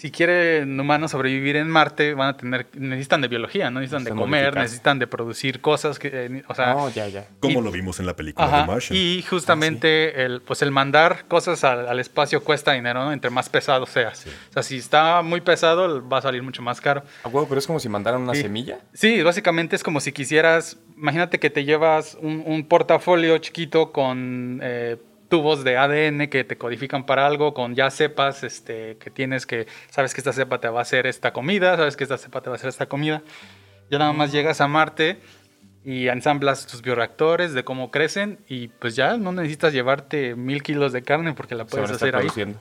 si 0.00 0.10
quieren 0.10 0.80
humanos 0.80 1.10
sobrevivir 1.10 1.56
en 1.56 1.68
Marte, 1.68 2.14
van 2.14 2.28
a 2.28 2.36
tener, 2.38 2.66
necesitan 2.74 3.20
de 3.20 3.28
biología, 3.28 3.70
¿no? 3.70 3.80
Necesitan 3.80 4.04
de 4.04 4.10
comer, 4.12 4.44
modificar. 4.44 4.62
necesitan 4.62 4.98
de 4.98 5.06
producir 5.06 5.60
cosas, 5.60 5.98
que, 5.98 6.08
eh, 6.12 6.42
o 6.48 6.54
sea... 6.54 6.74
Oh, 6.74 6.88
ya, 6.88 7.06
ya. 7.08 7.26
como 7.38 7.60
Y- 7.60 7.62
lo 7.62 7.70
vimos 7.70 8.00
en 8.00 8.06
la 8.06 8.16
película 8.16 8.46
Ajá, 8.46 8.60
de 8.62 8.66
Martian. 8.66 8.96
y 8.98 9.20
justamente 9.22 10.24
el, 10.24 10.40
pues 10.40 10.62
el 10.62 10.70
mandar 10.70 11.26
cosas 11.28 11.64
al, 11.64 11.86
al 11.86 12.00
espacio 12.00 12.42
cuesta 12.42 12.72
dinero, 12.72 13.04
¿no? 13.04 13.12
Entre 13.12 13.30
más 13.30 13.50
pesado 13.50 13.84
seas. 13.84 14.26
O 14.48 14.52
sea, 14.54 14.62
si 14.62 14.78
está 14.78 15.20
muy 15.20 15.42
pesado, 15.42 16.08
va 16.08 16.16
a 16.18 16.22
salir 16.22 16.42
mucho 16.42 16.62
más 16.62 16.80
caro. 16.80 17.02
A 17.22 17.28
huevo, 17.28 17.46
pero 17.46 17.58
es 17.58 17.66
como 17.66 17.78
si 17.78 17.88
mandaran 17.90 18.22
una 18.22 18.34
Sí. 18.34 18.42
semilla. 18.42 18.78
Sí, 18.94 19.22
básicamente 19.22 19.76
es 19.76 19.82
como 19.82 20.00
si 20.00 20.12
quisieras, 20.12 20.78
imagínate 20.96 21.38
que 21.38 21.50
te 21.50 21.64
llevas 21.66 22.16
un, 22.22 22.42
un 22.46 22.64
portafolio 22.66 23.36
chiquito 23.38 23.92
con 23.92 24.60
eh, 24.62 24.96
tubos 25.30 25.64
de 25.64 25.78
ADN 25.78 26.28
que 26.28 26.44
te 26.44 26.58
codifican 26.58 27.06
para 27.06 27.26
algo, 27.26 27.54
con 27.54 27.74
ya 27.74 27.90
cepas 27.90 28.44
este, 28.44 28.98
que 28.98 29.08
tienes 29.10 29.46
que, 29.46 29.66
sabes 29.88 30.12
que 30.12 30.20
esta 30.20 30.34
cepa 30.34 30.60
te 30.60 30.68
va 30.68 30.80
a 30.80 30.82
hacer 30.82 31.06
esta 31.06 31.32
comida, 31.32 31.76
sabes 31.78 31.96
que 31.96 32.04
esta 32.04 32.18
cepa 32.18 32.42
te 32.42 32.50
va 32.50 32.56
a 32.56 32.58
hacer 32.58 32.68
esta 32.68 32.86
comida. 32.86 33.22
Ya 33.90 33.98
nada 33.98 34.12
más 34.12 34.32
llegas 34.32 34.60
a 34.60 34.68
Marte 34.68 35.18
y 35.82 36.08
ensamblas 36.08 36.66
tus 36.66 36.82
bioreactores 36.82 37.54
de 37.54 37.64
cómo 37.64 37.90
crecen 37.90 38.38
y 38.46 38.68
pues 38.68 38.94
ya 38.96 39.16
no 39.16 39.32
necesitas 39.32 39.72
llevarte 39.72 40.34
mil 40.36 40.62
kilos 40.62 40.92
de 40.92 41.02
carne 41.02 41.32
porque 41.32 41.54
la 41.54 41.64
puedes 41.64 41.90
hacer 41.90 42.14
ahí. 42.14 42.20
produciendo. 42.22 42.60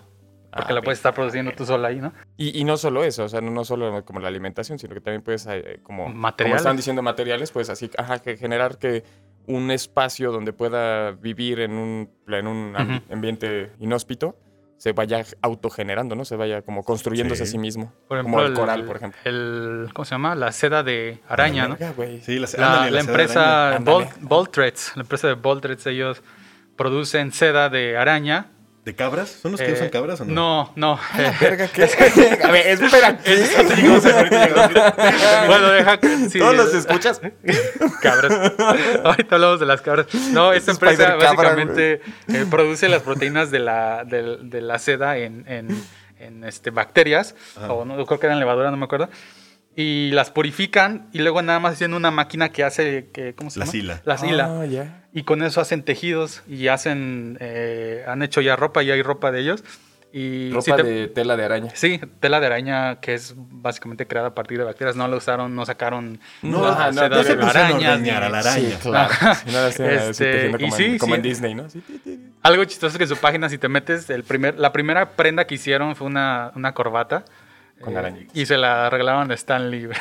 Porque 0.51 0.71
Ah, 0.71 0.75
la 0.75 0.81
puedes 0.81 0.97
estar 0.97 1.13
produciendo 1.13 1.51
tú 1.51 1.63
sola 1.63 1.89
ahí, 1.89 1.97
¿no? 1.99 2.11
Y, 2.35 2.59
y 2.59 2.63
no 2.63 2.75
solo 2.77 3.03
eso, 3.03 3.25
o 3.25 3.29
sea, 3.29 3.39
no, 3.39 3.51
no 3.51 3.63
solo 3.63 4.03
como 4.03 4.19
la 4.19 4.29
alimentación, 4.29 4.79
sino 4.79 4.95
que 4.95 5.01
también 5.01 5.21
puedes, 5.21 5.45
eh, 5.45 5.79
como, 5.83 6.05
como 6.05 6.15
Materiales. 6.15 6.61
están 6.61 6.75
diciendo 6.75 7.03
materiales, 7.03 7.51
pues 7.51 7.69
así, 7.69 7.91
ajá, 7.97 8.17
que 8.17 8.35
generar 8.35 8.79
que 8.79 9.03
un 9.49 9.71
espacio 9.71 10.31
donde 10.31 10.53
pueda 10.53 11.11
vivir 11.11 11.59
en 11.59 11.71
un, 11.73 12.09
en 12.27 12.47
un 12.47 12.73
ambi- 12.75 13.01
ambiente 13.11 13.71
inhóspito 13.79 14.37
se 14.77 14.93
vaya 14.93 15.25
autogenerando, 15.41 16.15
¿no? 16.15 16.23
Se 16.23 16.37
vaya 16.37 16.61
como 16.61 16.83
construyéndose 16.85 17.45
Sí. 17.45 17.49
a 17.49 17.51
sí 17.51 17.57
mismo. 17.57 17.91
Por 18.07 18.21
como 18.21 18.39
ejemplo, 18.39 18.47
el 18.47 18.53
coral, 18.67 18.85
por 18.85 18.95
ejemplo. 18.95 19.19
el- 19.25 19.89
¿Cómo 19.93 20.05
se 20.05 20.11
llama? 20.11 20.35
La 20.35 20.53
seda 20.53 20.83
de 20.83 21.19
araña, 21.27 21.67
¿no? 21.67 21.75
Verga, 21.75 21.91
güey. 21.97 22.21
Sí, 22.21 22.39
las- 22.39 22.57
La, 22.57 22.83
ándale, 22.85 22.91
la 22.91 23.01
seda 23.01 23.11
de 23.11 23.21
araña. 23.25 23.77
empresa 23.77 24.15
Voltrets, 24.21 24.91
la 24.95 25.01
empresa 25.01 25.27
de 25.27 25.33
Voltrets, 25.33 25.85
ellos 25.87 26.23
producen 26.77 27.33
seda 27.33 27.67
de 27.69 27.97
araña. 27.97 28.51
¿De 28.89 28.95
cabras? 28.95 29.29
¿Son 29.43 29.51
los 29.51 29.61
que 29.61 29.67
Eh, 29.69 29.73
usan 29.73 29.89
cabras 29.89 30.19
o 30.21 30.25
no? 30.25 30.33
No, 30.33 30.73
no. 30.75 30.99
Verga, 31.39 31.67
¿qué? 31.67 31.83
a 32.43 32.49
ver, 32.51 32.67
espera, 32.69 33.19
¿qué? 33.23 33.37
bueno, 35.45 35.69
deja 35.69 35.99
que. 35.99 36.29
sí, 36.29 36.39
Todos 36.39 36.55
los 36.55 36.73
eh, 36.73 36.77
escuchas. 36.79 37.21
cabras. 38.01 38.51
Ahorita 39.03 39.35
hablamos 39.35 39.59
de 39.59 39.67
las 39.67 39.81
cabras. 39.81 40.07
No, 40.31 40.53
esta 40.53 40.71
empresa 40.71 41.17
básicamente 41.17 42.01
eh, 42.29 42.45
produce 42.49 42.89
las 42.89 43.03
proteínas 43.03 43.51
de 43.51 43.59
la, 43.59 44.03
del- 44.05 44.49
de, 44.49 44.61
la 44.61 44.79
seda 44.79 45.17
en, 45.17 45.45
en- 45.47 45.83
en, 46.19 46.43
este, 46.43 46.71
bacterias, 46.71 47.35
Ajá. 47.57 47.71
o 47.71 47.85
no, 47.85 48.03
creo 48.07 48.19
que 48.19 48.25
eran 48.25 48.39
levadura, 48.39 48.71
no 48.71 48.77
me 48.77 48.85
acuerdo. 48.85 49.07
Y 49.81 50.11
las 50.11 50.29
purifican 50.29 51.07
y 51.13 51.19
luego 51.19 51.41
nada 51.41 51.61
más 51.61 51.73
hacen 51.75 51.93
una 51.93 52.11
máquina 52.11 52.49
que 52.49 52.65
hace, 52.65 53.07
que, 53.13 53.33
¿cómo 53.33 53.49
se 53.49 53.59
La 53.59 53.65
llama? 53.65 53.71
sila. 53.71 54.01
La 54.03 54.17
sila. 54.17 54.59
Ah, 54.61 54.65
ya. 54.65 55.05
Y 55.13 55.23
con 55.23 55.41
eso 55.41 55.61
hacen 55.61 55.83
tejidos 55.83 56.43
y 56.49 56.67
hacen, 56.67 57.37
eh, 57.39 58.03
han 58.05 58.21
hecho 58.21 58.41
ya 58.41 58.57
ropa, 58.57 58.83
ya 58.83 58.95
hay 58.95 59.01
ropa 59.03 59.31
de 59.31 59.39
ellos. 59.39 59.63
Y 60.11 60.49
Ropa 60.51 60.61
si 60.63 60.71
te- 60.73 60.83
de 60.83 61.07
tela 61.07 61.37
de 61.37 61.45
araña. 61.45 61.71
Sí, 61.75 62.01
tela 62.19 62.39
de 62.41 62.47
araña 62.47 62.99
que 62.99 63.13
es 63.13 63.35
básicamente 63.37 64.05
creada 64.05 64.29
a 64.29 64.35
partir 64.35 64.57
de 64.57 64.65
bacterias. 64.65 64.97
No 64.97 65.07
la 65.07 65.15
usaron, 65.15 65.55
no 65.55 65.65
sacaron 65.65 66.19
No, 66.41 66.61
la 66.63 66.87
no, 66.87 66.93
seda 66.93 67.09
no 67.09 67.23
se 67.23 67.35
de 67.37 67.43
arañas. 67.45 67.99
ni- 68.01 68.09
a 68.09 68.19
la 68.19 68.39
araña. 68.39 68.51
Sí, 68.51 68.75
claro. 68.81 69.13
Y 69.45 69.55
Este, 70.09 70.23
tejiendo 70.31 70.57
y 70.57 70.61
como, 70.61 70.75
sí, 70.75 70.83
en, 70.85 70.97
como 70.97 71.13
sí. 71.13 71.17
en 71.17 71.21
Disney, 71.21 71.55
¿no? 71.55 71.69
Sí. 71.69 71.81
Algo 72.41 72.65
chistoso 72.65 72.93
es 72.93 72.97
que 72.97 73.03
en 73.03 73.09
su 73.09 73.17
página, 73.17 73.47
si 73.47 73.57
te 73.57 73.69
metes, 73.69 74.09
el 74.09 74.23
primer, 74.23 74.59
la 74.59 74.73
primera 74.73 75.11
prenda 75.11 75.45
que 75.47 75.55
hicieron 75.55 75.95
fue 75.95 76.07
una, 76.07 76.51
una 76.55 76.73
corbata. 76.73 77.23
Con 77.81 77.93
eh, 77.93 77.97
arañitas. 77.99 78.35
Y 78.35 78.45
se 78.45 78.57
la 78.57 78.89
regalaron 78.89 79.31
a 79.31 79.33
Stan 79.35 79.69
Lee. 79.69 79.87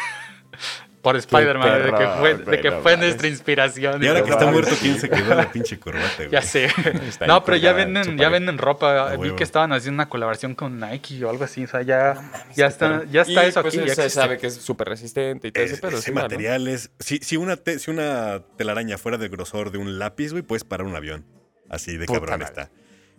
Por 1.02 1.16
Spider-Man, 1.16 1.84
de 1.84 1.92
que 1.92 2.06
fue, 2.18 2.34
de 2.34 2.60
que 2.60 2.96
nuestra 2.96 3.28
inspiración. 3.28 4.02
Y 4.02 4.08
ahora 4.08 4.24
que 4.24 4.30
está 4.30 4.46
muerto, 4.50 4.74
¿quién 4.80 4.98
se 4.98 5.08
quedó 5.08 5.32
la 5.32 5.50
pinche 5.50 5.78
corbata, 5.78 6.08
güey? 6.18 6.30
Ya 6.30 6.42
sé. 6.42 6.68
No, 7.26 7.44
pero 7.44 7.56
ya 7.56 7.72
venden, 7.72 8.18
ya 8.18 8.28
venden 8.28 8.58
ropa. 8.58 9.14
Vi 9.16 9.30
que 9.36 9.44
estaban 9.44 9.72
haciendo 9.72 9.94
una 10.02 10.08
colaboración 10.08 10.56
con 10.56 10.80
Nike 10.80 11.24
o 11.24 11.30
algo 11.30 11.44
así. 11.44 11.64
O 11.64 11.68
sea, 11.68 11.82
ya, 11.82 12.14
ya, 12.56 12.66
está, 12.66 13.04
ya 13.04 13.22
está 13.22 13.44
Y, 13.44 13.48
eso 13.48 13.62
pues, 13.62 13.74
aquí. 13.74 13.86
ya 13.86 13.94
se 13.94 14.02
existe. 14.02 14.10
sabe 14.10 14.38
que 14.38 14.48
es 14.48 14.56
súper 14.56 14.88
resistente 14.88 15.48
y 15.48 15.52
todo 15.52 15.64
ese 15.64 15.74
Es- 15.74 15.80
pedo. 15.80 15.90
ese 15.92 16.02
sí, 16.02 16.10
¿no? 16.10 16.20
material 16.20 16.66
es... 16.66 16.90
Si, 16.98 17.18
si, 17.18 17.36
una 17.36 17.56
te- 17.56 17.78
si 17.78 17.90
una 17.92 18.40
telaraña 18.56 18.98
fuera 18.98 19.18
del 19.18 19.28
grosor 19.28 19.70
de 19.70 19.78
un 19.78 20.00
lápiz, 20.00 20.32
güey, 20.32 20.42
puedes 20.42 20.64
parar 20.64 20.84
un 20.86 20.96
avión. 20.96 21.24
Así 21.70 21.96
de 21.96 22.06
Puta 22.06 22.18
cabrón 22.20 22.40
madre. 22.40 22.52
está. 22.64 22.70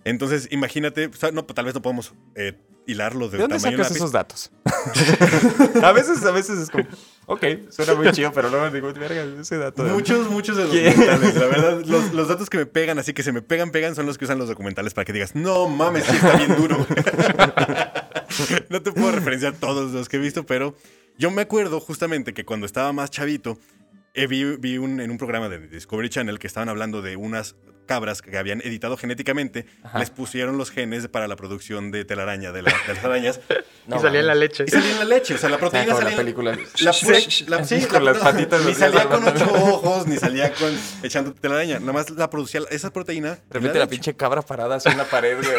Entonces, 0.06 0.48
imagínate, 0.52 1.08
o 1.08 1.14
sea, 1.14 1.32
no, 1.32 1.44
tal 1.46 1.66
vez 1.66 1.74
no 1.74 1.82
podemos 1.82 2.14
eh, 2.36 2.54
hilarlo 2.88 3.28
de, 3.30 3.38
¿De 3.38 3.44
dónde 3.44 3.58
tamaño 3.58 3.78
sacas 3.78 3.90
lápiz. 3.92 3.96
esos 3.98 4.12
datos? 4.12 4.52
a 5.84 5.92
veces, 5.92 6.24
a 6.26 6.32
veces 6.32 6.58
es 6.60 6.70
como, 6.70 6.86
ok, 7.26 7.44
suena 7.70 7.94
muy 7.96 8.12
chido, 8.12 8.32
pero 8.32 8.50
luego 8.50 8.70
digo, 8.72 8.92
verga, 8.94 9.24
ese 9.42 9.58
dato. 9.58 9.84
de- 9.84 9.92
Muchos, 9.92 10.30
muchos 10.30 10.56
de 10.58 10.64
los 10.64 10.72
¿Qué? 10.74 10.86
documentales. 10.90 11.36
La 11.36 11.46
verdad, 11.48 11.82
los, 11.86 12.14
los 12.14 12.28
datos 12.30 12.50
que 12.50 12.58
me 12.60 12.66
pegan, 12.66 12.98
así 12.98 13.14
que 13.14 13.24
se 13.24 13.32
me 13.32 13.42
pegan, 13.42 13.72
pegan, 13.72 13.94
son 13.96 14.06
los 14.06 14.18
que 14.18 14.26
usan 14.26 14.38
los 14.40 14.48
documentales 14.48 14.94
para 14.94 15.06
que 15.06 15.14
digas, 15.14 15.36
no 15.36 15.68
mames, 15.68 16.06
sí 16.06 16.16
está 16.16 16.38
bien 16.38 16.56
duro. 16.56 16.78
no 18.70 18.82
te 18.82 18.92
puedo 18.92 19.12
referenciar 19.12 19.54
todos 19.54 19.92
los 19.92 20.10
que 20.10 20.18
he 20.18 20.20
visto, 20.20 20.46
pero 20.46 20.76
yo 21.18 21.32
me 21.32 21.42
acuerdo 21.42 21.80
justamente 21.80 22.34
que 22.34 22.46
cuando 22.46 22.66
estaba 22.66 22.94
más 22.94 23.10
chavito, 23.12 23.58
eh, 24.14 24.28
vi, 24.28 24.44
vi 24.58 24.78
un- 24.78 25.00
en 25.02 25.12
un 25.12 25.18
programa 25.18 25.50
de 25.50 25.60
Discovery 25.68 26.10
Channel 26.10 26.40
que 26.40 26.48
estaban 26.48 26.70
hablando 26.70 27.02
de 27.02 27.16
unas 27.16 27.56
cabras 27.90 28.22
que 28.22 28.38
habían 28.38 28.62
editado 28.62 28.96
genéticamente, 28.98 29.66
Ajá. 29.84 29.98
les 29.98 30.12
pusieron 30.12 30.60
los 30.60 30.70
genes 30.70 31.08
para 31.08 31.28
la 31.28 31.36
producción 31.36 31.90
de 31.90 32.06
telaraña, 32.06 32.52
de, 32.52 32.62
la- 32.62 32.72
de 32.88 32.94
las 32.94 33.04
arañas, 33.04 33.40
No, 33.88 33.96
y 34.00 34.00
salía 34.00 34.20
en 34.20 34.28
la 34.28 34.36
leche. 34.36 34.66
y 34.68 34.70
salía 34.72 34.92
en 34.92 35.00
la 35.00 35.06
leche, 35.06 35.34
o 35.34 35.38
sea, 35.40 35.50
la 35.50 35.58
proteína 35.58 35.88
la 35.88 35.96
salía 35.96 36.12
en- 36.12 36.18
película. 36.18 36.52
la 36.52 36.94
la- 37.48 37.64
sí, 37.66 37.82
con 37.88 38.06
la- 38.06 38.14
las 38.14 38.22
patitas 38.22 38.64
Ni 38.64 38.76
salía 38.76 39.06
la- 39.06 39.10
con 39.10 39.28
ocho 39.28 39.52
ojos, 39.54 40.06
ni 40.08 40.18
salía 40.18 40.54
con 40.54 40.72
echando 41.02 41.34
telaraña. 41.34 41.80
Nada 41.80 41.94
más 41.94 42.10
la 42.12 42.30
producía 42.30 42.62
esa 42.70 42.94
proteína. 42.94 43.32
De 43.32 43.54
repente 43.54 43.80
la 43.80 43.88
pinche 43.88 44.14
cabra 44.16 44.44
parada 44.44 44.76
así 44.76 44.88
en 44.90 44.98
la 44.98 45.06
pared, 45.06 45.38
güey. 45.38 45.56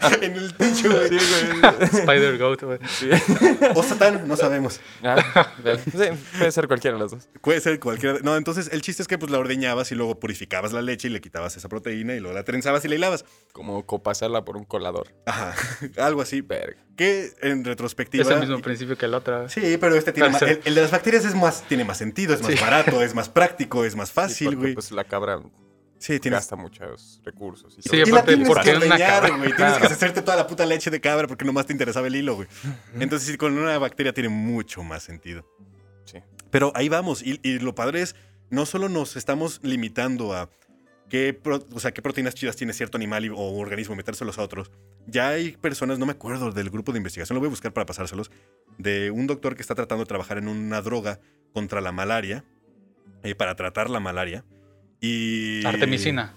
así 0.00 0.14
en 0.22 0.32
el 0.36 0.54
techo, 0.54 0.88
güey. 0.90 1.16
Spider 1.82 2.38
Goat, 2.38 2.62
güey. 2.62 2.78
O 3.74 3.82
Satán, 3.82 4.26
no 4.26 4.36
sabemos. 4.36 4.80
Ah, 5.02 5.52
sí, 5.92 5.98
puede 6.38 6.52
ser 6.52 6.66
cualquiera 6.68 6.96
de 6.96 7.02
las 7.02 7.10
dos. 7.10 7.28
Puede 7.40 7.60
ser 7.60 7.78
cualquiera. 7.80 8.18
No, 8.22 8.36
entonces 8.36 8.68
el 8.72 8.82
chiste 8.82 9.02
es 9.02 9.08
que 9.08 9.18
pues 9.18 9.30
la 9.30 9.38
ordeñabas 9.42 9.92
y 9.92 9.94
luego 9.94 10.18
purificabas 10.18 10.72
la 10.72 10.80
leche 10.82 11.08
y 11.08 11.10
le 11.10 11.20
quitabas 11.20 11.56
esa 11.56 11.68
proteína 11.68 12.14
y 12.14 12.20
luego 12.20 12.34
la 12.34 12.44
trenzabas 12.44 12.84
y 12.84 12.88
la 12.88 12.94
hilabas. 12.94 13.24
Como 13.52 13.84
copasarla 13.84 14.44
por 14.44 14.56
un 14.56 14.64
colador. 14.64 15.14
Ajá, 15.26 15.54
algo 15.98 16.22
así. 16.22 16.40
Verga. 16.40 16.82
Que 16.96 17.32
en 17.42 17.64
retrospectiva. 17.64 18.22
Es 18.24 18.30
el 18.30 18.40
mismo 18.40 18.60
principio 18.60 18.96
que 18.96 19.06
el 19.06 19.14
otro. 19.14 19.48
Sí, 19.48 19.76
pero 19.80 19.94
este 19.94 20.12
tiene 20.12 20.28
más, 20.32 20.42
el, 20.42 20.60
el 20.64 20.74
de 20.74 20.80
las 20.80 20.90
bacterias 20.90 21.24
es 21.24 21.34
más, 21.34 21.62
tiene 21.68 21.84
más 21.84 21.98
sentido, 21.98 22.34
es 22.34 22.42
más 22.42 22.52
Sí. 22.52 22.58
barato, 22.60 23.02
es 23.02 23.14
más 23.14 23.28
práctico, 23.28 23.84
es 23.84 23.94
más 23.96 24.08
Sí, 24.08 24.14
fácil, 24.14 24.46
porque, 24.48 24.60
güey. 24.60 24.74
Pues 24.74 24.90
la 24.90 25.04
cabra 25.04 25.40
Sí, 25.98 26.18
tienes 26.18 26.38
gasta 26.40 26.56
muchos 26.56 27.20
recursos. 27.24 27.74
Y 27.78 27.82
Sí, 27.82 27.88
todo. 27.90 27.96
Y 27.96 28.04
la 28.06 28.10
aparte, 28.10 28.32
tienes 28.32 28.48
porque 28.48 28.70
que 28.72 28.76
ordeñar, 28.76 29.20
güey. 29.28 29.40
Tienes 29.42 29.54
Claro. 29.54 29.80
que 29.86 29.86
hacerte 29.94 30.22
toda 30.22 30.36
la 30.36 30.48
puta 30.48 30.66
leche 30.66 30.90
de 30.90 31.00
cabra 31.00 31.28
porque 31.28 31.44
nomás 31.44 31.66
te 31.66 31.72
interesaba 31.72 32.08
el 32.08 32.16
hilo, 32.16 32.34
güey. 32.34 32.48
Entonces, 32.98 33.28
sí, 33.28 33.36
con 33.36 33.56
una 33.56 33.78
bacteria 33.78 34.12
tiene 34.12 34.28
mucho 34.28 34.82
más 34.82 35.04
sentido. 35.04 35.46
Sí. 36.04 36.18
Pero 36.50 36.72
ahí 36.74 36.88
vamos. 36.88 37.22
Y, 37.22 37.38
y 37.44 37.60
lo 37.60 37.76
padre 37.76 38.02
es, 38.02 38.16
no 38.52 38.66
solo 38.66 38.88
nos 38.88 39.16
estamos 39.16 39.58
limitando 39.64 40.32
a 40.34 40.48
qué, 41.08 41.34
pro- 41.34 41.66
o 41.72 41.80
sea, 41.80 41.92
qué 41.92 42.00
proteínas 42.02 42.34
chidas 42.34 42.54
tiene 42.54 42.72
cierto 42.72 42.96
animal 42.96 43.24
y- 43.24 43.28
o 43.30 43.36
organismo, 43.36 43.96
metérselos 43.96 44.38
a 44.38 44.42
otros. 44.42 44.70
Ya 45.06 45.30
hay 45.30 45.52
personas, 45.56 45.98
no 45.98 46.06
me 46.06 46.12
acuerdo 46.12 46.52
del 46.52 46.70
grupo 46.70 46.92
de 46.92 46.98
investigación, 46.98 47.34
lo 47.34 47.40
voy 47.40 47.48
a 47.48 47.50
buscar 47.50 47.72
para 47.72 47.86
pasárselos, 47.86 48.30
de 48.78 49.10
un 49.10 49.26
doctor 49.26 49.56
que 49.56 49.62
está 49.62 49.74
tratando 49.74 50.04
de 50.04 50.08
trabajar 50.08 50.38
en 50.38 50.46
una 50.48 50.80
droga 50.80 51.18
contra 51.52 51.80
la 51.80 51.90
malaria, 51.92 52.44
eh, 53.24 53.34
para 53.34 53.56
tratar 53.56 53.90
la 53.90 54.00
malaria. 54.00 54.44
Y... 55.00 55.64
Artemisina. 55.66 56.34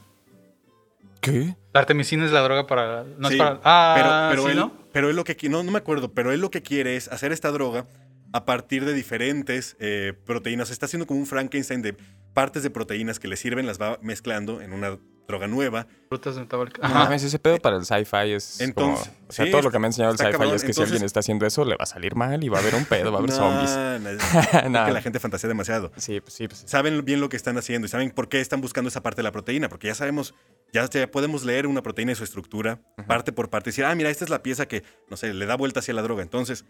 ¿Qué? 1.22 1.56
La 1.74 1.80
artemisina 1.82 2.26
es 2.26 2.32
la 2.32 2.42
droga 2.42 2.68
para. 2.68 3.04
No 3.18 3.30
Sí, 3.30 3.36
es 3.36 3.40
para. 3.40 3.60
Ah, 3.64 3.94
pero, 3.96 4.10
pero 4.32 4.44
¿sí, 4.44 4.52
él, 4.52 4.58
no? 4.58 4.74
pero 4.92 5.10
él 5.10 5.16
lo 5.16 5.24
que 5.24 5.36
no, 5.50 5.64
no 5.64 5.72
me 5.72 5.78
acuerdo, 5.80 6.14
pero 6.14 6.32
él 6.32 6.40
lo 6.42 6.52
que 6.52 6.62
quiere 6.62 6.96
es 6.96 7.08
hacer 7.08 7.32
esta 7.32 7.52
droga 7.52 7.88
a 8.36 8.44
partir 8.46 8.84
de 8.84 8.94
diferentes 8.94 9.78
eh, 9.80 10.14
proteínas. 10.26 10.70
Está 10.70 10.88
haciendo 10.88 11.08
como 11.08 11.20
un 11.22 11.26
Frankenstein 11.26 11.82
de 11.82 11.96
partes 12.34 12.64
de 12.64 12.70
proteínas 12.70 13.18
que 13.18 13.30
le 13.30 13.38
sirven, 13.38 13.66
las 13.66 13.80
va 13.80 13.98
mezclando 14.02 14.60
en 14.62 14.74
una 14.74 14.98
droga 15.26 15.48
nueva. 15.48 15.88
Frutas 16.10 16.36
metabólicas. 16.36 16.84
Ajá. 16.84 17.06
mames, 17.06 17.24
ese 17.24 17.40
pedo 17.40 17.58
para 17.60 17.78
el 17.78 17.86
sci-fi 17.86 18.34
es 18.34 18.60
Entonces, 18.60 19.08
como... 19.08 19.28
O 19.30 19.32
sea, 19.32 19.46
sí, 19.46 19.52
todo 19.52 19.62
lo 19.62 19.72
que 19.72 19.80
me 19.80 19.88
ha 19.88 19.90
enseñado 19.90 20.12
el 20.14 20.20
sci-fi 20.20 20.52
es 20.54 20.64
que 20.66 20.74
si 20.74 20.82
alguien 20.84 21.04
está 21.04 21.22
haciendo 21.22 21.46
eso, 21.48 21.64
le 21.66 21.78
va 21.78 21.84
a 21.84 21.86
salir 21.88 22.16
mal 22.16 22.44
y 22.44 22.50
va 22.50 22.58
a 22.58 22.62
haber 22.62 22.76
un 22.76 22.84
pedo, 22.86 23.12
va 23.12 23.18
a 23.18 23.22
haber 23.22 23.32
No, 23.32 23.36
zombies. 23.38 23.72
no, 24.04 24.10
es- 24.10 24.64
No. 24.70 24.86
que 24.86 24.92
la 24.92 25.02
gente 25.02 25.20
fantasea 25.22 25.48
demasiado. 25.48 25.92
Sí, 25.96 26.20
pues 26.20 26.34
sí, 26.34 26.48
pues 26.50 26.60
sí. 26.60 26.68
Saben 26.68 27.06
bien 27.06 27.22
lo 27.22 27.30
que 27.30 27.38
están 27.38 27.58
haciendo 27.58 27.86
y 27.88 27.90
saben 27.90 28.12
por 28.12 28.28
qué 28.28 28.42
están 28.42 28.60
buscando 28.60 28.90
esa 28.90 29.02
parte 29.02 29.18
de 29.20 29.24
la 29.24 29.32
proteína, 29.32 29.70
porque 29.70 29.88
ya 29.88 29.96
sabemos, 29.96 30.36
ya, 30.74 30.88
ya 30.90 31.10
podemos 31.10 31.46
leer 31.46 31.66
una 31.68 31.82
proteína 31.82 32.12
y 32.12 32.16
su 32.16 32.24
estructura 32.26 32.82
parte 33.08 33.32
por 33.32 33.50
parte 33.50 33.70
y 33.70 33.72
decir, 33.72 33.86
ah, 33.86 33.96
mira, 33.96 34.10
esta 34.10 34.26
es 34.26 34.30
la 34.30 34.44
pieza 34.44 34.68
que, 34.68 34.84
no 35.10 35.16
sé, 35.18 35.34
le 35.34 35.46
da 35.48 35.56
vuelta 35.56 35.80
hacia 35.80 35.94
la 35.94 36.02
droga. 36.04 36.22
Entonces, 36.22 36.66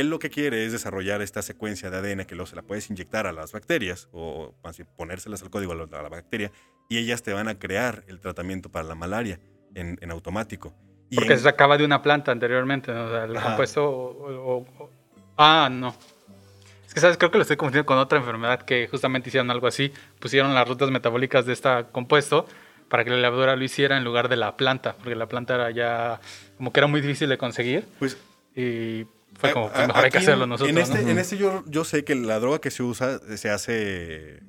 él 0.00 0.10
lo 0.10 0.18
que 0.18 0.30
quiere 0.30 0.64
es 0.64 0.72
desarrollar 0.72 1.22
esta 1.22 1.42
secuencia 1.42 1.90
de 1.90 1.96
ADN 1.98 2.24
que 2.26 2.34
luego 2.34 2.46
se 2.46 2.56
la 2.56 2.62
puedes 2.62 2.88
inyectar 2.90 3.26
a 3.26 3.32
las 3.32 3.52
bacterias 3.52 4.08
o 4.12 4.54
bien 4.76 4.88
ponérselas 4.96 5.42
al 5.42 5.50
código 5.50 5.72
a 5.72 5.76
la, 5.76 5.84
a 5.98 6.02
la 6.02 6.08
bacteria 6.08 6.50
y 6.88 6.98
ellas 6.98 7.22
te 7.22 7.32
van 7.32 7.48
a 7.48 7.58
crear 7.58 8.04
el 8.08 8.20
tratamiento 8.20 8.70
para 8.70 8.84
la 8.86 8.94
malaria 8.94 9.38
en, 9.74 9.98
en 10.00 10.10
automático. 10.10 10.74
Y 11.10 11.16
Porque 11.16 11.32
en- 11.32 11.38
se 11.38 11.44
sacaba 11.44 11.76
de 11.78 11.84
una 11.84 12.02
planta 12.02 12.32
anteriormente, 12.32 12.92
¿no? 12.92 13.06
O 13.06 13.10
sea, 13.10 13.24
el 13.24 13.34
compuesto. 13.34 13.84
o- 13.88 14.56
o- 14.56 14.66
o- 14.78 14.90
ah, 15.36 15.68
no. 15.70 15.94
Es 16.86 16.92
que, 16.94 17.00
¿sabes? 17.00 17.16
Creo 17.16 17.30
que 17.30 17.38
lo 17.38 17.42
estoy 17.42 17.56
confundiendo 17.56 17.86
con 17.86 17.98
otra 17.98 18.18
enfermedad 18.18 18.62
que 18.62 18.86
justamente 18.88 19.28
hicieron 19.28 19.50
algo 19.50 19.66
así. 19.66 19.92
Pusieron 20.20 20.54
las 20.54 20.66
rutas 20.68 20.90
metabólicas 20.90 21.44
de 21.46 21.52
este 21.52 21.68
compuesto 21.92 22.46
para 22.88 23.04
que 23.04 23.10
la 23.10 23.16
levadura 23.16 23.56
lo 23.56 23.64
hiciera 23.64 23.96
en 23.96 24.04
lugar 24.04 24.28
de 24.28 24.36
la 24.36 24.56
planta, 24.56 24.94
porque 24.96 25.14
la 25.14 25.26
planta 25.26 25.54
era 25.56 25.70
ya. 25.70 26.20
como 26.56 26.72
que 26.72 26.80
era 26.80 26.86
muy 26.86 27.00
difícil 27.00 27.28
de 27.28 27.38
conseguir 27.38 27.84
pues 27.98 28.16
y 28.54 29.04
fue 29.38 29.52
como, 29.52 29.68
pues 29.70 29.80
a- 29.80 29.86
mejor 29.88 30.04
hay 30.04 30.10
que 30.10 30.18
hacerlo 30.18 30.46
nosotros. 30.46 30.70
En 30.76 30.78
este, 30.82 31.02
¿no? 31.02 31.10
en 31.10 31.18
este 31.18 31.36
yo, 31.36 31.64
yo 31.66 31.84
sé 31.84 32.04
que 32.04 32.14
la 32.14 32.38
droga 32.40 32.60
que 32.60 32.70
se 32.70 32.82
usa 32.82 33.20
eh, 33.28 33.36
se 33.36 33.50
hace 33.50 34.40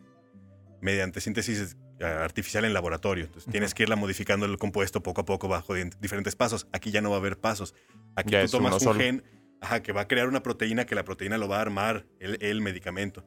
mediante 0.81 1.21
síntesis 1.21 1.75
eh, 1.99 2.05
artificial 2.05 2.65
en 2.65 2.73
laboratorio. 2.73 3.25
Entonces 3.25 3.51
tienes 3.51 3.73
que 3.73 3.83
irla 3.83 3.95
modificando 3.95 4.45
el 4.45 4.57
compuesto 4.57 5.01
poco 5.01 5.21
a 5.21 5.25
poco 5.25 5.47
bajo 5.47 5.73
di- 5.73 5.89
diferentes 5.99 6.35
pasos. 6.35 6.67
Aquí 6.73 6.91
ya 6.91 7.01
no 7.01 7.09
va 7.09 7.15
a 7.15 7.19
haber 7.19 7.37
pasos. 7.39 7.73
Aquí 8.15 8.31
Ya 8.33 8.43
tú 8.45 8.51
tomas 8.51 8.73
un 8.73 8.79
solo. 8.79 8.99
gen 8.99 9.23
ajá, 9.61 9.81
que 9.81 9.91
va 9.93 10.01
a 10.01 10.07
crear 10.07 10.27
una 10.27 10.43
proteína 10.43 10.85
que 10.85 10.93
la 10.95 11.03
proteína 11.03 11.37
lo 11.37 11.47
va 11.47 11.57
a 11.57 11.61
armar 11.61 12.05
el, 12.19 12.37
el 12.41 12.61
medicamento 12.61 13.25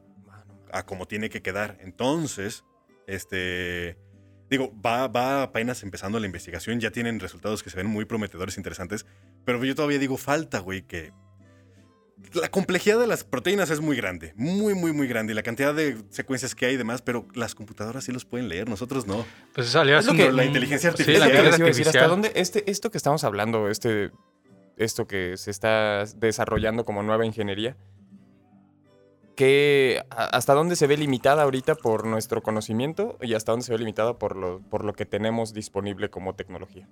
a 0.71 0.85
como 0.85 1.07
tiene 1.07 1.29
que 1.29 1.41
quedar. 1.41 1.77
Entonces, 1.81 2.63
este... 3.07 3.97
Digo, 4.49 4.73
va, 4.83 5.07
va 5.07 5.43
apenas 5.43 5.83
empezando 5.83 6.19
la 6.19 6.25
investigación, 6.25 6.79
ya 6.79 6.89
tienen 6.89 7.19
resultados 7.19 7.61
que 7.61 7.69
se 7.69 7.77
ven 7.77 7.85
muy 7.85 8.05
prometedores, 8.05 8.57
interesantes, 8.57 9.05
pero 9.45 9.63
yo 9.63 9.75
todavía 9.75 9.99
digo, 9.99 10.17
falta, 10.17 10.57
güey, 10.57 10.81
que 10.81 11.11
la 12.33 12.49
complejidad 12.49 12.99
de 12.99 13.07
las 13.07 13.23
proteínas 13.23 13.69
es 13.69 13.81
muy 13.81 13.95
grande, 13.97 14.33
muy, 14.35 14.73
muy, 14.75 14.93
muy 14.93 15.07
grande, 15.07 15.33
y 15.33 15.35
la 15.35 15.43
cantidad 15.43 15.73
de 15.73 15.97
secuencias 16.09 16.53
que 16.55 16.65
hay 16.67 16.73
y 16.75 16.77
demás, 16.77 17.01
pero 17.01 17.25
las 17.33 17.55
computadoras 17.55 18.03
sí 18.03 18.11
los 18.11 18.25
pueden 18.25 18.49
leer, 18.49 18.69
nosotros 18.69 19.07
no. 19.07 19.25
Pues 19.53 19.67
eso 19.67 19.79
salió 19.79 19.97
Es 19.97 20.05
lo 20.05 20.13
que- 20.13 20.31
la 20.31 20.45
inteligencia 20.45 20.91
Sí, 20.95 21.03
la 21.13 21.25
artificial. 21.25 21.29
Es 21.29 21.33
lo 21.33 21.41
que 21.41 21.43
les 21.43 21.59
inteligencia 21.59 21.59
iba 21.59 21.65
a 21.65 21.69
decir, 21.69 21.87
¿hasta 21.87 22.07
dónde 22.07 22.31
este, 22.35 22.69
esto 22.69 22.91
que 22.91 22.97
estamos 22.97 23.23
hablando, 23.23 23.69
este, 23.69 24.11
esto 24.77 25.07
que 25.07 25.37
se 25.37 25.49
está 25.51 26.05
desarrollando 26.17 26.85
como 26.85 27.01
nueva 27.03 27.25
ingeniería, 27.25 27.75
que, 29.35 30.03
¿hasta 30.09 30.53
dónde 30.53 30.75
se 30.75 30.85
ve 30.85 30.97
limitada 30.97 31.43
ahorita 31.43 31.75
por 31.75 32.05
nuestro 32.05 32.43
conocimiento 32.43 33.17
y 33.21 33.33
hasta 33.35 33.53
dónde 33.53 33.65
se 33.65 33.71
ve 33.71 33.79
limitada 33.79 34.19
por 34.19 34.35
lo, 34.35 34.59
por 34.69 34.83
lo 34.83 34.93
que 34.93 35.05
tenemos 35.05 35.53
disponible 35.53 36.09
como 36.09 36.35
tecnología? 36.35 36.87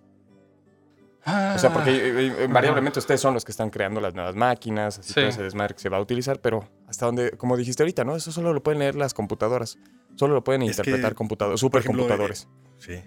O 1.56 1.58
sea, 1.60 1.74
porque 1.74 1.92
eh, 1.92 2.34
eh, 2.40 2.46
invariablemente 2.46 3.00
ustedes 3.00 3.20
son 3.20 3.34
los 3.34 3.44
que 3.44 3.52
están 3.52 3.70
creando 3.70 4.00
las 4.00 4.14
nuevas 4.14 4.36
máquinas, 4.36 5.00
así 5.00 5.10
Sí. 5.10 5.16
todo 5.16 5.28
ese 5.28 5.44
desmadre 5.44 5.76
que 5.76 5.82
se 5.82 5.90
va 5.90 5.98
a 5.98 6.00
utilizar, 6.00 6.40
pero 6.40 6.68
hasta 6.88 7.06
donde, 7.06 7.32
como 7.32 7.58
dijiste 7.58 7.84
ahorita, 7.84 8.04
¿no? 8.06 8.16
Eso 8.16 8.32
solo 8.32 8.54
lo 8.54 8.64
pueden 8.64 8.80
leer 8.80 8.96
las 8.96 9.14
computadoras. 9.14 9.78
Solo 10.16 10.34
lo 10.36 10.44
pueden 10.44 10.62
Es 10.64 10.70
interpretar 10.70 11.16
computadores, 11.16 11.60
supercomputadores. 11.60 12.48
Sí. 12.78 13.02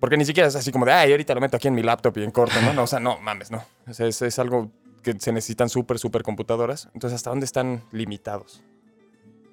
Porque 0.00 0.16
ni 0.16 0.24
siquiera 0.24 0.48
es 0.48 0.56
así 0.56 0.72
como 0.72 0.86
de, 0.86 0.92
ay, 0.92 1.10
ahorita 1.10 1.34
lo 1.34 1.40
meto 1.40 1.56
aquí 1.56 1.68
en 1.68 1.74
mi 1.74 1.82
laptop 1.82 2.16
y 2.18 2.24
en 2.24 2.30
corto, 2.30 2.60
¿no? 2.62 2.72
no 2.72 2.82
o 2.84 2.86
sea, 2.86 3.00
no, 3.00 3.18
mames, 3.20 3.50
no. 3.50 3.62
O 3.86 3.92
sea, 3.94 4.06
es, 4.06 4.20
es 4.22 4.38
algo 4.38 4.70
que 5.02 5.14
se 5.18 5.32
necesitan 5.32 5.68
súper, 5.68 5.98
súper 5.98 6.22
computadoras. 6.22 6.88
Entonces, 6.94 7.16
¿hasta 7.16 7.30
dónde 7.30 7.44
están 7.46 7.82
limitados? 7.92 8.62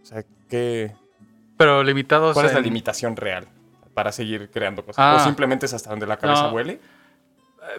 O 0.01 0.05
sea, 0.05 0.23
¿qué, 0.49 0.93
Pero 1.57 1.83
limitados. 1.83 2.33
¿cuál 2.33 2.47
es 2.47 2.53
la 2.53 2.59
limitación 2.59 3.15
real 3.15 3.47
para 3.93 4.11
seguir 4.11 4.49
creando 4.51 4.83
cosas? 4.85 4.99
Ah. 4.99 5.17
¿O 5.21 5.23
simplemente 5.23 5.65
es 5.65 5.73
hasta 5.73 5.89
donde 5.91 6.07
la 6.07 6.17
cabeza 6.17 6.43
No. 6.47 6.53
huele? 6.53 6.79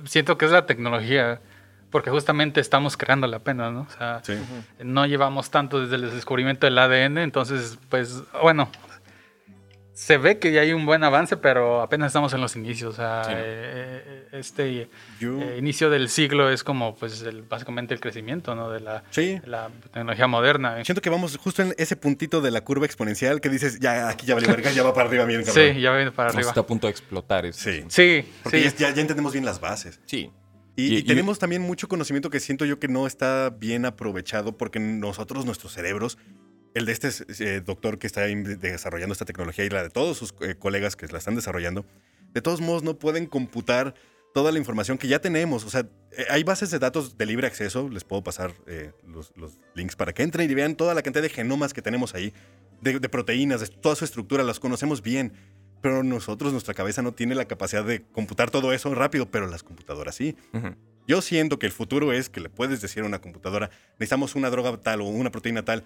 Siento 0.04 0.36
que 0.38 0.44
es 0.46 0.50
la 0.50 0.66
tecnología, 0.66 1.40
porque 1.90 2.10
justamente 2.10 2.60
estamos 2.60 2.96
creándola 2.96 3.36
apenas, 3.38 3.72
¿no? 3.72 3.82
O 3.82 3.90
sea, 3.96 4.20
Sí. 4.22 4.34
no 4.82 5.06
llevamos 5.06 5.50
tanto 5.50 5.80
desde 5.80 5.96
el 5.96 6.10
descubrimiento 6.10 6.66
del 6.66 6.78
ADN, 6.78 7.18
entonces, 7.22 7.78
pues, 7.88 8.22
bueno, 8.42 8.68
se 9.94 10.18
ve 10.18 10.38
que 10.38 10.52
ya 10.52 10.60
hay 10.62 10.72
un 10.72 10.84
buen 10.86 11.02
avance, 11.04 11.36
pero 11.36 11.80
apenas 11.80 12.08
estamos 12.08 12.34
en 12.34 12.40
los 12.40 12.56
inicios. 12.56 12.94
O 12.94 12.96
sea, 12.96 13.22
Sí. 13.24 13.30
eh, 13.34 14.28
este 14.32 14.88
Yo- 15.20 15.40
eh, 15.40 15.56
inicio 15.58 15.88
del 15.88 16.08
siglo 16.08 16.50
es 16.50 16.64
como, 16.64 16.96
pues, 16.96 17.22
el- 17.22 17.42
básicamente 17.42 17.94
el 17.94 18.00
crecimiento, 18.00 18.54
¿no? 18.54 18.70
De 18.70 18.80
la, 18.80 19.04
sí. 19.10 19.38
de 19.38 19.46
la 19.46 19.70
tecnología 19.92 20.26
moderna. 20.26 20.84
Siento 20.84 21.00
que 21.00 21.10
vamos 21.10 21.36
justo 21.36 21.62
en 21.62 21.74
ese 21.78 21.94
puntito 21.96 22.40
de 22.40 22.50
la 22.50 22.62
curva 22.62 22.84
exponencial 22.86 23.40
que 23.40 23.48
dices, 23.48 23.78
ya 23.80 24.08
aquí 24.08 24.26
ya 24.26 24.34
vale 24.34 24.48
verga, 24.48 24.70
ya 24.72 24.82
va 24.82 24.92
para 24.92 25.08
arriba 25.08 25.24
bien, 25.24 25.44
cabrón. 25.44 25.74
Sí, 25.74 25.80
ya 25.80 25.94
viene 25.94 26.10
para 26.10 26.30
arriba. 26.30 26.48
Está 26.48 26.60
a 26.60 26.66
punto 26.66 26.86
de 26.88 26.90
explotar. 26.90 27.46
eso. 27.46 27.60
Sí. 27.60 27.84
Sí, 27.88 28.28
Porque 28.42 28.68
sí. 28.70 28.76
ya, 28.78 28.90
ya 28.92 29.00
entendemos 29.00 29.32
bien 29.32 29.44
las 29.44 29.60
bases. 29.60 30.00
Sí. 30.06 30.30
Y, 30.76 30.82
Y- 30.86 30.94
y 30.94 30.98
y- 30.98 31.02
tenemos 31.04 31.38
también 31.38 31.62
mucho 31.62 31.86
conocimiento 31.86 32.30
que 32.30 32.40
siento 32.40 32.64
yo 32.64 32.80
que 32.80 32.88
no 32.88 33.06
está 33.06 33.50
bien 33.50 33.84
aprovechado 33.86 34.56
porque 34.56 34.80
nosotros, 34.80 35.46
nuestros 35.46 35.72
cerebros, 35.72 36.18
el 36.74 36.86
de 36.86 36.92
este 36.92 37.08
eh, 37.38 37.62
doctor 37.64 37.98
que 37.98 38.06
está 38.06 38.22
desarrollando 38.22 39.12
esta 39.12 39.24
tecnología 39.24 39.64
y 39.64 39.70
la 39.70 39.82
de 39.84 39.90
todos 39.90 40.18
sus 40.18 40.34
eh, 40.40 40.56
colegas 40.56 40.96
que 40.96 41.06
la 41.06 41.18
están 41.18 41.36
desarrollando, 41.36 41.86
de 42.32 42.42
todos 42.42 42.60
modos 42.60 42.82
no 42.82 42.98
pueden 42.98 43.26
computar 43.26 43.94
toda 44.34 44.50
la 44.50 44.58
información 44.58 44.98
que 44.98 45.06
ya 45.06 45.20
tenemos. 45.20 45.64
O 45.64 45.70
sea, 45.70 45.86
eh, 46.10 46.26
hay 46.28 46.42
bases 46.42 46.72
de 46.72 46.80
datos 46.80 47.16
de 47.16 47.26
libre 47.26 47.46
acceso, 47.46 47.88
les 47.88 48.02
puedo 48.02 48.24
pasar 48.24 48.52
los, 49.06 49.32
los 49.36 49.60
links 49.74 49.94
para 49.94 50.12
que 50.12 50.24
entren 50.24 50.50
y 50.50 50.54
vean 50.54 50.74
toda 50.74 50.94
la 50.94 51.02
cantidad 51.02 51.22
de 51.22 51.30
genomas 51.30 51.72
que 51.72 51.80
tenemos 51.80 52.14
ahí, 52.14 52.34
de, 52.80 53.00
proteínas, 53.08 53.60
de 53.60 53.68
toda 53.68 53.94
su 53.94 54.04
estructura, 54.04 54.42
las 54.42 54.58
conocemos 54.58 55.00
bien. 55.00 55.32
Pero 55.80 56.02
nosotros, 56.02 56.52
nuestra 56.52 56.74
cabeza 56.74 57.02
no 57.02 57.12
tiene 57.12 57.34
la 57.34 57.44
capacidad 57.44 57.84
de 57.84 58.02
computar 58.02 58.50
todo 58.50 58.72
eso 58.72 58.94
rápido, 58.94 59.30
pero 59.30 59.46
las 59.46 59.62
computadoras 59.62 60.14
sí. 60.14 60.34
Ujú. 60.52 60.74
Yo 61.06 61.20
siento 61.20 61.58
que 61.58 61.66
el 61.66 61.72
futuro 61.72 62.12
es 62.12 62.30
que 62.30 62.40
le 62.40 62.48
puedes 62.48 62.80
decir 62.80 63.02
a 63.02 63.06
una 63.06 63.20
computadora, 63.20 63.70
necesitamos 63.98 64.34
una 64.34 64.48
droga 64.50 64.76
tal 64.78 65.02
o 65.02 65.04
una 65.04 65.30
proteína 65.30 65.64
tal. 65.64 65.84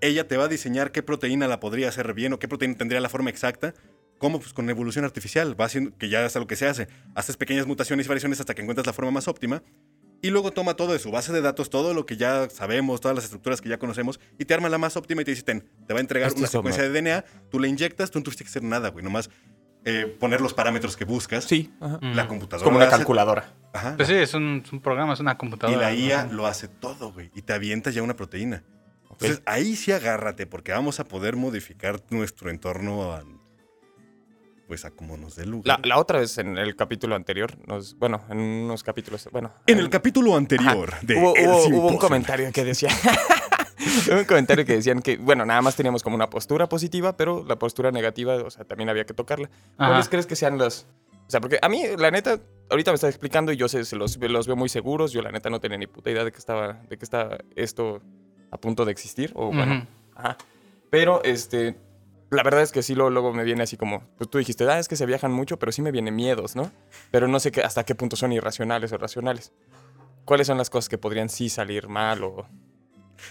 Ella 0.00 0.28
te 0.28 0.36
va 0.36 0.44
a 0.44 0.48
diseñar 0.48 0.92
qué 0.92 1.02
proteína 1.02 1.48
la 1.48 1.58
podría 1.58 1.88
hacer 1.88 2.14
bien 2.14 2.32
o 2.32 2.38
qué 2.38 2.46
proteína 2.46 2.76
tendría 2.76 3.00
la 3.00 3.08
forma 3.08 3.30
exacta. 3.30 3.74
¿Cómo? 4.18 4.38
Pues 4.38 4.52
con 4.52 4.68
evolución 4.70 5.04
artificial. 5.04 5.58
Va 5.60 5.64
haciendo, 5.64 5.96
que 5.96 6.08
ya 6.08 6.24
es 6.24 6.34
lo 6.34 6.46
que 6.46 6.54
se 6.54 6.68
hace. 6.68 6.88
Haces 7.14 7.36
pequeñas 7.36 7.66
mutaciones 7.66 8.06
y 8.06 8.08
variaciones 8.08 8.38
hasta 8.38 8.54
que 8.54 8.62
encuentras 8.62 8.86
la 8.86 8.92
forma 8.92 9.10
más 9.10 9.28
óptima. 9.28 9.62
Y 10.22 10.28
luego 10.28 10.50
toma 10.50 10.74
todo 10.74 10.92
de 10.92 10.98
su 10.98 11.10
base 11.10 11.32
de 11.32 11.40
datos, 11.40 11.70
todo 11.70 11.94
lo 11.94 12.04
que 12.04 12.18
ya 12.18 12.50
sabemos, 12.50 13.00
todas 13.00 13.14
las 13.14 13.24
estructuras 13.24 13.62
que 13.62 13.70
ya 13.70 13.78
conocemos, 13.78 14.20
y 14.38 14.44
te 14.44 14.52
arma 14.52 14.68
la 14.68 14.76
más 14.76 14.96
óptima 14.98 15.22
y 15.22 15.24
te 15.24 15.30
dice, 15.30 15.42
"Ten, 15.42 15.66
te 15.86 15.94
va 15.94 15.98
a 15.98 16.02
entregar 16.02 16.28
Esto 16.28 16.40
una 16.40 16.48
secuencia 16.48 16.82
de 16.82 16.90
DNA, 16.90 17.24
tú 17.50 17.58
la 17.58 17.68
inyectas, 17.68 18.10
tú 18.10 18.18
no 18.18 18.24
tuviste 18.24 18.44
que 18.44 18.50
hacer 18.50 18.62
nada, 18.62 18.90
güey. 18.90 19.02
Nomás 19.02 19.30
eh, 19.84 20.06
poner 20.18 20.40
los 20.40 20.52
parámetros 20.54 20.96
que 20.96 21.04
buscas. 21.04 21.44
Sí, 21.44 21.72
ajá. 21.80 21.98
La 22.02 22.28
computadora. 22.28 22.58
Es 22.58 22.64
como 22.64 22.76
una 22.76 22.86
hace- 22.86 22.96
calculadora. 22.96 23.54
Ajá, 23.72 23.94
Pues 23.96 24.08
sí, 24.08 24.14
es 24.14 24.34
un, 24.34 24.62
es 24.64 24.72
un 24.72 24.80
programa, 24.80 25.12
es 25.14 25.20
una 25.20 25.32
y 25.32 25.36
computadora. 25.36 25.80
la 25.80 25.90
¿no? 25.92 25.96
IA 25.98 26.24
lo 26.26 26.46
hace 26.46 26.66
todo, 26.68 27.12
güey. 27.12 27.30
Y 27.34 27.42
te 27.42 27.52
avienta 27.52 27.90
ya 27.90 28.02
una 28.02 28.14
proteína. 28.16 28.64
Entonces, 29.10 29.42
ahí 29.46 29.76
sí 29.76 29.92
agárrate, 29.92 30.46
porque 30.46 30.72
vamos 30.72 30.98
a 30.98 31.04
poder 31.04 31.36
modificar 31.36 32.00
nuestro 32.10 32.48
entorno 32.50 33.12
a, 33.12 33.22
pues 34.66 34.84
a 34.84 34.90
como 34.90 35.16
nos 35.16 35.36
dé 35.36 35.44
La, 35.44 35.50
lugar. 35.50 35.86
la 35.86 35.98
otra 35.98 36.20
vez 36.20 36.38
en 36.38 36.56
el 36.56 36.74
capítulo 36.74 37.14
anterior, 37.16 37.56
nos, 37.66 37.96
bueno, 37.98 38.22
en 38.30 38.38
unos 38.38 38.82
capítulos, 38.82 39.28
bueno. 39.32 39.52
en 39.66 39.78
el 39.78 39.90
capítulo 39.90 40.36
anterior 40.36 40.90
Ajá. 40.94 41.00
de 41.02 41.16
hubo, 41.16 41.36
El 41.36 41.48
hubo- 41.48 41.66
hubo 41.68 41.88
un 41.88 41.96
comentario 41.98 42.50
que 42.52 42.64
decía. 42.64 42.90
un 44.12 44.24
comentario 44.24 44.64
que 44.64 44.74
decían 44.74 45.02
que, 45.02 45.16
bueno, 45.16 45.44
nada 45.46 45.62
más 45.62 45.76
teníamos 45.76 46.02
como 46.02 46.16
una 46.16 46.28
postura 46.28 46.68
positiva, 46.68 47.16
pero 47.16 47.44
la 47.46 47.58
postura 47.58 47.90
negativa, 47.90 48.34
o 48.36 48.50
sea, 48.50 48.64
también 48.64 48.88
había 48.88 49.04
que 49.04 49.14
tocarla. 49.14 49.50
Ajá. 49.76 49.90
¿Cuáles 49.90 50.08
crees 50.08 50.26
que 50.26 50.36
sean 50.36 50.58
las.? 50.58 50.86
O 51.26 51.30
sea, 51.30 51.40
porque 51.40 51.58
a 51.62 51.68
mí, 51.68 51.84
la 51.96 52.10
neta, 52.10 52.40
ahorita 52.70 52.90
me 52.90 52.96
está 52.96 53.08
explicando 53.08 53.52
y 53.52 53.56
yo 53.56 53.68
sé, 53.68 53.84
se 53.84 53.96
los, 53.96 54.16
los 54.18 54.46
veo 54.46 54.56
muy 54.56 54.68
seguros. 54.68 55.12
Yo, 55.12 55.22
la 55.22 55.30
neta, 55.30 55.48
no 55.48 55.60
tenía 55.60 55.78
ni 55.78 55.86
puta 55.86 56.10
idea 56.10 56.24
de 56.24 56.32
que 56.32 56.38
estaba, 56.38 56.74
de 56.88 56.98
que 56.98 57.04
estaba 57.04 57.38
esto 57.54 58.02
a 58.50 58.58
punto 58.58 58.84
de 58.84 58.92
existir. 58.92 59.32
O 59.34 59.52
bueno. 59.52 59.86
Ajá. 60.16 60.36
Pero, 60.90 61.22
este, 61.22 61.76
la 62.30 62.42
verdad 62.42 62.62
es 62.62 62.72
que 62.72 62.82
sí, 62.82 62.96
luego, 62.96 63.10
luego 63.10 63.32
me 63.32 63.44
viene 63.44 63.62
así 63.62 63.76
como, 63.76 64.02
pues 64.18 64.28
tú 64.28 64.38
dijiste, 64.38 64.68
ah, 64.68 64.80
es 64.80 64.88
que 64.88 64.96
se 64.96 65.06
viajan 65.06 65.32
mucho, 65.32 65.58
pero 65.58 65.70
sí 65.70 65.82
me 65.82 65.92
vienen 65.92 66.16
miedos, 66.16 66.56
¿no? 66.56 66.72
Pero 67.12 67.28
no 67.28 67.38
sé 67.38 67.52
qué, 67.52 67.62
hasta 67.62 67.84
qué 67.84 67.94
punto 67.94 68.16
son 68.16 68.32
irracionales 68.32 68.92
o 68.92 68.98
racionales. 68.98 69.52
¿Cuáles 70.24 70.48
son 70.48 70.58
las 70.58 70.68
cosas 70.68 70.88
que 70.88 70.98
podrían 70.98 71.28
sí 71.28 71.48
salir 71.48 71.88
mal 71.88 72.24
o, 72.24 72.46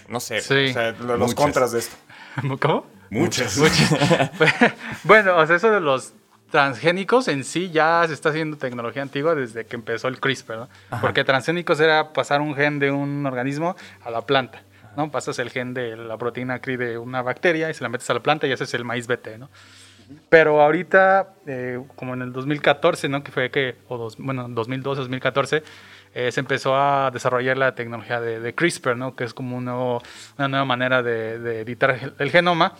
no 0.08 0.20
sé, 0.20 0.40
Sí. 0.40 0.66
o 0.70 0.72
sea, 0.72 0.92
lo- 0.92 1.16
los 1.16 1.18
Muchas. 1.30 1.34
contras 1.34 1.72
de 1.72 1.78
esto? 1.80 1.96
¿Cómo? 2.60 2.86
Muchas. 3.10 3.58
bueno, 5.04 5.36
o 5.36 5.46
sea, 5.46 5.56
eso 5.56 5.70
de 5.70 5.80
los 5.80 6.12
transgénicos 6.50 7.28
en 7.28 7.44
sí 7.44 7.70
ya 7.70 8.02
se 8.08 8.14
está 8.14 8.30
haciendo 8.30 8.56
tecnología 8.56 9.02
antigua 9.02 9.34
desde 9.34 9.66
que 9.66 9.76
empezó 9.76 10.08
el 10.08 10.18
CRISPR, 10.20 10.56
¿no? 10.56 10.68
Ajá. 10.90 11.00
Porque 11.00 11.22
transgénicos 11.24 11.78
era 11.80 12.12
pasar 12.12 12.40
un 12.40 12.54
gen 12.56 12.78
de 12.78 12.90
un 12.90 13.24
organismo 13.26 13.76
a 14.04 14.10
la 14.10 14.22
planta, 14.22 14.62
¿no? 14.96 15.10
Pasas 15.10 15.38
el 15.38 15.50
gen 15.50 15.74
de 15.74 15.96
la 15.96 16.16
proteína 16.18 16.58
CRI 16.60 16.76
de 16.76 16.98
una 16.98 17.22
bacteria 17.22 17.70
y 17.70 17.74
se 17.74 17.82
la 17.84 17.88
metes 17.88 18.08
a 18.10 18.14
la 18.14 18.20
planta 18.20 18.46
y 18.48 18.52
haces 18.52 18.74
el 18.74 18.84
maíz 18.84 19.06
BT, 19.06 19.38
¿no? 19.38 19.48
Pero 20.28 20.60
ahorita, 20.60 21.34
eh, 21.46 21.80
como 21.94 22.14
en 22.14 22.22
el 22.22 22.32
2014, 22.32 23.08
¿no? 23.08 23.22
Que 23.22 23.30
fue 23.30 23.48
que, 23.52 23.76
o 23.86 23.96
dos, 23.96 24.16
bueno, 24.18 24.48
2012, 24.48 25.02
2014, 25.02 25.62
eh, 26.14 26.32
se 26.32 26.40
empezó 26.40 26.76
a 26.76 27.10
desarrollar 27.12 27.56
la 27.56 27.74
tecnología 27.74 28.20
de, 28.20 28.40
de 28.40 28.54
CRISPR, 28.54 28.96
¿no? 28.96 29.14
Que 29.14 29.24
es 29.24 29.34
como 29.34 29.56
un 29.56 29.64
nuevo- 29.66 30.02
una 30.38 30.48
nueva 30.48 30.64
manera 30.64 31.02
de, 31.02 31.38
de 31.38 31.60
editar 31.60 31.90
el- 31.90 32.14
el 32.18 32.30
genoma 32.30 32.74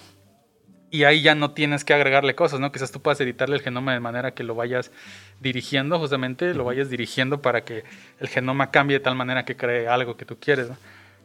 y 0.92 1.04
ahí 1.04 1.22
ya 1.22 1.36
no 1.36 1.52
tienes 1.52 1.84
que 1.84 1.94
agregarle 1.94 2.34
cosas, 2.34 2.58
¿no? 2.58 2.72
Quizás 2.72 2.90
tú 2.90 3.00
puedas 3.00 3.20
editarle 3.20 3.54
el 3.56 3.62
genoma 3.62 3.92
de 3.92 4.00
manera 4.00 4.32
que 4.32 4.42
lo 4.42 4.56
vayas 4.56 4.90
dirigiendo, 5.38 5.98
justamente, 6.00 6.52
lo 6.54 6.64
vayas 6.64 6.90
dirigiendo 6.90 7.40
para 7.40 7.62
que 7.62 7.84
el 8.18 8.26
genoma 8.28 8.72
cambie 8.72 8.98
de 8.98 9.04
tal 9.04 9.14
manera 9.14 9.44
que 9.44 9.56
cree 9.56 9.86
algo 9.86 10.16
que 10.16 10.24
tú 10.24 10.36
quieres, 10.40 10.68
¿no? 10.68 10.76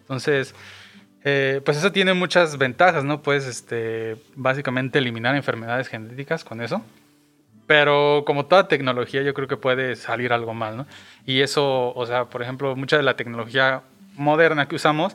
Entonces, 0.01 0.53
eh, 1.23 1.61
pues 1.65 1.77
eso 1.77 1.91
tiene 1.91 2.13
muchas 2.13 2.59
ventajas, 2.59 3.03
¿no? 3.03 3.23
Puedes, 3.23 3.47
este, 3.47 4.17
básicamente 4.35 4.99
eliminar 4.99 5.35
enfermedades 5.35 5.87
genéticas 5.87 6.43
con 6.43 6.61
eso. 6.61 6.83
Pero 7.67 8.23
como 8.27 8.45
toda 8.45 8.67
tecnología, 8.67 9.23
yo 9.23 9.33
creo 9.33 9.47
que 9.47 9.57
puede 9.57 9.95
salir 9.95 10.31
algo 10.31 10.53
mal, 10.53 10.77
¿no? 10.77 10.85
Y 11.25 11.41
eso, 11.41 11.93
o 11.93 12.05
sea, 12.05 12.25
por 12.25 12.41
ejemplo, 12.41 12.75
mucha 12.75 12.97
de 12.97 13.03
la 13.03 13.15
tecnología 13.15 13.81
moderna 14.15 14.67
que 14.67 14.75
usamos, 14.75 15.13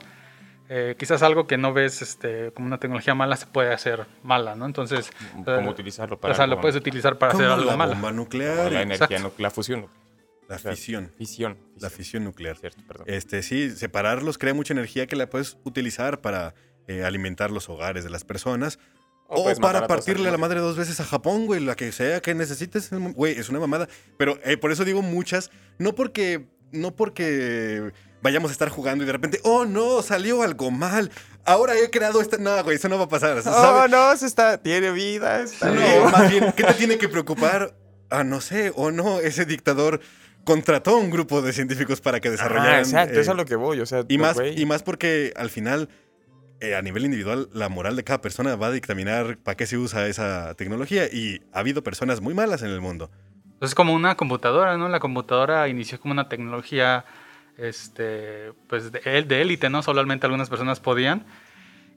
eh, 0.69 0.95
quizás 0.99 1.23
algo 1.23 1.47
que 1.47 1.57
no 1.59 1.73
ves 1.73 2.03
este, 2.03 2.53
como 2.53 2.67
una 2.67 2.79
tecnología 2.79 3.15
mala 3.15 3.37
se 3.37 3.47
puede 3.47 3.73
hacer 3.73 4.07
mala, 4.23 4.55
¿no? 4.55 4.67
Entonces, 4.67 5.11
¿Cómo 5.45 5.51
eh, 5.51 5.69
utilizarlo 5.69 6.21
para 6.21 6.33
o 6.33 6.35
sea, 6.35 6.45
algo 6.45 6.57
lo 6.57 6.61
puedes 6.61 6.77
utilizar 6.77 7.19
para 7.19 7.33
hacer 7.33 7.47
algo 7.47 7.65
la 7.65 7.77
malo. 7.77 7.93
bomba 7.93 8.09
O 8.09 8.13
nuclear. 8.13 8.71
la 8.73 8.83
energía, 8.83 9.07
Exacto. 9.17 9.19
nu- 9.37 9.43
la 9.43 9.51
fusión. 9.51 9.87
la 10.49 10.59
fisión. 10.59 11.13
Fisión. 11.17 11.59
La 11.79 11.91
fisión 11.91 12.25
nuclear. 12.25 12.57
Cierto, 12.57 12.83
perdón. 12.87 13.05
Este, 13.09 13.43
sí, 13.43 13.71
separarlos 13.71 14.37
crea 14.37 14.53
mucha 14.55 14.73
energía 14.73 15.07
que 15.07 15.15
la 15.17 15.29
puedes 15.31 15.57
utilizar 15.65 16.21
para 16.21 16.55
eh, 16.89 17.05
alimentar 17.05 17.53
los 17.53 17.69
hogares 17.69 18.03
de 18.03 18.11
las 18.11 18.25
personas. 18.25 18.81
O, 19.33 19.55
para 19.61 19.81
a 19.81 19.87
partirle 19.87 20.26
al 20.26 20.33
la 20.33 20.39
madre 20.39 20.59
dos 20.59 20.76
veces 20.76 20.99
a 20.99 21.05
Japón, 21.05 21.47
güey, 21.47 21.61
la 21.61 21.76
que 21.76 21.93
sea 21.93 22.20
que 22.20 22.35
necesites, 22.35 22.91
güey, 22.91 23.39
es 23.39 23.49
una 23.49 23.61
mamada. 23.61 23.89
Pero 24.16 24.39
eh, 24.45 24.57
por 24.57 24.72
eso 24.72 24.85
digo 24.85 25.03
muchas, 25.03 25.51
no 25.78 25.95
porque, 25.95 26.49
no 26.72 26.97
porque 26.97 27.93
vayamos 28.22 28.51
a 28.51 28.53
estar 28.53 28.68
jugando 28.68 29.05
y 29.05 29.07
de 29.07 29.12
repente, 29.12 29.41
oh 29.45 29.64
no, 29.64 30.03
salió 30.03 30.43
algo 30.43 30.72
mal. 30.72 31.12
Ahora 31.45 31.78
he 31.78 31.91
creado 31.91 32.20
esta. 32.20 32.39
No, 32.39 32.62
güey, 32.64 32.76
eso 32.76 32.89
no 32.89 32.99
va 32.99 33.05
a 33.05 33.09
pasar. 33.09 33.37
No, 33.37 33.43
¿sabes? 33.43 33.91
no, 33.91 34.16
se 34.16 34.26
está, 34.26 34.59
tiene 34.59 34.91
vida, 34.91 35.43
está 35.43 35.70
No, 35.70 35.81
vivo. 35.81 36.11
más 36.11 36.31
bien, 36.31 36.53
¿qué 36.57 36.64
te 36.64 36.74
tiene 36.78 36.99
que 36.99 37.09
preocupar? 37.09 37.74
Ah, 38.11 38.24
no 38.24 38.41
sé, 38.41 38.72
o 38.74 38.91
no, 38.91 39.20
ese 39.20 39.45
dictador 39.45 40.01
contrató 40.45 40.97
a 40.97 40.99
un 40.99 41.11
grupo 41.11 41.43
de 41.43 41.53
científicos 41.53 42.01
para 42.01 42.18
que 42.18 42.31
desarrollaran. 42.31 42.74
Ah, 42.74 42.81
exacto, 42.81 43.14
eh, 43.14 43.20
eso 43.20 43.20
es 43.20 43.28
a 43.28 43.35
lo 43.35 43.45
que 43.45 43.55
voy, 43.55 43.81
o 43.81 43.87
sea, 43.87 44.05
y 44.09 44.18
más, 44.18 44.37
y 44.57 44.66
más 44.66 44.83
porque 44.83 45.33
al 45.37 45.51
final, 45.51 45.89
eh, 46.61 46.77
a 46.77 46.83
nivel 46.83 47.05
individual, 47.05 47.49
la 47.53 47.69
moral 47.69 47.97
de 47.97 48.05
cada 48.05 48.21
persona 48.21 48.57
va 48.57 48.69
a 48.69 48.71
dictaminar 48.71 49.39
para 49.39 49.57
qué 49.57 49.67
se 49.67 49.79
usa 49.79 50.07
esa 50.07 50.55
tecnología. 50.55 51.07
Y 51.07 51.41
ha 51.53 51.61
habido 51.61 51.83
personas 51.83 52.21
muy 52.21 52.35
malas 52.35 52.63
en 52.63 52.71
el 52.71 52.81
mundo. 52.81 53.11
Pues 53.59 53.73
es 53.73 53.75
como 53.75 53.93
una 53.95 54.17
computadora, 54.17 54.77
¿no? 54.77 54.89
La 54.89 55.01
computadora 55.01 55.69
inició 55.69 56.01
como 56.01 56.13
una 56.13 56.29
tecnología, 56.29 57.05
este, 57.59 58.53
pues 58.69 58.93
de 58.93 59.01
de 59.01 59.41
élite, 59.43 59.69
¿no? 59.71 59.83
Solamente 59.83 60.27
algunas 60.27 60.49
personas 60.49 60.81
podían. 60.81 61.25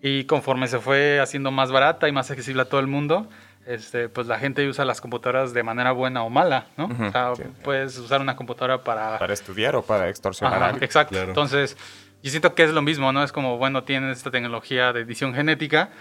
Y 0.02 0.26
conforme 0.26 0.68
se 0.68 0.80
fue 0.80 1.22
haciendo 1.22 1.52
más 1.52 1.72
barata 1.72 2.10
y 2.10 2.12
más 2.12 2.30
accesible 2.30 2.64
a 2.64 2.66
todo 2.66 2.82
el 2.82 2.88
mundo, 2.88 3.30
este, 3.66 4.10
pues 4.10 4.28
la 4.28 4.38
gente 4.38 4.68
usa 4.68 4.84
las 4.84 5.00
computadoras 5.00 5.54
de 5.54 5.64
manera 5.64 5.94
buena 5.94 6.24
o 6.24 6.30
mala, 6.30 6.68
¿no? 6.76 6.88
Ujú, 6.88 7.06
o 7.06 7.12
sea, 7.12 7.36
sí. 7.36 7.44
puedes 7.64 7.98
usar 7.98 8.20
una 8.20 8.36
computadora 8.36 8.84
para... 8.84 9.18
Para 9.18 9.34
estudiar 9.34 9.78
o 9.78 9.82
para 9.82 10.10
extorsionar 10.10 10.56
Ajá, 10.56 10.66
a 10.66 10.70
alguien. 10.70 10.84
exacto. 10.84 11.14
Claro. 11.14 11.30
Entonces, 11.30 11.78
yo 12.24 12.32
siento 12.32 12.56
que 12.56 12.64
es 12.64 12.72
lo 12.72 12.82
mismo, 12.82 13.12
¿no? 13.12 13.22
Es 13.22 13.34
como, 13.34 13.58
bueno, 13.58 13.84
tienes 13.84 14.18
esta 14.18 14.32
tecnología 14.32 14.94
de 14.94 15.02
edición 15.02 15.36
genética. 15.36 15.92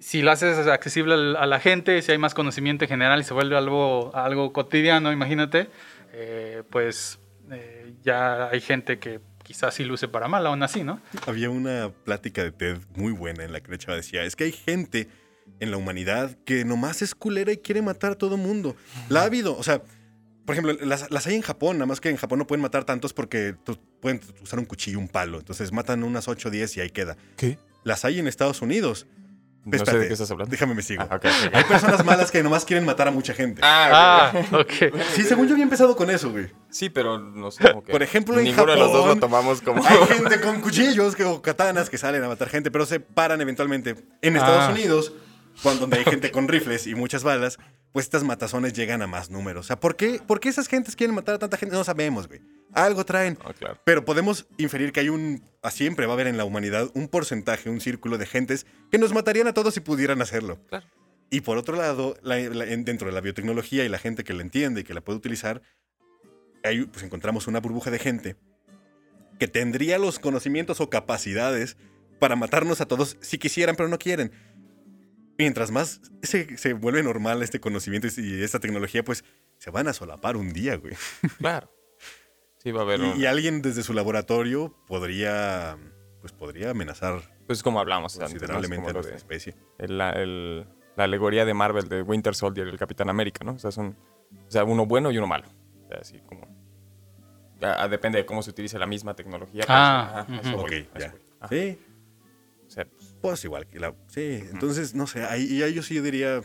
Si 0.00 0.20
lo 0.20 0.32
haces 0.32 0.66
accesible 0.66 1.14
a 1.14 1.46
la 1.46 1.60
gente, 1.60 2.02
si 2.02 2.10
hay 2.10 2.18
más 2.18 2.34
conocimiento 2.34 2.84
en 2.84 2.88
general 2.88 3.20
y 3.20 3.24
se 3.24 3.34
vuelve 3.34 3.56
algo, 3.56 4.14
algo 4.14 4.52
cotidiano, 4.52 5.12
imagínate, 5.12 5.70
eh, 6.12 6.64
pues 6.70 7.20
eh, 7.52 7.94
ya 8.02 8.48
hay 8.48 8.60
gente 8.60 8.98
que 8.98 9.20
quizás 9.44 9.74
sí 9.74 9.84
luce 9.84 10.08
para 10.08 10.26
mal, 10.26 10.44
aún 10.44 10.62
así, 10.62 10.82
¿no? 10.82 11.00
Había 11.26 11.50
una 11.50 11.90
plática 12.04 12.42
de 12.42 12.50
TED 12.50 12.78
muy 12.96 13.12
buena 13.12 13.44
en 13.44 13.52
la 13.52 13.60
que 13.60 13.78
la 13.86 13.94
decía, 13.94 14.24
es 14.24 14.34
que 14.34 14.44
hay 14.44 14.52
gente 14.52 15.08
en 15.60 15.70
la 15.70 15.76
humanidad 15.76 16.36
que 16.44 16.64
nomás 16.64 17.00
es 17.00 17.14
culera 17.14 17.52
y 17.52 17.58
quiere 17.58 17.80
matar 17.80 18.12
a 18.12 18.14
todo 18.16 18.36
mundo. 18.36 18.74
La 19.08 19.22
ha 19.22 19.24
habido, 19.24 19.56
o 19.56 19.62
sea, 19.62 19.82
por 20.48 20.54
ejemplo, 20.54 20.86
las, 20.86 21.10
las 21.10 21.26
hay 21.26 21.34
en 21.34 21.42
Japón, 21.42 21.76
nada 21.76 21.84
más 21.84 22.00
que 22.00 22.08
en 22.08 22.16
Japón 22.16 22.38
no 22.38 22.46
pueden 22.46 22.62
matar 22.62 22.84
tantos 22.84 23.12
porque 23.12 23.54
pueden 24.00 24.18
usar 24.42 24.58
un 24.58 24.64
cuchillo, 24.64 24.98
un 24.98 25.06
palo. 25.08 25.38
Entonces 25.38 25.72
matan 25.72 26.02
unas 26.04 26.26
8 26.26 26.48
o 26.48 26.50
10 26.50 26.78
y 26.78 26.80
ahí 26.80 26.88
queda. 26.88 27.18
¿Qué? 27.36 27.58
Las 27.84 28.06
hay 28.06 28.18
en 28.18 28.26
Estados 28.26 28.62
Unidos. 28.62 29.06
No 29.66 29.72
sé 29.72 29.76
Espérate, 29.76 29.98
de 29.98 30.06
qué 30.06 30.12
estás 30.14 30.30
hablando. 30.30 30.50
Déjame 30.50 30.74
me 30.74 30.80
sigo. 30.80 31.02
Ah. 31.10 31.20
Hay 31.52 31.64
personas 31.64 32.02
malas 32.02 32.30
que 32.30 32.42
nomás 32.42 32.64
quieren 32.64 32.86
matar 32.86 33.08
a 33.08 33.10
mucha 33.10 33.34
gente. 33.34 33.60
Ah, 33.62 34.32
Ah, 34.32 34.56
ok. 34.60 34.72
Sí, 35.14 35.24
según 35.24 35.46
yo 35.48 35.52
había 35.52 35.64
empezado 35.64 35.94
con 35.96 36.08
eso, 36.08 36.30
güey. 36.30 36.46
sí, 36.70 36.88
pero 36.88 37.18
no 37.18 37.50
sé. 37.50 37.64
como 37.68 37.84
que 37.84 37.92
Por 37.92 38.02
ejemplo, 38.02 38.38
en 38.38 38.44
ninguno 38.44 38.72
de 38.72 38.78
los 38.78 38.90
dos 38.90 39.02
Japón- 39.02 39.14
lo 39.16 39.20
tomamos 39.20 39.60
como. 39.60 39.84
Hay 39.86 39.98
gente 40.16 40.40
con 40.40 40.62
cuchillos 40.62 41.14
que- 41.14 41.24
o 41.24 41.42
katanas 41.42 41.90
que 41.90 41.98
salen 41.98 42.24
a 42.24 42.28
matar 42.28 42.48
gente, 42.48 42.70
pero 42.70 42.86
se 42.86 43.00
paran 43.00 43.42
eventualmente. 43.42 43.94
En 44.22 44.36
Estados 44.36 44.64
Ah. 44.68 44.70
Unidos, 44.72 45.12
cuando 45.62 45.82
donde 45.82 45.98
hay 45.98 46.04
gente 46.04 46.30
con 46.30 46.48
rifles 46.48 46.86
y 46.86 46.94
muchas 46.94 47.22
balas, 47.22 47.58
pues 47.98 48.06
estas 48.06 48.22
matazones 48.22 48.74
llegan 48.74 49.02
a 49.02 49.08
más 49.08 49.28
números. 49.28 49.66
O 49.66 49.66
sea, 49.66 49.80
¿por 49.80 49.96
qué, 49.96 50.20
¿por 50.24 50.38
qué 50.38 50.48
esas 50.50 50.68
gentes 50.68 50.94
quieren 50.94 51.16
matar 51.16 51.34
a 51.34 51.38
tanta 51.40 51.56
gente? 51.56 51.74
No 51.74 51.82
sabemos, 51.82 52.28
güey. 52.28 52.40
Algo 52.72 53.04
traen. 53.04 53.36
Ah, 53.44 53.52
claro. 53.52 53.80
Pero 53.84 54.04
podemos 54.04 54.46
inferir 54.56 54.92
que 54.92 55.00
hay 55.00 55.08
un, 55.08 55.42
a 55.62 55.72
siempre 55.72 56.06
va 56.06 56.12
a 56.12 56.14
haber 56.14 56.28
en 56.28 56.36
la 56.36 56.44
humanidad 56.44 56.92
un 56.94 57.08
porcentaje, 57.08 57.68
un 57.68 57.80
círculo 57.80 58.16
de 58.16 58.24
gentes 58.26 58.66
que 58.92 58.98
nos 58.98 59.12
matarían 59.12 59.48
a 59.48 59.52
todos 59.52 59.74
si 59.74 59.80
pudieran 59.80 60.22
hacerlo. 60.22 60.60
Claro. 60.68 60.86
Y 61.28 61.40
por 61.40 61.58
otro 61.58 61.74
lado, 61.74 62.16
la- 62.22 62.38
la- 62.38 62.66
en- 62.66 62.84
dentro 62.84 63.08
de 63.08 63.14
la 63.14 63.20
biotecnología 63.20 63.84
y 63.84 63.88
la 63.88 63.98
gente 63.98 64.22
que 64.22 64.32
la 64.32 64.42
entiende 64.42 64.82
y 64.82 64.84
que 64.84 64.94
la 64.94 65.00
puede 65.00 65.16
utilizar, 65.18 65.60
ahí 66.62 66.84
pues 66.84 67.02
encontramos 67.04 67.48
una 67.48 67.58
burbuja 67.58 67.90
de 67.90 67.98
gente 67.98 68.36
que 69.40 69.48
tendría 69.48 69.98
los 69.98 70.20
conocimientos 70.20 70.80
o 70.80 70.88
capacidades 70.88 71.76
para 72.20 72.36
matarnos 72.36 72.80
a 72.80 72.86
todos 72.86 73.16
si 73.22 73.38
quisieran, 73.38 73.74
pero 73.74 73.88
no 73.88 73.98
quieren. 73.98 74.30
Mientras 75.38 75.70
más 75.70 76.00
se, 76.22 76.58
se 76.58 76.72
vuelve 76.72 77.02
normal 77.02 77.42
este 77.42 77.60
conocimiento 77.60 78.08
y 78.16 78.42
esta 78.42 78.58
tecnología, 78.58 79.04
pues 79.04 79.24
se 79.58 79.70
van 79.70 79.86
a 79.88 79.92
solapar 79.92 80.36
un 80.36 80.52
día, 80.52 80.76
güey. 80.76 80.94
Claro. 81.38 81.70
Sí, 82.58 82.72
va 82.72 82.80
a 82.80 82.82
haber. 82.82 83.00
Y, 83.00 83.02
un- 83.04 83.20
y 83.20 83.24
alguien 83.26 83.62
desde 83.62 83.84
su 83.84 83.92
laboratorio 83.94 84.74
podría, 84.88 85.78
pues 86.20 86.32
podría 86.32 86.70
amenazar 86.70 87.20
Pues 87.46 87.62
como 87.62 87.78
hablamos 87.78 88.14
antes, 88.14 88.20
¿no? 88.20 88.26
Es 88.26 88.32
considerablemente 88.32 88.76
como 88.76 88.88
a 88.88 88.92
nuestra 88.94 89.12
de- 89.12 89.16
especie. 89.18 89.54
el- 89.78 89.96
la, 89.98 90.10
el- 90.10 90.66
la 90.96 91.04
alegoría 91.04 91.44
de 91.44 91.54
Marvel 91.54 91.88
de 91.88 92.02
Winter 92.02 92.34
Soldier 92.34 92.66
y 92.66 92.70
el 92.70 92.78
Capitán 92.78 93.08
América, 93.08 93.44
¿no? 93.44 93.52
O 93.52 93.58
sea, 93.60 93.70
son 93.70 93.96
o 94.48 94.50
sea, 94.50 94.64
uno 94.64 94.84
bueno 94.86 95.12
y 95.12 95.18
uno 95.18 95.28
malo. 95.28 95.46
O 95.84 95.88
sea, 95.88 95.98
así 96.00 96.18
como. 96.26 96.48
ya, 97.60 97.80
ah, 97.80 97.86
depende 97.88 98.18
de 98.18 98.26
cómo 98.26 98.42
se 98.42 98.50
utilice 98.50 98.76
la 98.78 98.86
misma 98.86 99.14
tecnología. 99.14 99.64
Ah, 99.68 100.26
ajá, 100.28 100.40
eso. 100.40 100.56
Ok, 100.58 100.72
eso 100.72 100.88
ya. 100.98 101.14
Ajá. 101.40 101.48
Sí, 101.48 101.78
pues, 103.20 103.44
igual 103.44 103.66
que 103.66 103.80
la... 103.80 103.94
Sí, 104.08 104.42
entonces, 104.52 104.94
no 104.94 105.06
sé, 105.06 105.24
ahí, 105.24 105.62
ahí 105.62 105.74
yo 105.74 105.82
sí 105.82 106.00
diría... 106.00 106.42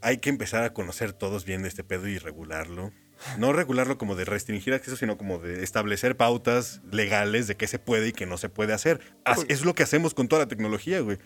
Hay 0.00 0.18
que 0.18 0.30
empezar 0.30 0.64
a 0.64 0.72
conocer 0.72 1.12
todos 1.12 1.44
bien 1.44 1.64
este 1.64 1.84
pedo 1.84 2.08
y 2.08 2.18
regularlo. 2.18 2.90
No 3.38 3.52
regularlo 3.52 3.98
como 3.98 4.16
de 4.16 4.24
restringir 4.24 4.74
acceso, 4.74 4.96
sino 4.96 5.16
como 5.16 5.38
de 5.38 5.62
establecer 5.62 6.16
pautas 6.16 6.82
legales 6.90 7.46
de 7.46 7.56
qué 7.56 7.68
se 7.68 7.78
puede 7.78 8.08
y 8.08 8.12
qué 8.12 8.26
no 8.26 8.36
se 8.36 8.48
puede 8.48 8.72
hacer. 8.72 9.00
Es 9.48 9.64
lo 9.64 9.74
que 9.74 9.84
hacemos 9.84 10.12
con 10.12 10.26
toda 10.26 10.42
la 10.42 10.48
tecnología, 10.48 11.00
güey. 11.00 11.18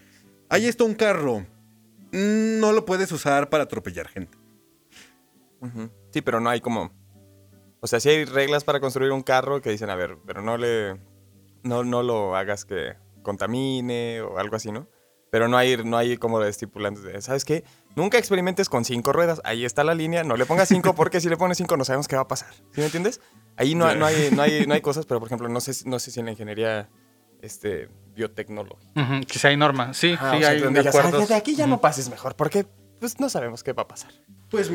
Ahí 0.51 0.67
está 0.67 0.85
un 0.85 0.95
carro. 0.95 1.41
Mm, 2.13 2.61
No 2.61 2.73
lo 2.73 2.85
puedes 2.85 3.11
usar 3.13 3.49
para 3.49 3.65
atropellar 3.65 4.09
gente. 4.09 4.37
Sí, 6.13 6.21
pero 6.21 6.39
no 6.41 6.51
hay 6.51 6.61
como. 6.61 6.93
O 7.81 7.87
sea, 7.87 7.99
sí 7.99 8.09
hay 8.11 8.25
reglas 8.25 8.63
para 8.63 8.79
construir 8.79 9.11
un 9.13 9.23
carro 9.23 9.61
que 9.63 9.71
dicen, 9.71 9.91
a 9.91 9.97
ver, 9.97 10.19
pero 10.27 10.43
no 10.43 10.57
le. 10.59 11.01
No, 11.63 11.83
no 11.83 12.03
lo 12.03 12.37
hagas 12.37 12.65
que 12.65 12.95
contamine 13.27 14.21
o 14.23 14.39
algo 14.39 14.57
así, 14.57 14.71
¿no? 14.73 14.89
Pero 15.31 15.49
no 15.49 15.59
hay, 15.59 15.77
no 15.85 15.97
hay 15.99 16.17
como 16.17 16.41
estipulantes 16.43 17.03
de, 17.03 17.21
¿sabes 17.21 17.45
qué? 17.45 17.65
Nunca 17.97 18.17
experimentes 18.17 18.69
con 18.69 18.85
cinco 18.85 19.13
ruedas. 19.13 19.41
Ahí 19.45 19.65
está 19.65 19.83
la 19.85 19.95
línea. 19.95 20.23
No 20.25 20.37
le 20.37 20.47
pongas 20.47 20.69
cinco 20.69 20.95
porque 20.95 21.21
si 21.21 21.29
le 21.29 21.37
pones 21.37 21.59
cinco 21.59 21.77
no 21.77 21.85
sabemos 21.85 22.07
qué 22.09 22.15
va 22.17 22.23
a 22.23 22.29
pasar. 22.29 22.55
¿Sí 22.55 22.79
me 22.81 22.85
entiendes? 22.85 23.21
Ahí 23.57 23.75
no, 23.75 23.93
no, 23.97 24.07
hay, 24.07 24.31
no, 24.33 24.43
hay, 24.43 24.67
no 24.67 24.75
hay 24.75 24.81
cosas, 24.81 25.05
pero 25.05 25.19
por 25.19 25.29
ejemplo, 25.29 25.49
no 25.49 25.61
sé, 25.61 25.75
si- 25.75 25.89
no 25.89 25.99
sé 25.99 26.11
si 26.13 26.21
en 26.21 26.27
la 26.27 26.33
ingeniería 26.33 26.89
este, 27.43 27.89
biotecnológica. 28.15 28.93
Que 29.27 29.39
sí 29.39 29.47
hay 29.47 29.57
normas. 29.57 29.97
Sí, 29.97 30.15
Ah, 30.19 30.31
sí 30.31 30.37
o 30.37 30.41
sea, 30.41 30.49
hay 30.51 30.61
donde 30.61 30.81
digas, 30.81 30.95
acuerdos. 30.95 31.23
"Ah, 31.25 31.27
de 31.27 31.35
aquí 31.35 31.55
ya 31.57 31.67
no 31.67 31.81
pases 31.81 32.09
mejor 32.09 32.37
porque 32.37 32.67
pues 33.01 33.19
no 33.21 33.29
sabemos 33.29 33.63
qué 33.63 33.73
va 33.73 33.83
a 33.83 33.89
pasar. 33.89 34.13
Pues 34.51 34.71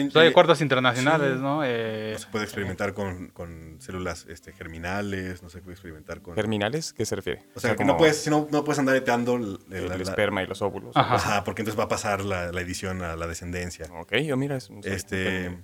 en- 0.00 0.06
Pues 0.10 0.16
hay 0.22 0.28
eh, 0.28 0.30
acuerdos 0.30 0.60
internacionales, 0.60 1.34
sí. 1.36 1.40
¿no? 1.42 1.62
Eh, 1.64 2.10
no 2.14 2.18
se 2.18 2.26
puede 2.28 2.44
experimentar 2.44 2.94
con, 2.94 3.28
con 3.28 3.76
células 3.80 4.26
este, 4.28 4.52
germinales, 4.52 5.42
no 5.42 5.50
se 5.50 5.58
puede 5.60 5.72
experimentar 5.74 6.20
con... 6.22 6.34
¿Germinales? 6.34 6.92
¿Qué 6.92 7.04
se 7.06 7.16
refiere? 7.16 7.44
O 7.54 7.60
sea, 7.60 7.76
que 7.76 7.84
no 7.84 7.96
puedes, 7.96 8.26
no, 8.28 8.48
no 8.50 8.64
puedes 8.64 8.78
andar 8.78 8.96
eteando 8.96 9.36
el, 9.36 9.58
el, 9.70 9.88
la- 9.88 9.96
la- 9.96 10.02
esperma 10.02 10.42
y 10.42 10.46
los 10.46 10.62
óvulos. 10.62 10.96
Ajá. 10.96 11.14
Ajá, 11.16 11.44
porque 11.44 11.62
entonces 11.62 11.78
va 11.78 11.84
a 11.84 11.88
pasar 11.88 12.24
la, 12.24 12.52
la 12.52 12.60
edición 12.60 13.02
a 13.02 13.16
la 13.16 13.26
descendencia. 13.26 13.86
Ok, 14.00 14.14
yo 14.18 14.36
mira, 14.36 14.56
es 14.56 14.70
un- 14.70 14.80
Este, 14.84 15.56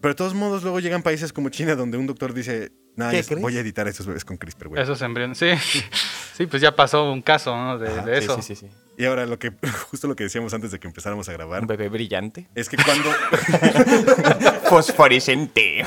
pero 0.00 0.12
de 0.12 0.16
todos 0.16 0.34
modos, 0.34 0.62
luego 0.62 0.80
llegan 0.80 1.02
países 1.02 1.32
como 1.32 1.48
China 1.48 1.74
donde 1.74 1.96
un 1.98 2.06
doctor 2.06 2.32
dice, 2.34 2.72
nah, 2.96 3.10
¿Qué 3.10 3.18
es- 3.20 3.26
crees? 3.26 3.42
voy 3.42 3.56
a 3.56 3.60
editar 3.60 3.86
a 3.86 3.90
estos 3.90 4.06
bebés 4.06 4.24
con 4.24 4.36
CRISPR, 4.36 4.68
güey. 4.68 4.82
esos 4.82 5.00
embriones. 5.02 5.38
Sí. 5.38 5.48
sí, 6.34 6.46
pues 6.46 6.62
ya 6.62 6.74
pasó 6.76 7.10
un 7.12 7.22
caso, 7.22 7.56
¿no? 7.56 7.78
De, 7.78 7.88
Ajá, 7.88 8.04
de 8.04 8.18
Sí, 8.18 8.24
eso. 8.24 8.36
sí, 8.42 8.54
sí, 8.54 8.66
sí. 8.66 8.70
Y 8.98 9.04
ahora 9.04 9.26
lo 9.26 9.38
que, 9.38 9.52
justo 9.90 10.08
lo 10.08 10.16
que 10.16 10.24
decíamos 10.24 10.54
antes 10.54 10.70
de 10.70 10.78
que 10.78 10.86
empezáramos 10.88 11.28
a 11.28 11.32
grabar, 11.32 11.60
Un 11.62 11.66
bebé 11.66 11.88
brillante. 11.88 12.48
es 12.54 12.68
que 12.68 12.76
cuando, 12.76 13.10
Fosforescente. 14.68 15.84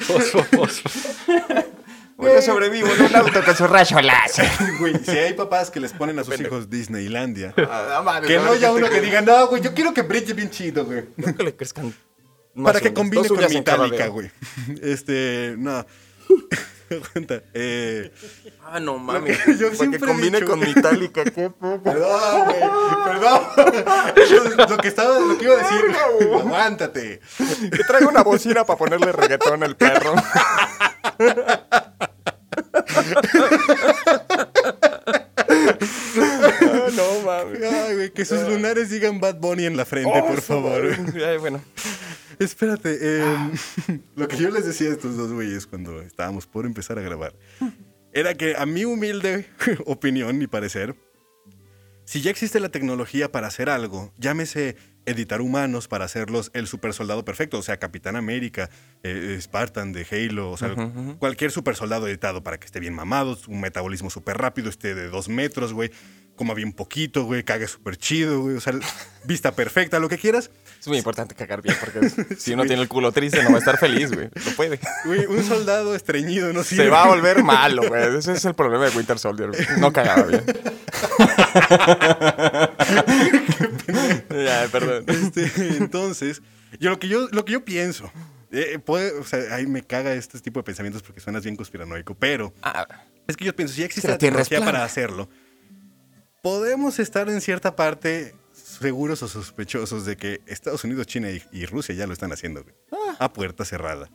Fosfo, 0.00 0.44
fosfo. 0.44 0.88
Yo 2.16 2.40
sobrevivo 2.42 2.88
en 2.94 3.02
un 3.02 3.16
auto 3.16 3.44
con 3.44 3.56
su 3.56 3.66
rayo 3.66 4.00
láser. 4.00 4.48
güey, 4.78 4.94
si 5.04 5.10
hay 5.10 5.34
papás 5.34 5.70
que 5.70 5.80
les 5.80 5.92
ponen 5.92 6.18
a 6.18 6.24
sus 6.24 6.40
hijos 6.40 6.70
Disneylandia, 6.70 7.52
Ah, 7.58 8.20
que 8.26 8.36
no 8.38 8.52
haya 8.52 8.72
uno 8.72 8.88
que 8.88 9.00
diga, 9.00 9.20
no, 9.20 9.48
güey, 9.48 9.60
yo 9.60 9.74
quiero 9.74 9.92
que 9.92 10.02
brille 10.02 10.32
bien 10.32 10.50
chido, 10.50 10.84
güey. 10.86 11.04
que 11.36 11.42
le 11.42 11.54
crezcan 11.56 11.92
Para 12.62 12.80
que 12.80 12.94
combine 12.94 13.26
con 13.28 13.36
cada 13.36 13.48
Metallica, 13.48 14.06
güey. 14.08 14.30
Este, 14.80 15.54
no. 15.58 15.84
Aguanta. 17.02 17.42
Eh, 17.54 18.10
Ah, 18.66 18.80
no 18.80 18.98
mames. 18.98 19.38
yo 19.58 19.70
Para 19.76 19.90
que 19.90 19.98
combine 19.98 20.40
dicho, 20.40 20.50
con. 20.50 20.60
Metallica, 20.60 21.24
qué 21.24 21.50
poco. 21.50 21.82
Perdón, 21.84 22.44
güey. 22.46 22.60
Perdón. 23.04 23.42
Lo- 24.56 24.66
Lo 24.66 24.76
que 24.78 24.88
estaba, 24.88 25.18
lo 25.18 25.36
que 25.38 25.44
iba 25.44 25.54
a 25.54 25.58
decir. 25.58 25.84
Aguántate. 26.40 27.20
Que 27.70 27.84
traiga 27.86 28.08
una 28.08 28.22
bocina 28.22 28.64
para 28.64 28.78
ponerle 28.78 29.12
reggaetón 29.12 29.62
al 29.62 29.76
perro. 29.76 30.14
Ah, 35.56 36.88
no 36.94 37.20
mames. 37.24 37.62
Ay, 37.62 37.94
güey, 37.94 38.10
que 38.12 38.24
sus 38.24 38.40
lunares 38.48 38.90
digan 38.90 39.20
Bad 39.20 39.36
Bunny 39.36 39.66
en 39.66 39.76
la 39.76 39.84
frente, 39.84 40.22
por 40.22 40.40
favor. 40.40 40.82
Ay, 41.26 41.36
bueno. 41.38 41.60
Espérate. 42.38 42.98
eh, 43.00 43.50
lo 44.16 44.28
que 44.28 44.36
yo 44.36 44.50
les 44.50 44.66
decía 44.66 44.90
a 44.90 44.92
estos 44.92 45.16
dos 45.16 45.32
güeyes 45.32 45.66
cuando 45.66 46.00
estábamos 46.02 46.46
por 46.46 46.66
empezar 46.66 46.98
a 46.98 47.02
grabar 47.02 47.34
era 48.14 48.34
que 48.34 48.54
a 48.56 48.64
mi 48.64 48.84
humilde 48.84 49.46
opinión 49.86 50.40
y 50.40 50.46
parecer, 50.46 50.94
si 52.04 52.20
ya 52.20 52.30
existe 52.30 52.60
la 52.60 52.68
tecnología 52.68 53.32
para 53.32 53.48
hacer 53.48 53.68
algo, 53.68 54.12
llámese 54.18 54.76
editar 55.06 55.40
humanos 55.40 55.88
para 55.88 56.04
hacerlos 56.04 56.50
el 56.54 56.66
super 56.66 56.94
soldado 56.94 57.24
perfecto, 57.24 57.58
o 57.58 57.62
sea, 57.62 57.78
Capitán 57.78 58.16
América, 58.16 58.70
eh, 59.02 59.36
Spartan 59.40 59.92
de 59.92 60.06
Halo, 60.10 60.50
o 60.50 60.56
sea, 60.56 60.74
cualquier 61.18 61.50
super 61.50 61.76
soldado 61.76 62.08
editado 62.08 62.42
para 62.42 62.58
que 62.58 62.66
esté 62.66 62.80
bien 62.80 62.94
mamado, 62.94 63.36
un 63.48 63.60
metabolismo 63.60 64.10
súper 64.10 64.38
rápido, 64.38 64.70
esté 64.70 64.94
de 64.94 65.08
dos 65.08 65.28
metros, 65.28 65.72
güey, 65.72 65.90
coma 66.36 66.54
bien 66.54 66.72
poquito, 66.72 67.24
güey, 67.24 67.44
cague 67.44 67.68
súper 67.68 67.96
chido, 67.96 68.40
güey, 68.42 68.56
o 68.56 68.60
sea, 68.60 68.74
vista 69.24 69.52
perfecta, 69.52 69.98
lo 69.98 70.08
que 70.08 70.18
quieras. 70.18 70.50
Es 70.80 70.88
muy 70.88 70.98
importante 70.98 71.34
cagar 71.34 71.62
bien 71.62 71.76
porque 71.80 72.10
si 72.38 72.52
uno 72.52 72.64
tiene 72.64 72.82
el 72.82 72.88
culo 72.88 73.12
triste 73.12 73.42
no 73.42 73.50
va 73.50 73.56
a 73.56 73.58
estar 73.58 73.78
feliz, 73.78 74.12
güey. 74.12 74.28
No 74.44 74.52
puede. 74.56 74.78
Güey, 75.04 75.26
un 75.26 75.42
soldado 75.44 75.94
estreñido 75.94 76.52
no 76.52 76.62
sirve. 76.64 76.84
Se 76.84 76.90
va 76.90 77.04
a 77.04 77.08
volver 77.08 77.42
malo, 77.42 77.82
güey. 77.88 78.18
Ese 78.18 78.32
es 78.32 78.44
el 78.44 78.54
problema 78.54 78.84
de 78.90 78.96
Winter 78.96 79.18
Soldier. 79.18 79.50
güey. 79.50 79.62
No 79.78 79.92
cagaba 79.92 80.24
bien. 80.24 80.44
ya, 84.30 84.68
perdón. 84.70 85.04
Este, 85.08 85.50
entonces, 85.76 86.42
yo 86.80 86.90
lo 86.90 86.98
que 86.98 87.08
yo, 87.08 87.28
lo 87.30 87.44
que 87.44 87.52
yo 87.52 87.64
pienso, 87.64 88.10
eh, 88.50 88.78
puede- 88.84 89.12
o 89.18 89.24
sea, 89.24 89.54
ahí 89.54 89.66
me 89.66 89.82
caga 89.82 90.12
este 90.14 90.38
tipo 90.40 90.60
de 90.60 90.64
pensamientos 90.64 91.02
porque 91.02 91.20
suenas 91.20 91.44
bien 91.44 91.56
conspiranoico, 91.56 92.14
pero 92.14 92.52
Ah, 92.62 92.86
es 93.26 93.36
que 93.36 93.44
yo 93.44 93.54
pienso, 93.56 93.74
si 93.74 93.82
existe 93.82 94.08
la 94.08 94.18
tecnología 94.18 94.60
para 94.64 94.84
hacerlo, 94.84 95.28
podemos 96.44 96.98
estar 96.98 97.30
en 97.30 97.40
cierta 97.40 97.74
parte 97.74 98.34
seguros 98.52 99.22
o 99.22 99.28
sospechosos 99.28 100.04
de 100.04 100.18
que 100.18 100.42
Estados 100.46 100.84
Unidos, 100.84 101.06
China 101.06 101.30
y, 101.30 101.42
y 101.52 101.64
Rusia 101.64 101.94
ya 101.94 102.06
lo 102.06 102.12
están 102.12 102.32
haciendo, 102.32 102.62
güey. 102.62 102.74
Ah. 102.92 103.16
A 103.18 103.32
puerta 103.32 103.64
cerrada. 103.64 104.10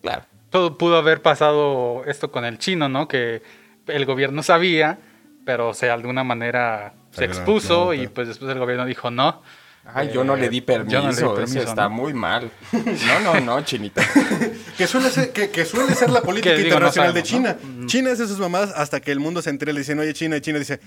claro. 0.00 0.24
Todo 0.50 0.78
pudo 0.78 0.96
haber 0.96 1.20
pasado 1.20 2.04
esto 2.06 2.30
con 2.30 2.44
el 2.46 2.56
chino, 2.58 2.88
¿no? 2.88 3.06
Que 3.08 3.42
el 3.86 4.06
gobierno 4.06 4.42
sabía, 4.42 4.98
pero 5.44 5.68
o 5.70 5.74
sea, 5.74 5.88
de 5.88 5.94
alguna 5.94 6.24
manera 6.24 6.94
se 7.10 7.16
Salió 7.16 7.32
expuso 7.32 7.92
y 7.92 8.06
pues 8.08 8.28
después 8.28 8.50
el 8.52 8.58
gobierno 8.58 8.86
dijo 8.86 9.10
no. 9.10 9.42
Ay, 9.84 10.10
yo 10.14 10.24
no 10.24 10.36
le 10.36 10.48
di 10.48 10.58
Eh, 10.58 10.62
permiso. 10.62 10.90
yo 10.92 11.02
no 11.02 11.08
le 11.10 11.14
di 11.14 11.20
Eso 11.22 11.34
permiso, 11.34 11.58
está 11.60 11.82
¿no? 11.82 11.90
muy 11.90 12.14
mal. 12.14 12.50
No, 12.72 13.20
no, 13.20 13.40
no, 13.40 13.60
chinita. 13.62 14.02
Que 14.78 14.86
suele 14.86 15.10
ser, 15.10 15.32
que, 15.32 15.50
que 15.50 15.64
suele 15.66 15.94
ser 15.94 16.08
la 16.10 16.22
política 16.28 16.50
Que 16.54 16.62
digo, 16.62 16.70
no 16.70 16.86
internacional 16.86 17.12
de 17.12 17.22
China. 17.22 17.56
Mm. 17.62 17.86
China 17.86 18.12
hace 18.12 18.26
sus 18.26 18.38
mamadas 18.38 18.72
hasta 18.74 19.00
que 19.00 19.12
el 19.12 19.20
mundo 19.20 19.42
se 19.42 19.50
entere, 19.50 19.74
le 19.74 19.80
dicen, 19.80 19.98
oye, 19.98 20.14
China, 20.14 20.36
y 20.38 20.40
China 20.40 20.58
dice, 20.60 20.80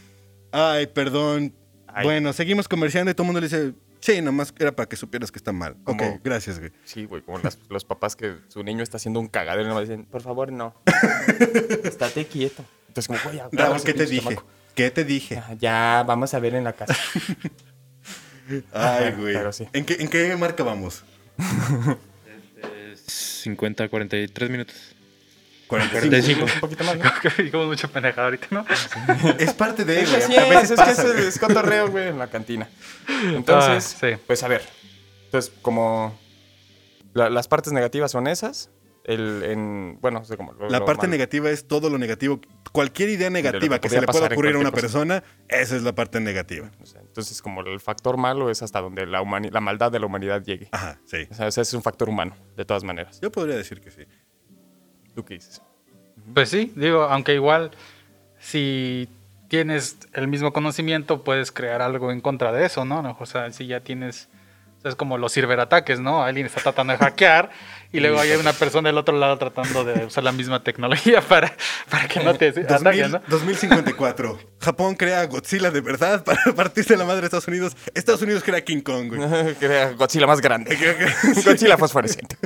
ay, 0.51 0.87
perdón. 0.87 1.53
Ay. 1.87 2.05
Bueno, 2.05 2.33
seguimos 2.33 2.67
comerciando 2.67 3.11
y 3.11 3.13
todo 3.13 3.23
el 3.23 3.27
mundo 3.27 3.41
le 3.41 3.47
dice, 3.47 3.73
sí, 3.99 4.21
nomás 4.21 4.53
era 4.59 4.71
para 4.73 4.87
que 4.87 4.95
supieras 4.95 5.31
que 5.31 5.37
está 5.39 5.51
mal. 5.51 5.75
Como- 5.83 6.05
Ok, 6.15 6.21
gracias, 6.23 6.59
güey. 6.59 6.71
Sí, 6.85 7.05
güey, 7.05 7.21
como 7.21 7.39
las- 7.39 7.59
los 7.69 7.83
papás 7.85 8.15
que 8.15 8.35
su 8.47 8.63
niño 8.63 8.81
está 8.83 8.97
haciendo 8.97 9.19
un 9.19 9.27
cagadero 9.27 9.65
y 9.65 9.67
nomás 9.67 9.87
dicen, 9.89 10.05
por 10.05 10.21
favor, 10.21 10.51
no. 10.51 10.73
Estate 11.83 12.25
quieto. 12.25 12.63
Entonces, 12.87 13.07
como, 13.07 13.19
güey, 13.23 13.41
Raúl, 13.51 13.81
¿qué 13.83 13.93
te 13.93 14.05
dije? 14.05 14.23
chamaco. 14.23 14.45
¿Qué 14.75 14.89
te 14.91 15.03
dije? 15.03 15.35
Ya, 15.35 15.53
Ya, 15.59 16.03
vamos 16.07 16.33
a 16.33 16.39
ver 16.39 16.55
en 16.55 16.63
la 16.63 16.73
casa. 16.73 16.95
Ay, 18.73 19.11
güey. 19.17 19.33
Pero 19.33 19.51
sí. 19.51 19.67
¿En, 19.73 19.85
qué, 19.85 19.95
¿En 19.99 20.07
qué 20.09 20.35
marca 20.37 20.63
vamos? 20.63 21.03
50, 23.07 23.89
43 23.89 24.49
minutos. 24.49 24.75
45. 25.71 26.43
Un 26.45 26.59
poquito 26.59 26.83
más, 26.83 26.97
¿no? 26.97 27.11
Creo 27.21 27.33
que 27.35 27.43
digamos 27.43 27.67
mucha 27.67 27.87
pendejada 27.87 28.25
ahorita, 28.27 28.47
¿no? 28.51 28.65
Es 29.39 29.53
parte 29.53 29.85
de 29.85 30.01
Es 30.01 30.09
güey. 30.09 30.21
así 30.23 30.35
A 30.35 30.61
es, 30.61 30.71
es 30.71 30.79
que 30.81 30.91
es, 30.91 31.03
güey. 31.13 31.27
es 31.27 31.39
cotorreo, 31.39 31.89
güey, 31.89 32.09
en 32.09 32.19
la 32.19 32.27
cantina. 32.27 32.69
Entonces, 33.23 33.95
Ah, 33.95 34.07
sí. 34.11 34.21
pues 34.27 34.43
a 34.43 34.47
ver. 34.47 34.61
Entonces, 35.25 35.51
como 35.61 36.17
la- 37.13 37.29
las 37.29 37.47
partes 37.47 37.71
negativas 37.73 38.11
son 38.11 38.27
esas, 38.27 38.69
el, 39.05 39.43
en, 39.43 39.97
bueno, 40.01 40.19
no 40.19 40.25
sé 40.25 40.37
cómo. 40.37 40.51
lo- 40.53 40.69
La 40.69 40.79
lo 40.79 40.85
parte 40.85 41.03
malo. 41.07 41.11
negativa 41.11 41.49
es 41.49 41.67
todo 41.67 41.89
lo 41.89 41.97
negativo 41.97 42.39
cualquier 42.71 43.09
idea 43.09 43.29
negativa 43.29 43.79
que, 43.79 43.87
podría 43.89 44.01
se 44.01 44.05
le 44.05 44.11
pueda 44.11 44.27
ocurrir 44.27 44.55
a 44.55 44.59
una 44.59 44.69
cualquier 44.71 44.91
persona, 44.91 45.23
esa 45.49 45.75
es 45.75 45.81
la 45.83 45.93
parte 45.95 46.19
negativa. 46.19 46.69
O 46.81 46.85
sea, 46.85 47.01
entonces, 47.01 47.41
como 47.41 47.61
el 47.61 47.79
factor 47.79 48.17
malo 48.17 48.49
es 48.51 48.61
hasta 48.61 48.79
donde 48.79 49.05
la, 49.07 49.23
la 49.51 49.59
maldad 49.61 49.91
de 49.91 49.99
la 49.99 50.05
humanidad 50.05 50.43
llegue. 50.43 50.69
Ajá, 50.71 50.99
sí. 51.05 51.27
O 51.31 51.33
sea, 51.33 51.47
ese 51.47 51.61
es 51.61 51.73
un 51.73 51.81
factor 51.81 52.07
humano, 52.09 52.35
de 52.55 52.63
todas 52.63 52.83
maneras. 52.83 53.19
Yo 53.21 53.31
podría 53.31 53.55
decir 53.57 53.81
que 53.81 53.89
sí. 53.91 54.03
¿Tú 55.21 55.25
qué 55.25 55.35
dices? 55.35 55.61
Pues 56.33 56.49
sí, 56.49 56.73
digo, 56.75 57.03
aunque 57.03 57.35
igual 57.35 57.69
si 58.39 59.07
tienes 59.49 59.99
el 60.13 60.27
mismo 60.27 60.51
conocimiento 60.51 61.23
puedes 61.23 61.51
crear 61.51 61.83
algo 61.83 62.11
en 62.11 62.21
contra 62.21 62.51
de 62.51 62.65
eso, 62.65 62.85
¿no? 62.85 63.15
O 63.19 63.25
sea, 63.27 63.51
si 63.51 63.67
ya 63.67 63.81
tienes... 63.81 64.29
o 64.81 64.83
sea, 64.83 64.89
Es 64.89 64.95
como 64.95 65.17
los 65.19 65.31
ciberataques, 65.33 65.99
¿no? 65.99 66.23
Alguien 66.23 66.47
está 66.47 66.59
tratando 66.61 66.93
de 66.93 66.97
hackear 66.99 67.51
y 67.93 67.99
luego 67.99 68.19
hay 68.19 68.31
una 68.31 68.51
persona 68.53 68.89
del 68.89 68.97
otro 68.97 69.15
lado 69.17 69.37
tratando 69.37 69.83
de 69.83 70.05
usar 70.05 70.23
la 70.23 70.31
misma 70.31 70.63
tecnología 70.63 71.21
para, 71.27 71.53
para 71.89 72.07
que 72.07 72.19
no 72.23 72.33
te 72.35 72.47
ataquen, 72.49 72.83
2000 72.83 73.11
¿no? 73.11 73.21
2054. 73.27 74.39
Japón 74.59 74.95
crea 74.95 75.23
Godzilla 75.25 75.69
de 75.71 75.81
verdad 75.81 76.23
para 76.25 76.41
partirse 76.55 76.95
la 76.97 77.05
madre 77.05 77.21
de 77.21 77.25
Estados 77.27 77.47
Unidos. 77.47 77.75
Estados 77.93 78.21
Unidos 78.23 78.43
crea 78.43 78.63
King 78.63 78.81
Kong, 78.81 79.09
güey. 79.15 79.55
Crea 79.59 79.91
Godzilla 79.91 80.25
más 80.25 80.41
grande. 80.41 80.75
Que- 80.75 81.41
Godzilla 81.43 81.77
fosforescente. 81.77 82.37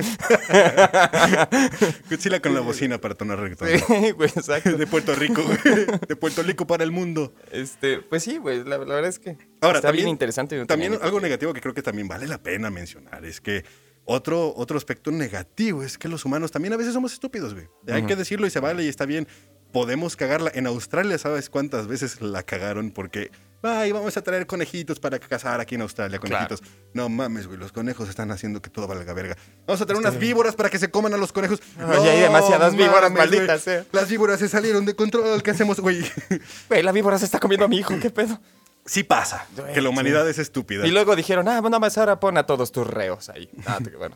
Godzilla 2.10 2.40
con 2.40 2.54
la 2.54 2.60
bocina 2.60 2.98
para 2.98 3.14
tonar 3.14 3.38
reggaetón. 3.38 3.68
Sí, 3.68 4.10
güey, 4.12 4.28
exacto. 4.34 4.72
De 4.76 4.86
Puerto 4.86 5.14
Rico, 5.14 5.42
güey. 5.42 5.86
De 6.08 6.16
Puerto 6.16 6.42
Rico 6.42 6.66
para 6.66 6.84
el 6.84 6.90
mundo. 6.90 7.32
Este, 7.50 7.98
pues 7.98 8.22
sí, 8.24 8.38
güey, 8.38 8.64
la, 8.64 8.78
la 8.78 8.94
verdad 8.94 9.06
es 9.06 9.18
que 9.18 9.36
Ahora, 9.60 9.78
está 9.78 9.88
también- 9.88 10.04
bien 10.06 10.14
interesante. 10.14 10.56
no 10.58 10.66
También 10.66 10.98
algo 11.00 11.20
negativo 11.20 11.52
que 11.52 11.60
creo 11.60 11.74
que 11.74 11.82
también 11.82 12.08
vale 12.08 12.26
la 12.26 12.38
pena 12.38 12.70
mencionar 12.70 13.24
es 13.24 13.40
que 13.40 13.64
otro, 14.04 14.54
otro 14.56 14.76
aspecto 14.78 15.10
negativo 15.10 15.82
es 15.82 15.98
que 15.98 16.08
los 16.08 16.24
humanos 16.24 16.52
también 16.52 16.72
a 16.72 16.76
veces 16.76 16.92
somos 16.94 17.12
estúpidos, 17.12 17.54
güey. 17.54 17.66
Hay 17.88 18.04
que 18.04 18.14
decirlo 18.16 18.46
y 18.46 18.50
se 18.50 18.60
vale 18.60 18.84
y 18.84 18.88
está 18.88 19.04
bien. 19.06 19.26
Podemos 19.72 20.14
cagarla. 20.16 20.50
En 20.54 20.66
Australia, 20.68 21.18
¿sabes 21.18 21.50
cuántas 21.50 21.86
veces 21.88 22.20
la 22.22 22.44
cagaron? 22.44 22.92
Porque, 22.92 23.30
ay, 23.62 23.90
vamos 23.92 24.16
a 24.16 24.22
traer 24.22 24.46
conejitos 24.46 25.00
para 25.00 25.18
cazar 25.18 25.60
aquí 25.60 25.74
en 25.74 25.82
Australia, 25.82 26.18
conejitos. 26.20 26.62
No 26.94 27.08
mames, 27.08 27.46
güey, 27.48 27.58
los 27.58 27.72
conejos 27.72 28.08
están 28.08 28.30
haciendo 28.30 28.62
que 28.62 28.70
todo 28.70 28.86
valga 28.86 29.12
verga. 29.12 29.36
Vamos 29.66 29.80
a 29.82 29.86
traer 29.86 30.00
unas 30.00 30.18
víboras 30.18 30.54
para 30.54 30.70
que 30.70 30.78
se 30.78 30.88
coman 30.88 31.12
a 31.14 31.16
los 31.16 31.32
conejos. 31.32 31.60
Ay, 31.78 32.08
hay 32.08 32.20
demasiadas 32.20 32.74
víboras 32.76 33.10
mames, 33.10 33.28
güey. 33.28 33.38
malditas, 33.40 33.66
eh. 33.66 33.84
Las 33.92 34.08
víboras 34.08 34.38
se 34.38 34.48
salieron 34.48 34.86
de 34.86 34.94
control. 34.94 35.42
¿Qué 35.42 35.50
hacemos, 35.50 35.80
güey? 35.80 36.00
Güey, 36.68 36.82
la 36.84 36.92
víbora 36.92 37.18
se 37.18 37.24
está 37.24 37.40
comiendo 37.40 37.64
a 37.64 37.68
mi 37.68 37.78
hijo, 37.78 37.92
¿qué 38.00 38.08
pedo? 38.10 38.40
Sí 38.86 39.02
pasa, 39.02 39.46
que 39.74 39.80
la 39.80 39.88
humanidad 39.88 40.28
es 40.28 40.38
estúpida. 40.38 40.86
Y 40.86 40.90
luego 40.92 41.16
dijeron, 41.16 41.48
ah, 41.48 41.60
bueno, 41.60 41.80
más 41.80 41.98
ahora 41.98 42.20
pon 42.20 42.38
a 42.38 42.46
todos 42.46 42.70
tus 42.70 42.86
reos 42.86 43.28
ahí. 43.28 43.50
Ah, 43.66 43.78
te- 43.82 43.90
bueno. 43.96 44.14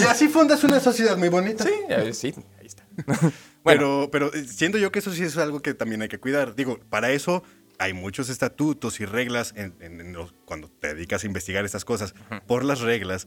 Y 0.00 0.04
así 0.04 0.28
fundas 0.28 0.62
una 0.64 0.80
sociedad 0.80 1.16
muy 1.16 1.28
bonita. 1.28 1.64
sí, 1.64 1.70
eh, 1.88 2.12
sí, 2.12 2.34
ahí 2.60 2.66
está. 2.66 2.84
bueno, 3.06 3.30
Pero, 3.64 4.08
pero 4.12 4.34
eh, 4.34 4.44
siento 4.44 4.78
yo 4.78 4.92
que 4.92 4.98
eso 5.00 5.12
sí 5.12 5.22
es 5.22 5.36
algo 5.38 5.60
que 5.60 5.74
también 5.74 6.02
hay 6.02 6.08
que 6.08 6.18
cuidar. 6.18 6.54
Digo, 6.54 6.78
para 6.90 7.10
eso 7.10 7.42
hay 7.78 7.92
muchos 7.92 8.28
estatutos 8.28 9.00
y 9.00 9.06
reglas 9.06 9.52
en, 9.56 9.74
en- 9.80 10.00
en 10.00 10.12
los- 10.12 10.34
cuando 10.44 10.68
te 10.68 10.94
dedicas 10.94 11.24
a 11.24 11.26
investigar 11.26 11.64
estas 11.64 11.84
cosas. 11.84 12.14
Por 12.46 12.64
las 12.64 12.80
reglas, 12.80 13.26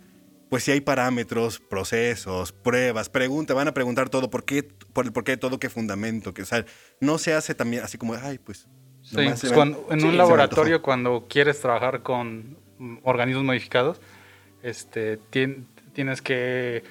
pues 0.49 0.63
sí 0.63 0.71
hay 0.71 0.81
parámetros, 0.81 1.59
procesos, 1.59 2.51
pruebas, 2.51 3.09
pregunta, 3.09 3.53
van 3.53 3.67
a 3.67 3.73
preguntar 3.73 4.09
todo, 4.09 4.29
¿por 4.29 4.45
qué, 4.45 4.63
por 4.63 5.05
el 5.05 5.11
por 5.11 5.23
qué 5.23 5.37
todo, 5.37 5.59
qué 5.59 5.69
fundamento? 5.69 6.33
Que, 6.33 6.41
o 6.41 6.45
sea, 6.45 6.65
no 6.99 7.17
se 7.17 7.33
hace 7.33 7.53
también 7.55 7.83
así 7.83 7.97
como, 7.97 8.13
ay, 8.15 8.37
pues... 8.39 8.67
Sí, 9.09 9.15
pues 9.15 9.53
cuando- 9.53 9.87
en 9.91 9.99
sí, 10.01 10.07
un 10.07 10.17
laboratorio, 10.17 10.81
cuando 10.81 11.25
quieres 11.27 11.59
trabajar 11.59 12.01
con 12.03 12.57
organismos 13.03 13.43
modificados, 13.43 13.99
este, 14.63 15.19
tien- 15.31 15.65
tienes 15.93 16.21
que, 16.21 16.83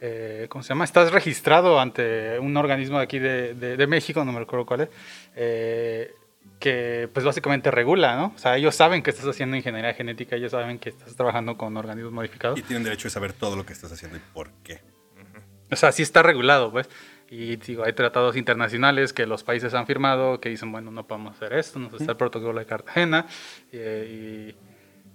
eh, 0.00 0.46
¿cómo 0.48 0.62
se 0.62 0.70
llama? 0.70 0.84
Estás 0.84 1.12
registrado 1.12 1.78
ante 1.80 2.38
un 2.38 2.56
organismo 2.56 2.98
de 2.98 3.04
aquí 3.04 3.18
de, 3.18 3.54
de- 3.54 3.76
de 3.76 3.86
México, 3.86 4.24
no 4.24 4.32
me 4.32 4.40
recuerdo 4.40 4.66
cuál 4.66 4.80
es, 4.82 4.88
eh, 5.36 6.12
que 6.58 7.08
pues 7.12 7.24
básicamente 7.24 7.70
regula, 7.70 8.16
¿no? 8.16 8.32
O 8.34 8.38
sea, 8.38 8.56
ellos 8.56 8.74
saben 8.74 9.02
que 9.02 9.10
estás 9.10 9.26
haciendo 9.26 9.56
ingeniería 9.56 9.94
genética, 9.94 10.36
ellos 10.36 10.50
saben 10.52 10.78
que 10.78 10.88
estás 10.90 11.14
trabajando 11.16 11.56
con 11.56 11.76
organismos 11.76 12.12
modificados. 12.12 12.58
Y 12.58 12.62
tienen 12.62 12.82
derecho 12.84 13.04
de 13.08 13.10
saber 13.10 13.32
todo 13.32 13.56
lo 13.56 13.64
que 13.66 13.72
estás 13.72 13.90
haciendo 13.92 14.16
y 14.16 14.20
por 14.32 14.50
qué. 14.64 14.80
O 15.70 15.76
sea, 15.76 15.90
sí 15.92 16.02
está 16.02 16.22
regulado, 16.22 16.70
pues. 16.70 16.88
Y 17.34 17.56
digo, 17.56 17.82
hay 17.84 17.94
tratados 17.94 18.36
internacionales 18.36 19.14
que 19.14 19.24
los 19.24 19.42
países 19.42 19.72
han 19.72 19.86
firmado 19.86 20.38
que 20.38 20.50
dicen, 20.50 20.70
bueno, 20.70 20.90
no 20.90 21.06
podemos 21.06 21.34
hacer 21.34 21.54
esto, 21.54 21.78
no 21.78 21.88
está 21.96 22.12
el 22.12 22.18
protocolo 22.18 22.58
de 22.58 22.66
Cartagena. 22.66 23.24
Y, 23.72 23.76
y- 23.78 24.54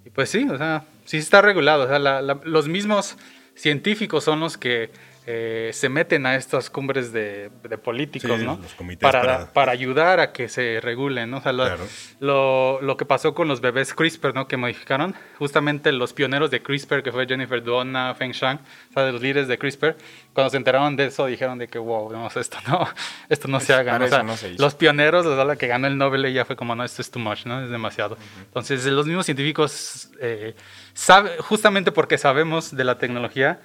y 0.03 0.09
pues 0.09 0.29
sí, 0.31 0.47
o 0.49 0.57
sea, 0.57 0.85
sí 1.05 1.17
está 1.17 1.41
regulado. 1.43 1.83
O 1.83 1.87
sea, 1.87 1.99
la- 1.99 2.23
la- 2.23 2.39
los 2.43 2.67
mismos 2.67 3.17
científicos 3.53 4.23
son 4.23 4.39
los 4.39 4.57
que 4.57 4.89
eh, 5.29 5.71
se 5.73 5.89
meten 5.89 6.25
a 6.25 6.37
estas 6.37 6.69
cumbres 6.69 7.11
de, 7.11 7.51
de 7.63 7.77
políticos, 7.77 8.39
Sí, 8.39 8.45
¿no? 8.45 8.57
los 8.61 8.73
comités 8.75 9.01
para, 9.01 9.21
para- 9.21 9.53
para 9.53 9.71
ayudar 9.73 10.21
a 10.21 10.31
que 10.31 10.47
se 10.47 10.79
regulen, 10.81 11.29
¿no? 11.29 11.39
O 11.39 11.41
sea, 11.41 11.51
lo, 11.51 11.65
Claro. 11.65 11.83
lo, 12.21 12.79
lo 12.81 12.95
que 12.95 13.03
pasó 13.05 13.33
con 13.35 13.49
los 13.49 13.59
bebés 13.59 13.93
CRISPR, 13.93 14.33
¿no? 14.33 14.47
Que 14.47 14.55
modificaron. 14.55 15.15
Justamente 15.37 15.91
los 15.91 16.13
pioneros 16.13 16.49
de 16.49 16.61
CRISPR, 16.63 17.03
que 17.03 17.11
fue 17.11 17.27
Jennifer 17.27 17.61
Doudna, 17.61 18.15
Feng 18.15 18.31
Shang, 18.31 18.57
o 18.89 18.93
sea, 18.93 19.03
de 19.03 19.11
los 19.11 19.21
líderes 19.21 19.49
de 19.49 19.57
CRISPR, 19.57 19.97
cuando 20.31 20.49
se 20.49 20.55
enteraron 20.57 20.95
de 20.95 21.07
eso 21.07 21.25
dijeron 21.25 21.57
de 21.57 21.67
que, 21.67 21.77
wow, 21.77 22.09
no, 22.09 22.27
esto 22.27 22.57
no, 22.65 22.87
esto 23.29 23.49
no 23.49 23.59
se 23.59 23.73
haga. 23.73 23.99
¿no? 23.99 24.05
O 24.05 24.07
sea, 24.07 24.23
no 24.23 24.37
se 24.37 24.53
los 24.57 24.75
pioneros, 24.75 25.25
la 25.25 25.43
la 25.43 25.57
que 25.57 25.67
ganó 25.67 25.87
el 25.87 25.97
Nobel, 25.97 26.23
ella 26.23 26.45
fue 26.45 26.55
como, 26.55 26.73
no, 26.73 26.85
esto 26.85 27.01
es 27.01 27.11
too 27.11 27.19
much, 27.19 27.45
¿no? 27.45 27.61
Es 27.65 27.69
demasiado. 27.69 28.17
Entonces, 28.45 28.85
los 28.85 29.05
mismos 29.05 29.25
científicos, 29.25 30.09
eh, 30.21 30.55
sabe, 30.93 31.31
justamente 31.39 31.91
porque 31.91 32.17
sabemos 32.17 32.73
de 32.73 32.83
la 32.85 32.97
tecnología, 32.97 33.59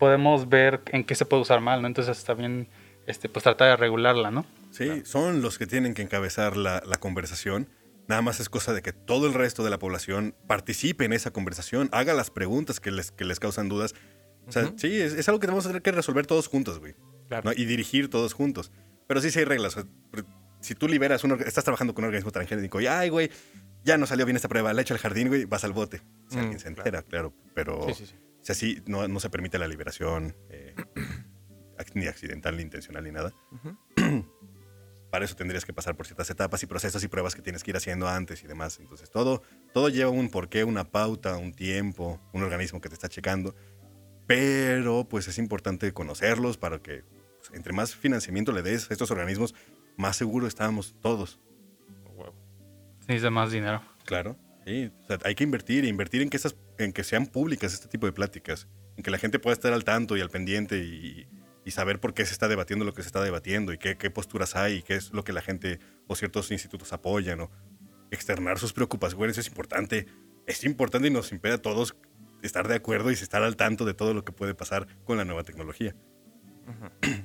podemos 0.00 0.48
ver 0.48 0.80
en 0.86 1.04
qué 1.04 1.14
se 1.14 1.24
puede 1.24 1.42
usar 1.42 1.60
mal, 1.60 1.80
¿no? 1.80 1.86
Entonces, 1.86 2.24
también, 2.24 2.66
este, 3.06 3.28
pues 3.28 3.44
tratar 3.44 3.68
de 3.68 3.76
regularla, 3.76 4.32
¿no? 4.32 4.44
Sí, 4.72 5.02
son 5.04 5.42
los 5.42 5.58
que 5.58 5.66
tienen 5.68 5.94
que 5.94 6.02
encabezar 6.02 6.56
la, 6.56 6.82
la 6.84 6.96
conversación. 6.96 7.68
Nada 8.08 8.22
más 8.22 8.40
es 8.40 8.48
cosa 8.48 8.72
de 8.72 8.82
que 8.82 8.92
todo 8.92 9.28
el 9.28 9.34
resto 9.34 9.62
de 9.62 9.70
la 9.70 9.78
población 9.78 10.34
participe 10.48 11.04
en 11.04 11.12
esa 11.12 11.30
conversación, 11.30 11.88
haga 11.92 12.12
las 12.14 12.30
preguntas 12.30 12.80
que 12.80 12.90
les, 12.90 13.12
que 13.12 13.24
les 13.24 13.38
causan 13.38 13.68
dudas. 13.68 13.94
O 14.48 14.52
sea, 14.52 14.72
sí, 14.76 15.00
es, 15.00 15.12
es 15.12 15.28
algo 15.28 15.38
que 15.38 15.46
tenemos 15.46 15.64
que 15.64 15.68
tener 15.68 15.82
que 15.82 15.92
resolver 15.92 16.26
todos 16.26 16.48
juntos, 16.48 16.80
güey. 16.80 16.94
Claro. 17.28 17.50
¿no? 17.50 17.52
Y 17.56 17.66
dirigir 17.66 18.10
todos 18.10 18.32
juntos. 18.32 18.72
Pero 19.06 19.20
sí, 19.20 19.30
sí 19.30 19.38
hay 19.38 19.44
reglas. 19.44 19.76
O 19.76 19.82
sea, 19.82 19.90
pr- 20.10 20.24
si 20.60 20.74
tú 20.74 20.88
liberas, 20.88 21.22
un, 21.22 21.32
estás 21.46 21.62
trabajando 21.62 21.94
con 21.94 22.02
un 22.04 22.08
organismo 22.08 22.32
transgénico 22.32 22.80
y, 22.80 22.86
ay, 22.88 23.10
güey, 23.10 23.30
ya 23.84 23.96
no 23.96 24.06
salió 24.06 24.26
bien 24.26 24.36
esta 24.36 24.48
prueba, 24.48 24.72
la 24.72 24.80
he 24.80 24.82
hecho 24.82 24.94
al 24.94 25.00
jardín, 25.00 25.28
güey, 25.28 25.44
vas 25.44 25.62
al 25.64 25.72
bote. 25.72 26.02
Si 26.28 26.36
Mm, 26.36 26.40
alguien 26.40 26.58
se 26.58 26.64
claro. 26.66 26.80
entera, 26.80 27.02
claro. 27.02 27.32
Pero, 27.54 27.86
Sí, 27.88 27.94
sí, 27.94 28.06
sí. 28.06 28.14
Sea, 28.52 28.54
sí, 28.54 28.82
no, 28.86 29.06
no 29.08 29.20
se 29.20 29.30
permite 29.30 29.58
la 29.58 29.68
liberación, 29.68 30.36
eh, 30.48 30.74
ni 31.94 32.06
accidental, 32.06 32.56
ni 32.56 32.62
intencional, 32.62 33.04
ni 33.04 33.10
nada. 33.10 33.32
Para 35.10 35.24
eso 35.24 35.34
tendrías 35.34 35.64
que 35.64 35.72
pasar 35.72 35.96
por 35.96 36.06
ciertas 36.06 36.30
etapas 36.30 36.62
y 36.62 36.66
procesos 36.66 37.02
y 37.02 37.08
pruebas 37.08 37.34
que 37.34 37.42
tienes 37.42 37.64
que 37.64 37.72
ir 37.72 37.76
haciendo 37.76 38.06
antes 38.06 38.44
y 38.44 38.46
demás. 38.46 38.78
Entonces, 38.78 39.10
todo, 39.10 39.42
todo 39.74 39.88
lleva 39.88 40.10
un 40.10 40.30
porqué, 40.30 40.62
una 40.62 40.84
pauta, 40.84 41.36
un 41.36 41.52
tiempo, 41.52 42.20
un 42.32 42.44
organismo 42.44 42.80
que 42.80 42.88
te 42.88 42.94
está 42.94 43.08
checando. 43.08 43.56
Pero, 44.26 45.08
pues 45.08 45.26
es 45.26 45.38
importante 45.38 45.92
conocerlos 45.92 46.56
para 46.58 46.78
que 46.78 47.02
pues, 47.38 47.50
entre 47.54 47.72
más 47.72 47.96
financiamiento 47.96 48.52
le 48.52 48.62
des 48.62 48.88
a 48.88 48.94
estos 48.94 49.10
organismos, 49.10 49.54
más 49.96 50.16
seguro 50.16 50.46
estamos 50.46 50.94
todos. 51.00 51.40
Se 53.00 53.08
necesita 53.08 53.30
más 53.30 53.50
dinero. 53.50 53.82
Claro. 54.04 54.36
Sí, 54.64 54.92
o 55.02 55.06
sea, 55.06 55.18
hay 55.24 55.34
que 55.34 55.42
invertir, 55.42 55.84
invertir 55.84 56.22
en 56.22 56.30
que, 56.30 56.36
estas, 56.36 56.54
en 56.84 56.92
que 56.92 57.04
sean 57.04 57.26
públicas 57.26 57.72
este 57.74 57.88
tipo 57.88 58.06
de 58.06 58.12
pláticas, 58.12 58.68
en 58.96 59.02
que 59.02 59.10
la 59.10 59.18
gente 59.18 59.38
pueda 59.38 59.54
estar 59.54 59.72
al 59.72 59.84
tanto 59.84 60.16
y 60.16 60.20
al 60.20 60.30
pendiente 60.30 60.78
y, 60.78 61.26
y 61.64 61.70
saber 61.72 62.00
por 62.00 62.14
qué 62.14 62.24
se 62.26 62.32
está 62.32 62.48
debatiendo 62.48 62.84
lo 62.84 62.94
que 62.94 63.02
se 63.02 63.08
está 63.08 63.22
debatiendo 63.22 63.72
y 63.72 63.78
qué, 63.78 63.96
qué 63.96 64.10
posturas 64.10 64.56
hay 64.56 64.76
y 64.76 64.82
qué 64.82 64.94
es 64.94 65.12
lo 65.12 65.24
que 65.24 65.32
la 65.32 65.42
gente 65.42 65.78
o 66.06 66.16
ciertos 66.16 66.50
institutos 66.50 66.92
apoyan 66.92 67.40
o 67.40 67.50
externar 68.10 68.58
sus 68.58 68.72
preocupaciones. 68.72 69.32
Eso 69.32 69.40
es 69.40 69.48
importante. 69.48 70.06
Es 70.46 70.64
importante 70.64 71.08
y 71.08 71.10
nos 71.10 71.32
impide 71.32 71.54
a 71.54 71.62
todos 71.62 71.96
estar 72.42 72.66
de 72.68 72.74
acuerdo 72.74 73.10
y 73.10 73.14
estar 73.14 73.42
al 73.42 73.56
tanto 73.56 73.84
de 73.84 73.94
todo 73.94 74.14
lo 74.14 74.24
que 74.24 74.32
puede 74.32 74.54
pasar 74.54 74.86
con 75.04 75.16
la 75.18 75.24
nueva 75.24 75.44
tecnología. 75.44 75.94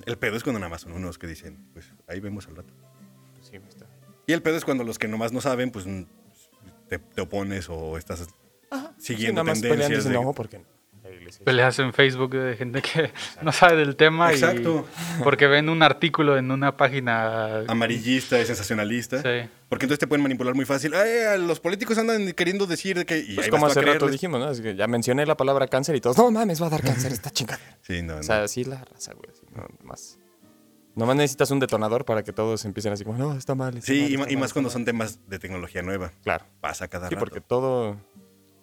El 0.06 0.18
pedo 0.18 0.36
es 0.36 0.44
cuando 0.44 0.60
nada 0.60 0.70
más 0.70 0.82
son 0.82 0.94
unos 0.94 1.18
que 1.18 1.28
dicen, 1.28 1.68
pues 1.74 1.92
ahí 2.08 2.20
vemos 2.20 2.48
al 2.48 2.58
rato. 2.58 2.74
Sí, 3.42 3.58
güey, 3.58 3.70
está. 3.70 3.88
Y 4.28 4.34
el 4.34 4.42
pedo 4.42 4.58
es 4.58 4.66
cuando 4.66 4.84
los 4.84 4.98
que 4.98 5.08
nomás 5.08 5.32
no 5.32 5.42
saben, 5.42 5.72
pues 5.72 5.86
te, 6.88 7.00
te 7.00 7.22
opones 7.22 7.70
o 7.70 7.98
estás 7.98 8.28
Siguiendo 8.98 9.44
nada 9.44 9.54
más 9.54 9.62
tendencias. 9.62 10.04
de- 10.06 10.12
no, 10.14 10.34
porque 10.34 10.62
Peleas 11.44 11.78
en 11.80 11.92
Facebook 11.94 12.32
de 12.36 12.56
gente 12.56 12.82
que 12.82 13.12
no 13.42 13.52
sabe 13.52 13.76
del 13.78 13.96
tema 13.96 14.32
Exacto. 14.32 14.86
y 15.20 15.24
porque 15.24 15.48
ven 15.48 15.70
un 15.70 15.82
artículo 15.84 16.38
en 16.38 16.50
una 16.52 16.78
página. 16.78 17.60
amarillista 17.68 18.40
y 18.40 18.46
sensacionalista. 18.46 19.18
Sí. 19.22 19.50
Porque 19.70 19.86
entonces 19.86 20.00
te 20.00 20.08
pueden 20.08 20.24
manipular 20.24 20.54
muy 20.56 20.66
fácil. 20.66 20.94
Ay, 20.96 21.40
los 21.46 21.60
políticos 21.60 21.98
andan 21.98 22.32
queriendo 22.34 22.66
decir 22.68 22.98
de 22.98 23.06
que. 23.06 23.20
Y 23.20 23.36
Pues 23.36 23.50
como 23.50 23.66
hace 23.68 23.82
rato 23.82 24.08
dijimos, 24.08 24.40
¿no? 24.40 24.50
Es 24.50 24.62
que 24.62 24.76
ya 24.76 24.88
mencioné 24.88 25.26
la 25.26 25.36
palabra 25.38 25.68
cáncer 25.68 25.96
y 25.96 26.02
todos, 26.02 26.18
no 26.18 26.30
mames, 26.32 26.62
va 26.62 26.68
a 26.68 26.70
dar 26.72 26.82
cáncer 26.84 27.12
esta 27.12 27.30
chingadera. 27.30 27.78
Sí, 27.82 28.02
no, 28.02 28.14
no. 28.16 28.20
O 28.20 28.24
sea, 28.24 28.48
sí 28.48 28.64
la 28.64 28.84
raza, 28.84 29.14
güey. 29.14 29.30
así, 29.32 29.42
no, 29.56 29.66
más. 29.84 30.18
Nomás 30.96 31.16
necesitas 31.18 31.52
un 31.52 31.60
detonador 31.60 32.06
para 32.06 32.24
que 32.24 32.32
todos 32.34 32.64
empiecen 32.66 32.94
así 32.94 33.04
como, 33.04 33.18
no, 33.18 33.36
está 33.38 33.54
mal. 33.54 33.78
está 33.78 33.92
sí, 33.92 34.00
mal, 34.02 34.10
y, 34.10 34.14
está 34.14 34.26
ma- 34.26 34.32
y 34.32 34.36
mal, 34.36 34.40
más 34.42 34.48
está 34.50 34.54
cuando 34.54 34.68
mal". 34.70 34.74
son 34.74 34.86
temas 34.86 35.20
de 35.28 35.40
tecnología 35.40 35.82
nueva. 35.82 36.12
Claro. 36.24 36.46
Pasa 36.62 36.88
cada 36.88 37.10
Sí, 37.10 37.16
rato. 37.16 37.26
porque 37.26 37.42
todo, 37.42 37.98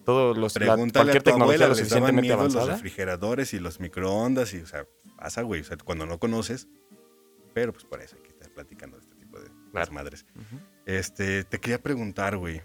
todos 0.04 0.36
los, 0.36 0.58
la- 0.60 0.74
cualquier 0.76 0.98
a 0.98 1.20
tu 1.20 1.24
tecnología 1.24 1.44
abuela, 1.44 1.68
lo 1.68 1.74
suficientemente 1.74 2.22
miedo 2.22 2.36
los 2.42 2.54
avanzada. 2.54 2.74
refrigeradores 2.76 3.54
y 3.54 3.58
los 3.60 3.80
microondas 3.80 4.52
y, 4.54 4.58
o 4.58 4.66
sea, 4.66 4.86
pasa, 5.16 5.42
güey. 5.42 5.60
O 5.60 5.64
sea, 5.64 5.76
cuando 5.78 6.06
no 6.06 6.18
conoces, 6.18 6.68
Pero 7.54 7.72
pues 7.72 7.84
por 7.84 8.00
eso 8.00 8.16
hay 8.16 8.22
que 8.22 8.30
estar 8.30 8.50
platicando 8.50 8.96
de 8.96 9.02
este 9.02 9.14
tipo 9.16 9.38
de 9.38 9.50
las 9.74 9.90
madres. 9.92 10.24
Ujú. 10.34 10.60
Este, 10.86 11.44
te 11.44 11.58
quería 11.60 11.82
preguntar, 11.82 12.36
güey. 12.36 12.62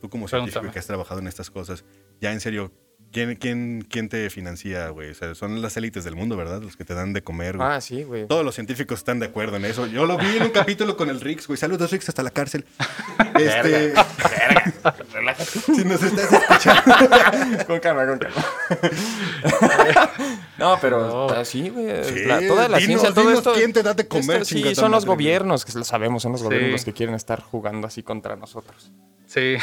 Tú 0.00 0.08
como 0.08 0.26
Pregúntame. 0.26 0.52
científico 0.52 0.72
que 0.72 0.78
has 0.78 0.86
trabajado 0.86 1.18
en 1.20 1.26
estas 1.26 1.50
cosas, 1.50 1.84
ya 2.20 2.32
en 2.32 2.40
serio, 2.40 2.72
¿quién, 3.12 3.36
quién, 3.36 3.86
quién 3.88 4.08
te 4.08 4.28
financia, 4.30 4.88
güey? 4.90 5.10
O 5.10 5.14
sea, 5.14 5.34
son 5.34 5.60
las 5.62 5.76
élites 5.76 6.04
del 6.04 6.14
mundo, 6.16 6.36
¿verdad? 6.36 6.62
Los 6.62 6.76
que 6.76 6.84
te 6.84 6.94
dan 6.94 7.12
de 7.12 7.22
comer, 7.22 7.56
güey. 7.56 7.68
Ah, 7.68 7.80
sí, 7.80 8.02
güey. 8.02 8.26
Todos 8.26 8.44
los 8.44 8.54
científicos 8.54 8.98
están 9.00 9.18
de 9.18 9.26
acuerdo 9.26 9.56
en 9.56 9.64
eso. 9.64 9.86
Yo 9.86 10.06
lo 10.06 10.16
vi 10.18 10.36
en 10.36 10.42
un 10.44 10.50
capítulo 10.50 10.96
con 10.96 11.08
el 11.10 11.20
Rix, 11.20 11.46
güey. 11.46 11.56
Saludos, 11.56 11.90
Rix, 11.90 12.08
hasta 12.08 12.22
la 12.22 12.30
cárcel. 12.30 12.64
Este, 13.38 13.94
si 15.74 15.84
nos 15.84 16.02
estás 16.02 16.32
escuchando. 16.32 17.64
con 17.66 17.80
calma, 17.80 18.06
con 18.06 18.18
calma. 18.18 18.44
no, 20.58 20.78
pero 20.80 21.06
No. 21.08 21.28
ah, 21.30 21.44
sí, 21.44 21.68
güey. 21.68 22.04
Sí, 22.04 22.24
la- 22.24 22.46
toda 22.46 22.68
la 22.68 22.78
dinos, 22.78 23.00
ciencia, 23.00 23.10
todo 23.14 23.24
dinos 23.24 23.38
esto. 23.38 23.52
quién 23.54 23.72
te 23.72 23.82
da 23.82 23.94
de 23.94 24.06
comer, 24.06 24.42
esto 24.42 24.54
sí, 24.54 24.74
son 24.74 24.90
los 24.92 25.04
madre, 25.04 25.14
gobiernos, 25.16 25.64
que 25.64 25.72
lo 25.78 25.84
sabemos, 25.84 26.22
son 26.22 26.32
los 26.32 26.42
gobiernos 26.42 26.70
los 26.72 26.84
que 26.84 26.92
quieren 26.92 27.14
estar 27.14 27.40
jugando 27.42 27.86
así 27.86 28.02
contra 28.02 28.36
nosotros. 28.36 28.90
Sí. 29.26 29.56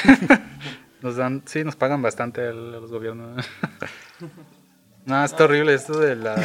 Nos 1.06 1.16
dan, 1.18 1.44
sí, 1.46 1.64
nos 1.64 1.76
pagan 1.76 2.02
bastante 2.02 2.50
el- 2.50 2.72
los 2.72 2.92
gobiernos. 2.92 3.46
no, 5.06 5.24
está 5.24 5.44
horrible 5.46 5.74
esto 5.76 6.00
de 6.00 6.16
la. 6.16 6.36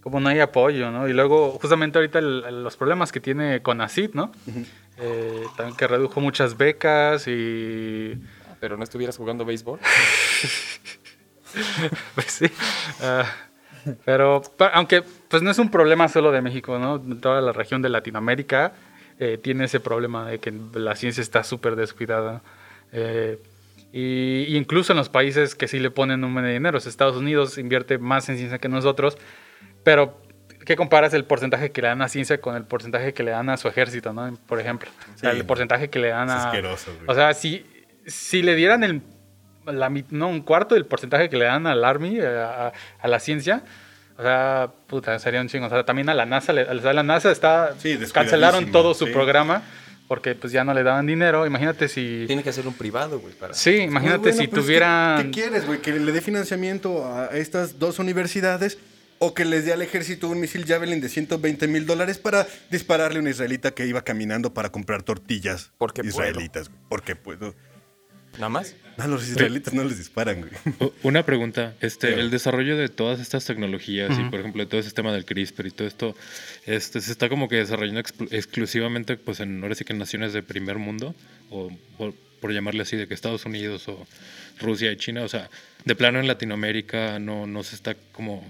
Como 0.00 0.20
no 0.20 0.28
hay 0.28 0.40
apoyo, 0.40 0.90
¿no? 0.90 1.08
Y 1.08 1.12
luego, 1.12 1.58
justamente 1.60 1.98
ahorita 1.98 2.18
el- 2.20 2.62
los 2.64 2.76
problemas 2.76 3.10
que 3.12 3.20
tiene 3.20 3.60
CONACYT, 3.62 4.14
¿no? 4.14 4.32
Eh, 4.98 5.44
también 5.56 5.76
que 5.76 5.86
redujo 5.88 6.20
muchas 6.20 6.56
becas 6.56 7.26
y. 7.26 8.14
Pero 8.60 8.76
no 8.76 8.84
estuvieras 8.84 9.16
jugando 9.16 9.44
béisbol. 9.44 9.78
Pues 12.14 12.26
sí. 12.28 12.46
Ah, 13.02 13.26
pero, 14.06 14.40
aunque, 14.72 15.02
pues 15.28 15.42
no 15.42 15.50
es 15.50 15.58
un 15.58 15.70
problema 15.70 16.08
solo 16.08 16.32
de 16.32 16.40
México, 16.40 16.78
¿no? 16.78 16.98
Toda 17.18 17.42
la 17.42 17.52
región 17.52 17.82
de 17.82 17.90
Latinoamérica 17.90 18.72
eh, 19.18 19.36
tiene 19.42 19.64
ese 19.64 19.78
problema 19.78 20.26
de 20.30 20.38
que 20.38 20.50
la 20.72 20.96
ciencia 20.96 21.20
está 21.20 21.44
súper 21.44 21.76
descuidada. 21.76 22.40
Eh, 22.92 23.38
y, 23.92 24.56
incluso 24.56 24.92
en 24.92 24.96
los 24.98 25.08
países 25.08 25.54
que 25.54 25.68
sí 25.68 25.78
le 25.78 25.90
ponen 25.90 26.24
un 26.24 26.32
buen 26.32 26.44
de 26.46 26.52
dinero, 26.52 26.78
Estados 26.78 27.16
Unidos 27.16 27.58
invierte 27.58 27.98
más 27.98 28.28
en 28.28 28.36
ciencia 28.38 28.58
que 28.58 28.68
nosotros, 28.68 29.18
pero 29.84 30.20
¿qué 30.64 30.76
comparas 30.76 31.12
el 31.14 31.24
porcentaje 31.24 31.72
que 31.72 31.82
le 31.82 31.88
dan 31.88 32.00
a 32.02 32.08
ciencia 32.08 32.40
con 32.40 32.56
el 32.56 32.64
porcentaje 32.64 33.12
que 33.12 33.22
le 33.22 33.32
dan 33.32 33.50
a 33.50 33.56
su 33.56 33.68
ejército, 33.68 34.12
¿no? 34.12 34.36
Por 34.46 34.60
ejemplo, 34.60 34.88
O 35.14 35.18
sea, 35.18 35.30
el 35.32 35.44
porcentaje 35.44 35.90
que 35.90 35.98
le 35.98 36.08
dan 36.08 36.28
Es 36.28 36.34
a... 36.34 36.44
asqueroso, 36.46 36.92
güey. 36.94 37.04
O 37.10 37.14
sea, 37.14 37.34
si, 37.34 37.66
si 38.06 38.42
le 38.42 38.54
dieran 38.54 38.84
el, 38.84 39.02
la, 39.66 39.90
no, 40.10 40.28
un 40.28 40.40
cuarto 40.42 40.74
del 40.74 40.86
porcentaje 40.86 41.28
que 41.28 41.36
le 41.36 41.44
dan 41.46 41.66
al 41.66 41.84
Army, 41.84 42.18
eh, 42.18 42.26
a, 42.26 42.72
a 43.00 43.08
la 43.08 43.18
ciencia, 43.20 43.62
o 44.16 44.22
sea, 44.22 44.70
puta, 44.86 45.18
sería 45.18 45.40
un 45.40 45.48
chingo. 45.48 45.66
O 45.66 45.68
sea, 45.68 45.84
también 45.84 46.08
a 46.08 46.14
la 46.14 46.26
NASA, 46.26 46.52
le- 46.52 46.80
sea, 46.80 46.92
la 46.92 47.02
NASA 47.02 47.30
está, 47.32 47.74
Sí, 47.78 47.98
cancelaron 48.12 48.70
todo 48.70 48.94
su 48.94 49.06
sí. 49.06 49.12
programa 49.12 49.62
porque 50.12 50.34
pues 50.34 50.52
ya 50.52 50.62
no 50.62 50.74
le 50.74 50.82
daban 50.82 51.06
dinero. 51.06 51.46
Imagínate 51.46 51.88
si... 51.88 52.24
Tiene 52.26 52.42
que 52.42 52.52
ser 52.52 52.66
un 52.66 52.74
privado, 52.74 53.18
güey, 53.18 53.32
para... 53.32 53.54
Sí, 53.54 53.76
imagínate 53.76 54.18
bueno, 54.18 54.36
si 54.42 54.46
pues, 54.46 54.50
¿qué- 54.50 54.56
tuvieran... 54.66 55.24
¿qué, 55.24 55.30
quieres, 55.30 55.64
güey? 55.66 55.80
¿Que 55.80 55.92
le 55.92 56.12
dé 56.12 56.20
financiamiento 56.20 57.06
a 57.06 57.28
estas 57.28 57.78
dos 57.78 57.98
universidades 57.98 58.76
o 59.20 59.32
que 59.32 59.46
les 59.46 59.64
dé 59.64 59.72
al 59.72 59.80
ejército 59.80 60.28
un 60.28 60.38
misil 60.38 60.66
Javelin 60.66 61.00
de 61.00 61.08
120 61.08 61.66
mil 61.66 61.86
dólares 61.86 62.18
para 62.18 62.46
dispararle 62.70 63.20
a 63.20 63.22
un 63.22 63.28
israelita 63.28 63.70
que 63.70 63.86
iba 63.86 64.02
caminando 64.02 64.52
para 64.52 64.68
comprar 64.70 65.02
tortillas 65.02 65.70
Porque 65.78 66.02
puedo. 66.02 66.10
israelitas? 66.28 66.68
güey? 66.68 66.80
Porque 66.90 67.16
puedo. 67.16 67.54
Nada 68.34 68.48
más. 68.48 68.74
No, 68.98 69.06
los 69.08 69.26
israelitas 69.28 69.72
no 69.72 69.84
les 69.84 69.98
disparan, 69.98 70.40
güey. 70.40 70.92
Una 71.02 71.24
pregunta, 71.24 71.74
este, 71.80 72.14
el 72.20 72.30
desarrollo 72.30 72.76
de 72.76 72.88
todas 72.88 73.20
estas 73.20 73.44
tecnologías 73.44 74.18
y 74.18 74.24
por 74.24 74.40
ejemplo 74.40 74.62
de 74.62 74.68
todo 74.68 74.80
ese 74.80 74.90
tema 74.90 75.12
del 75.12 75.24
CRISPR 75.24 75.66
y 75.66 75.70
todo 75.70 75.88
esto, 75.88 76.16
este, 76.66 77.00
se 77.00 77.10
está 77.10 77.28
como 77.28 77.48
que 77.48 77.56
desarrollando 77.56 78.02
exclusivamente, 78.30 79.16
pues 79.16 79.40
en 79.40 79.62
ahora 79.62 79.74
sí 79.74 79.84
que 79.84 79.92
en 79.92 79.98
naciones 79.98 80.32
de 80.32 80.42
primer 80.42 80.78
mundo 80.78 81.14
o 81.50 81.70
por, 81.96 82.14
por 82.40 82.52
llamarle 82.52 82.82
así 82.82 82.96
de 82.96 83.08
que 83.08 83.14
Estados 83.14 83.44
Unidos 83.46 83.88
o 83.88 84.06
Rusia 84.60 84.92
y 84.92 84.96
China, 84.96 85.22
o 85.22 85.28
sea, 85.28 85.48
de 85.84 85.94
plano 85.94 86.20
en 86.20 86.26
Latinoamérica 86.26 87.18
no, 87.18 87.46
no 87.46 87.62
se 87.62 87.74
está 87.74 87.94
como, 88.12 88.44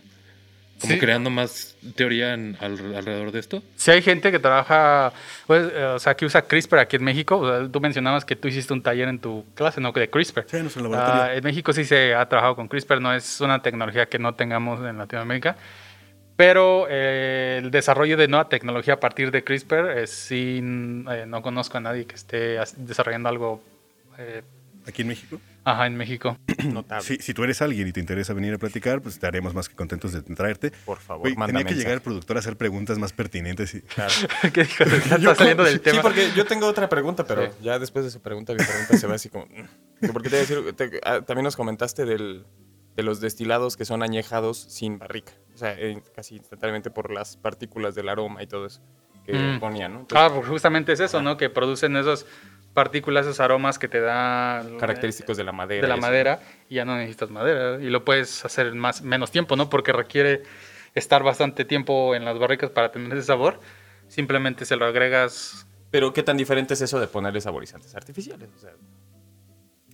como 0.83 0.93
Sí. 0.93 0.99
creando 0.99 1.30
más 1.30 1.74
teoría 1.97 2.35
en- 2.35 2.57
al- 2.61 2.95
alrededor 2.95 3.33
de 3.33 3.39
esto. 3.41 3.62
Si 3.76 3.91
hay 3.91 4.03
gente 4.03 4.30
que 4.30 4.39
trabaja, 4.39 5.12
pues, 5.47 5.72
eh, 5.74 5.85
o 5.85 5.99
sea, 5.99 6.14
que 6.14 6.26
usa 6.26 6.43
CRISPR 6.43 6.78
aquí 6.80 6.97
en 6.97 7.05
México. 7.05 7.39
O 7.39 7.49
sea, 7.49 7.66
tú 7.68 7.80
mencionabas 7.80 8.26
que 8.26 8.37
tú 8.37 8.49
hiciste 8.49 8.72
un 8.74 8.83
taller 8.83 9.09
en 9.09 9.18
tu 9.18 9.47
clase, 9.55 9.80
¿no? 9.80 9.93
De 9.93 10.11
CRISPR. 10.11 10.45
Sí, 10.47 10.57
en 10.59 10.62
nuestro 10.64 10.83
laboratorio. 10.83 11.22
Ah, 11.22 11.35
en 11.35 11.43
México 11.43 11.72
sí 11.72 11.85
se 11.87 12.14
ha 12.14 12.28
trabajado 12.28 12.55
con 12.57 12.68
CRISPR, 12.68 13.01
no 13.01 13.14
es 13.14 13.41
una 13.41 13.62
tecnología 13.62 14.07
que 14.07 14.18
no 14.18 14.35
tengamos 14.35 14.87
en 14.87 14.99
Latinoamérica. 14.99 15.57
Pero 16.37 16.87
eh, 16.89 17.61
el 17.62 17.70
desarrollo 17.70 18.16
de 18.16 18.26
nueva 18.26 18.49
tecnología 18.49 18.95
a 18.95 19.01
partir 19.01 19.30
de 19.30 19.45
CRISPR, 19.45 19.99
eh, 19.99 20.07
sí, 20.07 20.59
eh, 21.11 21.24
no 21.26 21.43
conozco 21.43 21.78
a 21.78 21.80
nadie 21.80 22.05
que 22.07 22.14
esté 22.16 22.59
desarrollando 22.76 23.28
algo 23.28 23.62
eh, 24.18 24.43
Aquí 24.87 25.03
en 25.03 25.09
México. 25.09 25.41
Ajá, 25.65 25.87
en 25.87 25.97
México. 25.97 26.37
Notable. 26.65 27.05
Si, 27.05 27.17
si 27.17 27.35
tú 27.35 27.45
eres 27.45 27.61
alguien 27.63 27.89
y 27.89 27.93
te 27.93 28.01
interesa 28.01 28.33
venir 28.35 28.55
a 28.55 28.59
platicar, 28.59 29.01
pues 29.03 29.15
estaremos 29.15 29.55
más 29.55 29.69
que 29.69 29.75
contentos 29.75 30.13
de 30.13 30.23
traerte. 30.23 30.73
Por 30.85 30.99
favor, 30.99 31.29
manda 31.37 31.47
tenía 31.59 31.65
que 31.65 31.75
llegar 31.75 31.95
el 31.95 32.01
productor 32.03 32.37
a 32.37 32.41
hacer 32.41 32.57
preguntas 32.57 32.99
más 32.99 33.13
pertinentes. 33.13 33.75
Y... 33.75 33.83
¿Qué 34.53 34.65
dijo? 34.65 34.85
Ya 34.85 35.17
está 35.17 35.35
saliendo 35.37 35.65
del 35.65 35.75
Sí, 35.75 35.81
tema. 35.81 36.03
porque 36.03 36.31
yo 36.37 36.45
tengo 36.45 36.67
otra 36.67 36.89
pregunta, 36.89 37.25
pero 37.27 37.47
Sí. 37.47 37.53
ya 37.63 37.79
después 37.79 38.05
de 38.05 38.11
su 38.11 38.21
pregunta, 38.21 38.53
mi 38.53 38.59
pregunta 38.65 38.97
se 38.97 39.07
va 39.07 39.15
así 39.15 39.29
como... 39.29 39.47
mm. 39.47 40.09
Porque 40.13 40.29
te 40.31 40.37
iba 40.37 40.45
a 40.45 40.47
decir, 40.63 40.73
te- 40.75 41.01
ah, 41.05 41.21
también 41.21 41.45
nos 41.45 41.55
comentaste 41.57 42.05
del, 42.05 42.45
de 42.97 43.03
los 43.03 43.21
destilados 43.21 43.77
que 43.77 43.85
son 43.85 44.03
añejados 44.03 44.59
sin 44.59 44.99
barrica. 44.99 45.33
O 45.55 45.59
sea, 45.59 45.75
eh, 45.79 46.03
casi 46.15 46.37
instantáneamente 46.37 46.91
por 46.91 47.11
las 47.13 47.37
partículas 47.37 47.95
del 47.95 48.09
aroma 48.09 48.43
y 48.43 48.47
todo 48.47 48.67
eso 48.67 48.81
que 49.25 49.33
Mm. 49.35 49.61
ponían, 49.61 49.93
¿no? 49.95 50.01
Entonces, 50.01 50.29
Ah, 50.31 50.35
pues 50.35 50.49
justamente 50.49 50.93
es 50.93 50.99
eso, 50.99 51.23
¿no? 51.23 51.37
Que 51.37 51.49
producen 51.49 51.95
esas 51.97 52.27
partículas, 52.75 53.27
esos 53.27 53.41
aromas 53.41 53.79
que 53.79 53.89
te 53.89 54.01
dan 54.01 54.79
característicos 54.79 55.37
de 55.37 55.45
la 55.45 55.53
madera. 55.53 55.83
de 55.83 55.89
la 55.89 55.95
eso. 55.95 56.01
madera 56.01 56.41
y 56.68 56.77
ya 56.77 56.85
no 56.85 56.97
necesitas 56.97 57.31
madera 57.31 57.79
y 57.81 57.91
lo 57.91 58.05
puedes 58.05 58.45
hacer 58.45 58.66
en 58.68 58.79
más 58.79 59.03
menos 59.03 59.31
tiempo, 59.31 59.57
¿no? 59.57 59.68
Porque 59.70 59.93
requiere 59.93 60.43
estar 60.95 61.23
bastante 61.23 61.64
tiempo 61.64 62.14
en 62.14 62.25
las 62.25 62.39
barricas 62.39 62.70
para 62.70 62.91
tener 62.93 63.12
ese 63.12 63.27
sabor. 63.27 63.61
Simplemente 64.09 64.64
se 64.64 64.77
lo 64.77 64.87
agregas. 64.87 65.66
Pero 65.91 66.12
¿qué 66.12 66.23
tan 66.23 66.37
diferente 66.39 66.75
es 66.75 66.81
eso 66.81 66.99
de 67.01 67.07
ponerle 67.07 67.41
saborizantes 67.41 67.95
artificiales? 67.95 68.49
O 68.57 68.59
sea, 68.59 68.73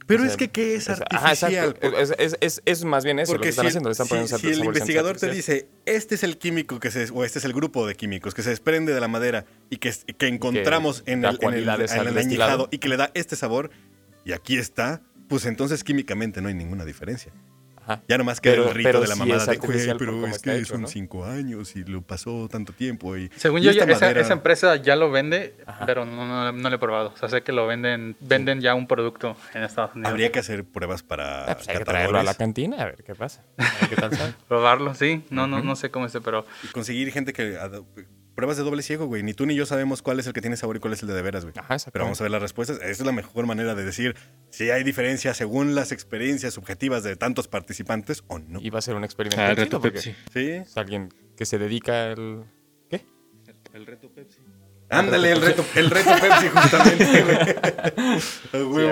Pero 0.09 0.25
o 0.25 0.27
es 0.27 0.37
que, 0.37 0.49
¿qué 0.49 0.75
es 0.75 0.89
artificial? 0.89 1.77
Es, 1.81 2.13
es- 2.19 2.37
es- 2.41 2.63
es 2.65 2.85
más 2.85 3.05
bien 3.05 3.19
eso 3.21 3.33
lo 3.35 3.39
que 3.39 3.39
Porque 3.39 3.49
están 3.51 3.65
si, 3.65 3.69
haciendo. 3.69 3.91
están 3.91 4.07
si- 4.07 4.11
poniendo 4.11 4.39
si 4.39 4.47
el 4.49 4.65
investigador 4.65 5.17
te 5.19 5.31
dice, 5.31 5.69
este 5.87 6.17
es 6.17 6.23
el 6.25 6.39
químico 6.39 6.81
que 6.81 6.91
se, 6.91 7.09
o 7.13 7.25
este 7.25 7.39
es 7.39 7.45
el 7.45 7.53
grupo 7.53 7.87
de 7.87 7.95
químicos 7.95 8.35
que 8.35 8.43
se 8.43 8.51
desprende 8.51 8.93
de 8.95 9.01
la 9.01 9.07
madera 9.09 9.45
y 9.71 9.77
que, 9.77 9.93
que 10.19 10.27
encontramos 10.27 11.03
en 11.07 11.25
el, 11.25 11.39
en 11.43 11.53
el, 11.55 11.69
en 11.69 11.69
el 11.69 12.15
destilado. 12.15 12.19
añejado 12.19 12.69
y 12.73 12.79
que 12.79 12.89
le 12.89 12.97
da 12.97 13.11
este 13.15 13.37
sabor, 13.37 13.71
y 14.25 14.33
aquí 14.33 14.57
está, 14.59 15.03
pues 15.29 15.45
entonces 15.47 15.85
químicamente 15.85 16.41
no 16.41 16.49
hay 16.49 16.55
ninguna 16.55 16.85
diferencia. 16.85 17.33
Ajá. 17.89 18.03
Ya 18.07 18.19
nomás 18.19 18.41
queda 18.41 18.53
Pero- 18.55 18.69
el 18.69 18.75
rito 18.75 19.01
de 19.01 19.09
la 19.09 19.15
sí 19.15 19.19
mamada 19.21 19.41
es 19.41 19.47
de, 19.49 19.95
pero 19.97 20.27
es 20.27 20.39
que 20.43 20.57
hecho, 20.57 20.67
son 20.67 20.83
¿no? 20.83 20.89
cinco 20.89 21.25
años 21.25 21.75
y 21.75 21.85
lo 21.85 22.03
pasó 22.03 22.49
tanto 22.51 22.73
tiempo. 22.73 23.17
Y, 23.17 23.31
Según 23.37 23.61
y 23.61 23.65
yo, 23.65 23.71
esta 23.71 23.87
ya 23.87 23.93
esa, 23.93 24.05
madera- 24.07 24.21
esa 24.21 24.33
empresa 24.35 24.77
ya 24.77 24.95
lo 24.95 25.11
vende, 25.11 25.55
Ajá. 25.67 25.87
pero 25.87 26.05
no, 26.05 26.27
no- 26.27 26.53
no 26.53 26.69
lo 26.71 26.77
he 26.77 26.79
probado. 26.79 27.13
O 27.15 27.17
sea, 27.17 27.29
sé 27.29 27.43
que 27.43 27.53
lo 27.53 27.67
venden, 27.67 28.15
venden 28.21 28.61
ya 28.61 28.75
un 28.75 28.87
producto 28.87 29.37
en 29.55 29.63
Estados 29.63 29.95
Unidos. 29.95 30.11
Habría 30.11 30.31
que 30.31 30.39
hacer 30.41 30.65
pruebas 30.65 31.03
para 31.03 31.45
Ah, 31.51 31.55
pues 31.57 31.69
hay 31.69 31.79
que 31.79 31.85
traerlo 31.85 32.19
a 32.19 32.23
la 32.23 32.35
cantina 32.35 32.83
a 32.83 32.85
ver 32.85 33.03
qué 33.05 33.15
pasa. 33.15 33.43
A 33.57 33.63
ver 33.81 33.89
qué 33.91 33.97
tal 33.97 34.15
sabe. 34.17 34.35
Probarlo, 34.49 34.95
sí. 34.95 35.25
No, 35.31 35.47
no, 35.47 35.63
no 35.63 35.75
sé 35.77 35.91
cómo 35.91 36.05
es, 36.07 36.17
pero 36.23 36.45
y 36.65 36.69
conseguir 36.69 37.11
gente 37.13 37.33
que... 37.33 37.57
Pruebas 38.39 38.57
de 38.57 38.63
doble 38.63 38.85
ciego, 38.85 39.07
güey. 39.07 39.25
Ni 39.25 39.35
tú 39.35 39.47
ni 39.47 39.57
yo 39.57 39.67
sabemos 39.67 40.01
cuál 40.01 40.21
es 40.21 40.29
el 40.29 40.33
que 40.33 40.41
tiene 40.41 40.57
sabor 40.57 40.77
y 40.77 40.79
cuál 40.79 40.93
es 40.93 41.03
el 41.03 41.09
de 41.09 41.15
de 41.15 41.23
veras, 41.23 41.43
güey. 41.45 41.55
Ajá, 41.59 41.75
exacto. 41.75 41.91
Pero 41.91 42.05
vamos 42.05 42.21
a 42.21 42.23
ver 42.23 42.31
las 42.31 42.41
respuestas. 42.41 42.77
Esa 42.77 42.89
es 42.89 43.01
la 43.05 43.11
mejor 43.11 43.47
manera 43.47 43.75
de 43.75 43.85
decir 43.85 44.15
si 44.51 44.71
hay 44.71 44.85
diferencia 44.85 45.35
según 45.35 45.75
las 45.75 45.91
experiencias 45.91 46.55
subjetivas 46.55 47.03
de 47.03 47.17
tantos 47.17 47.49
participantes 47.49 48.23
o 48.29 48.39
no. 48.39 48.61
Y 48.61 48.71
va 48.71 48.79
a 48.79 48.83
ser 48.83 48.95
un 48.95 49.03
experimento. 49.03 49.43
Ah, 49.43 49.51
el 49.51 49.57
reto 49.57 49.81
Pepsi. 49.81 50.15
¿Sí? 50.33 50.51
Es 50.51 50.77
alguien 50.77 51.09
que 51.37 51.47
se 51.47 51.59
dedica 51.59 52.13
al. 52.13 52.45
¿Qué? 52.89 53.05
El 53.73 53.87
reto 53.87 54.09
Pepsi. 54.09 54.39
Ándale, 54.89 55.33
el 55.33 55.41
reto, 55.41 55.67
el 55.75 55.91
reto 55.91 56.11
Pepsi, 56.21 56.49
justamente, 56.49 57.23
güey. 57.25 57.39
Sí, 58.23 58.87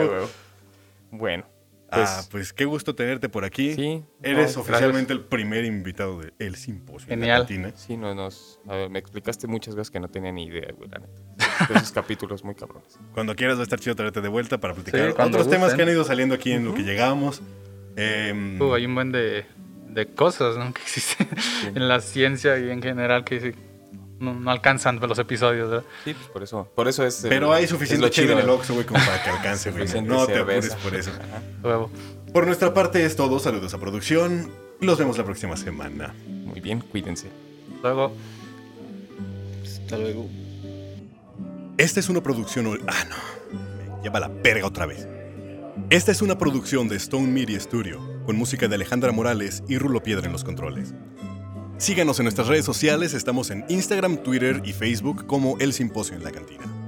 a 1.22 1.55
Bueno. 1.91 2.05
ah, 2.09 2.16
Pues, 2.16 2.28
pues 2.30 2.53
qué 2.53 2.64
gusto 2.64 2.95
tenerte 2.95 3.28
por 3.28 3.45
aquí. 3.45 3.74
sí. 3.74 4.03
Eres 4.22 4.57
no, 4.57 4.62
oficialmente 4.62 5.12
el 5.12 5.20
primer 5.20 5.64
invitado 5.64 6.18
del 6.20 6.32
El 6.39 6.57
Simposio. 6.57 7.09
Genial. 7.09 7.47
Sí, 7.76 7.97
no, 7.97 8.14
nos, 8.14 8.61
a 8.68 8.74
ver, 8.74 8.91
me 8.91 8.99
explicaste 8.99 9.47
muchas 9.47 9.74
cosas 9.74 9.91
que 9.91 10.01
no 10.01 10.09
tenía 10.09 10.32
ni 10.32 10.47
idea, 10.47 10.72
güey, 10.76 10.89
la 10.91 10.99
neta. 10.99 11.66
De 11.72 11.74
esos 11.78 11.93
capítulos 11.93 12.45
muy 12.45 12.55
cabrones. 12.55 12.99
Cuando 13.14 13.34
quieras 13.37 13.57
va 13.57 13.61
a 13.61 13.64
estar 13.64 13.78
chido 13.78 13.95
traerte 13.95 14.20
de 14.20 14.28
vuelta 14.28 14.59
para 14.59 14.74
platicar 14.74 15.12
Sí, 15.12 15.14
otros 15.18 15.49
temas 15.49 15.74
que 15.74 15.82
han 15.82 15.89
ido 15.89 16.05
saliendo 16.05 16.34
aquí 16.34 16.53
en 16.53 16.64
lo 16.64 16.74
que 16.74 16.82
llegamos. 16.82 17.41
Uh, 17.99 18.74
hay 18.74 18.84
un 18.84 18.95
buen 18.95 19.11
de, 19.12 19.47
de 19.89 20.07
cosas 20.07 20.57
¿no? 20.59 20.72
que 20.74 20.82
existen 20.82 21.28
en 21.74 21.89
la 21.89 22.01
ciencia 22.01 22.59
y 22.59 22.70
en 22.70 22.82
general 22.82 23.24
que 23.24 23.55
no, 24.21 24.35
no 24.35 24.51
alcanzan 24.51 24.99
los 25.01 25.19
episodios. 25.19 25.71
¿verdad? 25.71 25.85
Sí, 26.05 26.14
pues 26.14 26.29
por 26.29 26.43
eso. 26.43 26.69
Por 26.75 26.89
eso 26.89 27.05
es. 27.07 27.25
el- 27.25 27.31
pero 27.31 27.53
hay 27.53 27.64
es 27.64 27.71
suficiente 27.71 28.09
chido, 28.11 28.33
en 28.33 28.39
el. 28.39 28.49
Oxxo, 28.51 28.75
güey, 28.75 28.87
como 28.87 29.05
para 29.05 29.23
que 29.23 29.31
alcance, 29.31 29.71
güey. 29.71 29.87
No 30.03 30.27
te 30.27 30.39
apures 30.39 30.75
por 30.77 30.95
eso. 30.95 31.11
Ajá. 31.11 31.87
Por 32.33 32.47
nuestra 32.47 32.73
parte 32.75 33.05
es 33.05 33.17
todo. 33.17 33.39
Saludos 33.39 33.73
a 33.75 33.79
producción. 33.79 34.51
Los 34.81 34.99
vemos 34.99 35.17
la 35.17 35.25
próxima 35.25 35.57
semana. 35.57 36.14
Muy 36.27 36.61
bien, 36.61 36.81
cuídense. 36.81 37.29
Luego. 37.83 38.12
Hasta 39.64 39.97
luego. 39.99 40.29
Esta 41.79 42.01
es 42.01 42.09
una 42.09 42.23
producción... 42.23 42.79
Ah, 42.87 43.05
no. 43.09 43.17
Me 43.97 44.03
lleva 44.03 44.21
la 44.21 44.29
verga 44.29 44.67
otra 44.67 44.87
vez. 44.87 45.07
Esta 45.91 46.11
es 46.11 46.23
una 46.23 46.39
producción 46.39 46.89
de 46.89 46.97
Stone 46.97 47.27
Media 47.29 47.61
Studio, 47.61 48.01
con 48.25 48.37
música 48.37 48.67
de 48.67 48.75
Alejandra 48.75 49.12
Morales 49.12 49.62
y 49.69 49.77
Rulo 49.79 50.03
Piedra 50.03 50.27
en 50.27 50.33
los 50.33 50.43
controles. 50.43 50.95
Síganos 51.79 52.18
en 52.18 52.24
nuestras 52.24 52.49
redes 52.49 52.64
sociales, 52.64 53.12
estamos 53.12 53.51
en 53.51 53.64
Instagram, 53.68 54.16
Twitter 54.22 54.62
y 54.64 54.72
Facebook 54.72 55.27
como 55.27 55.59
El 55.59 55.74
Simposio 55.74 56.16
en 56.16 56.24
la 56.24 56.33
Cantina. 56.33 56.86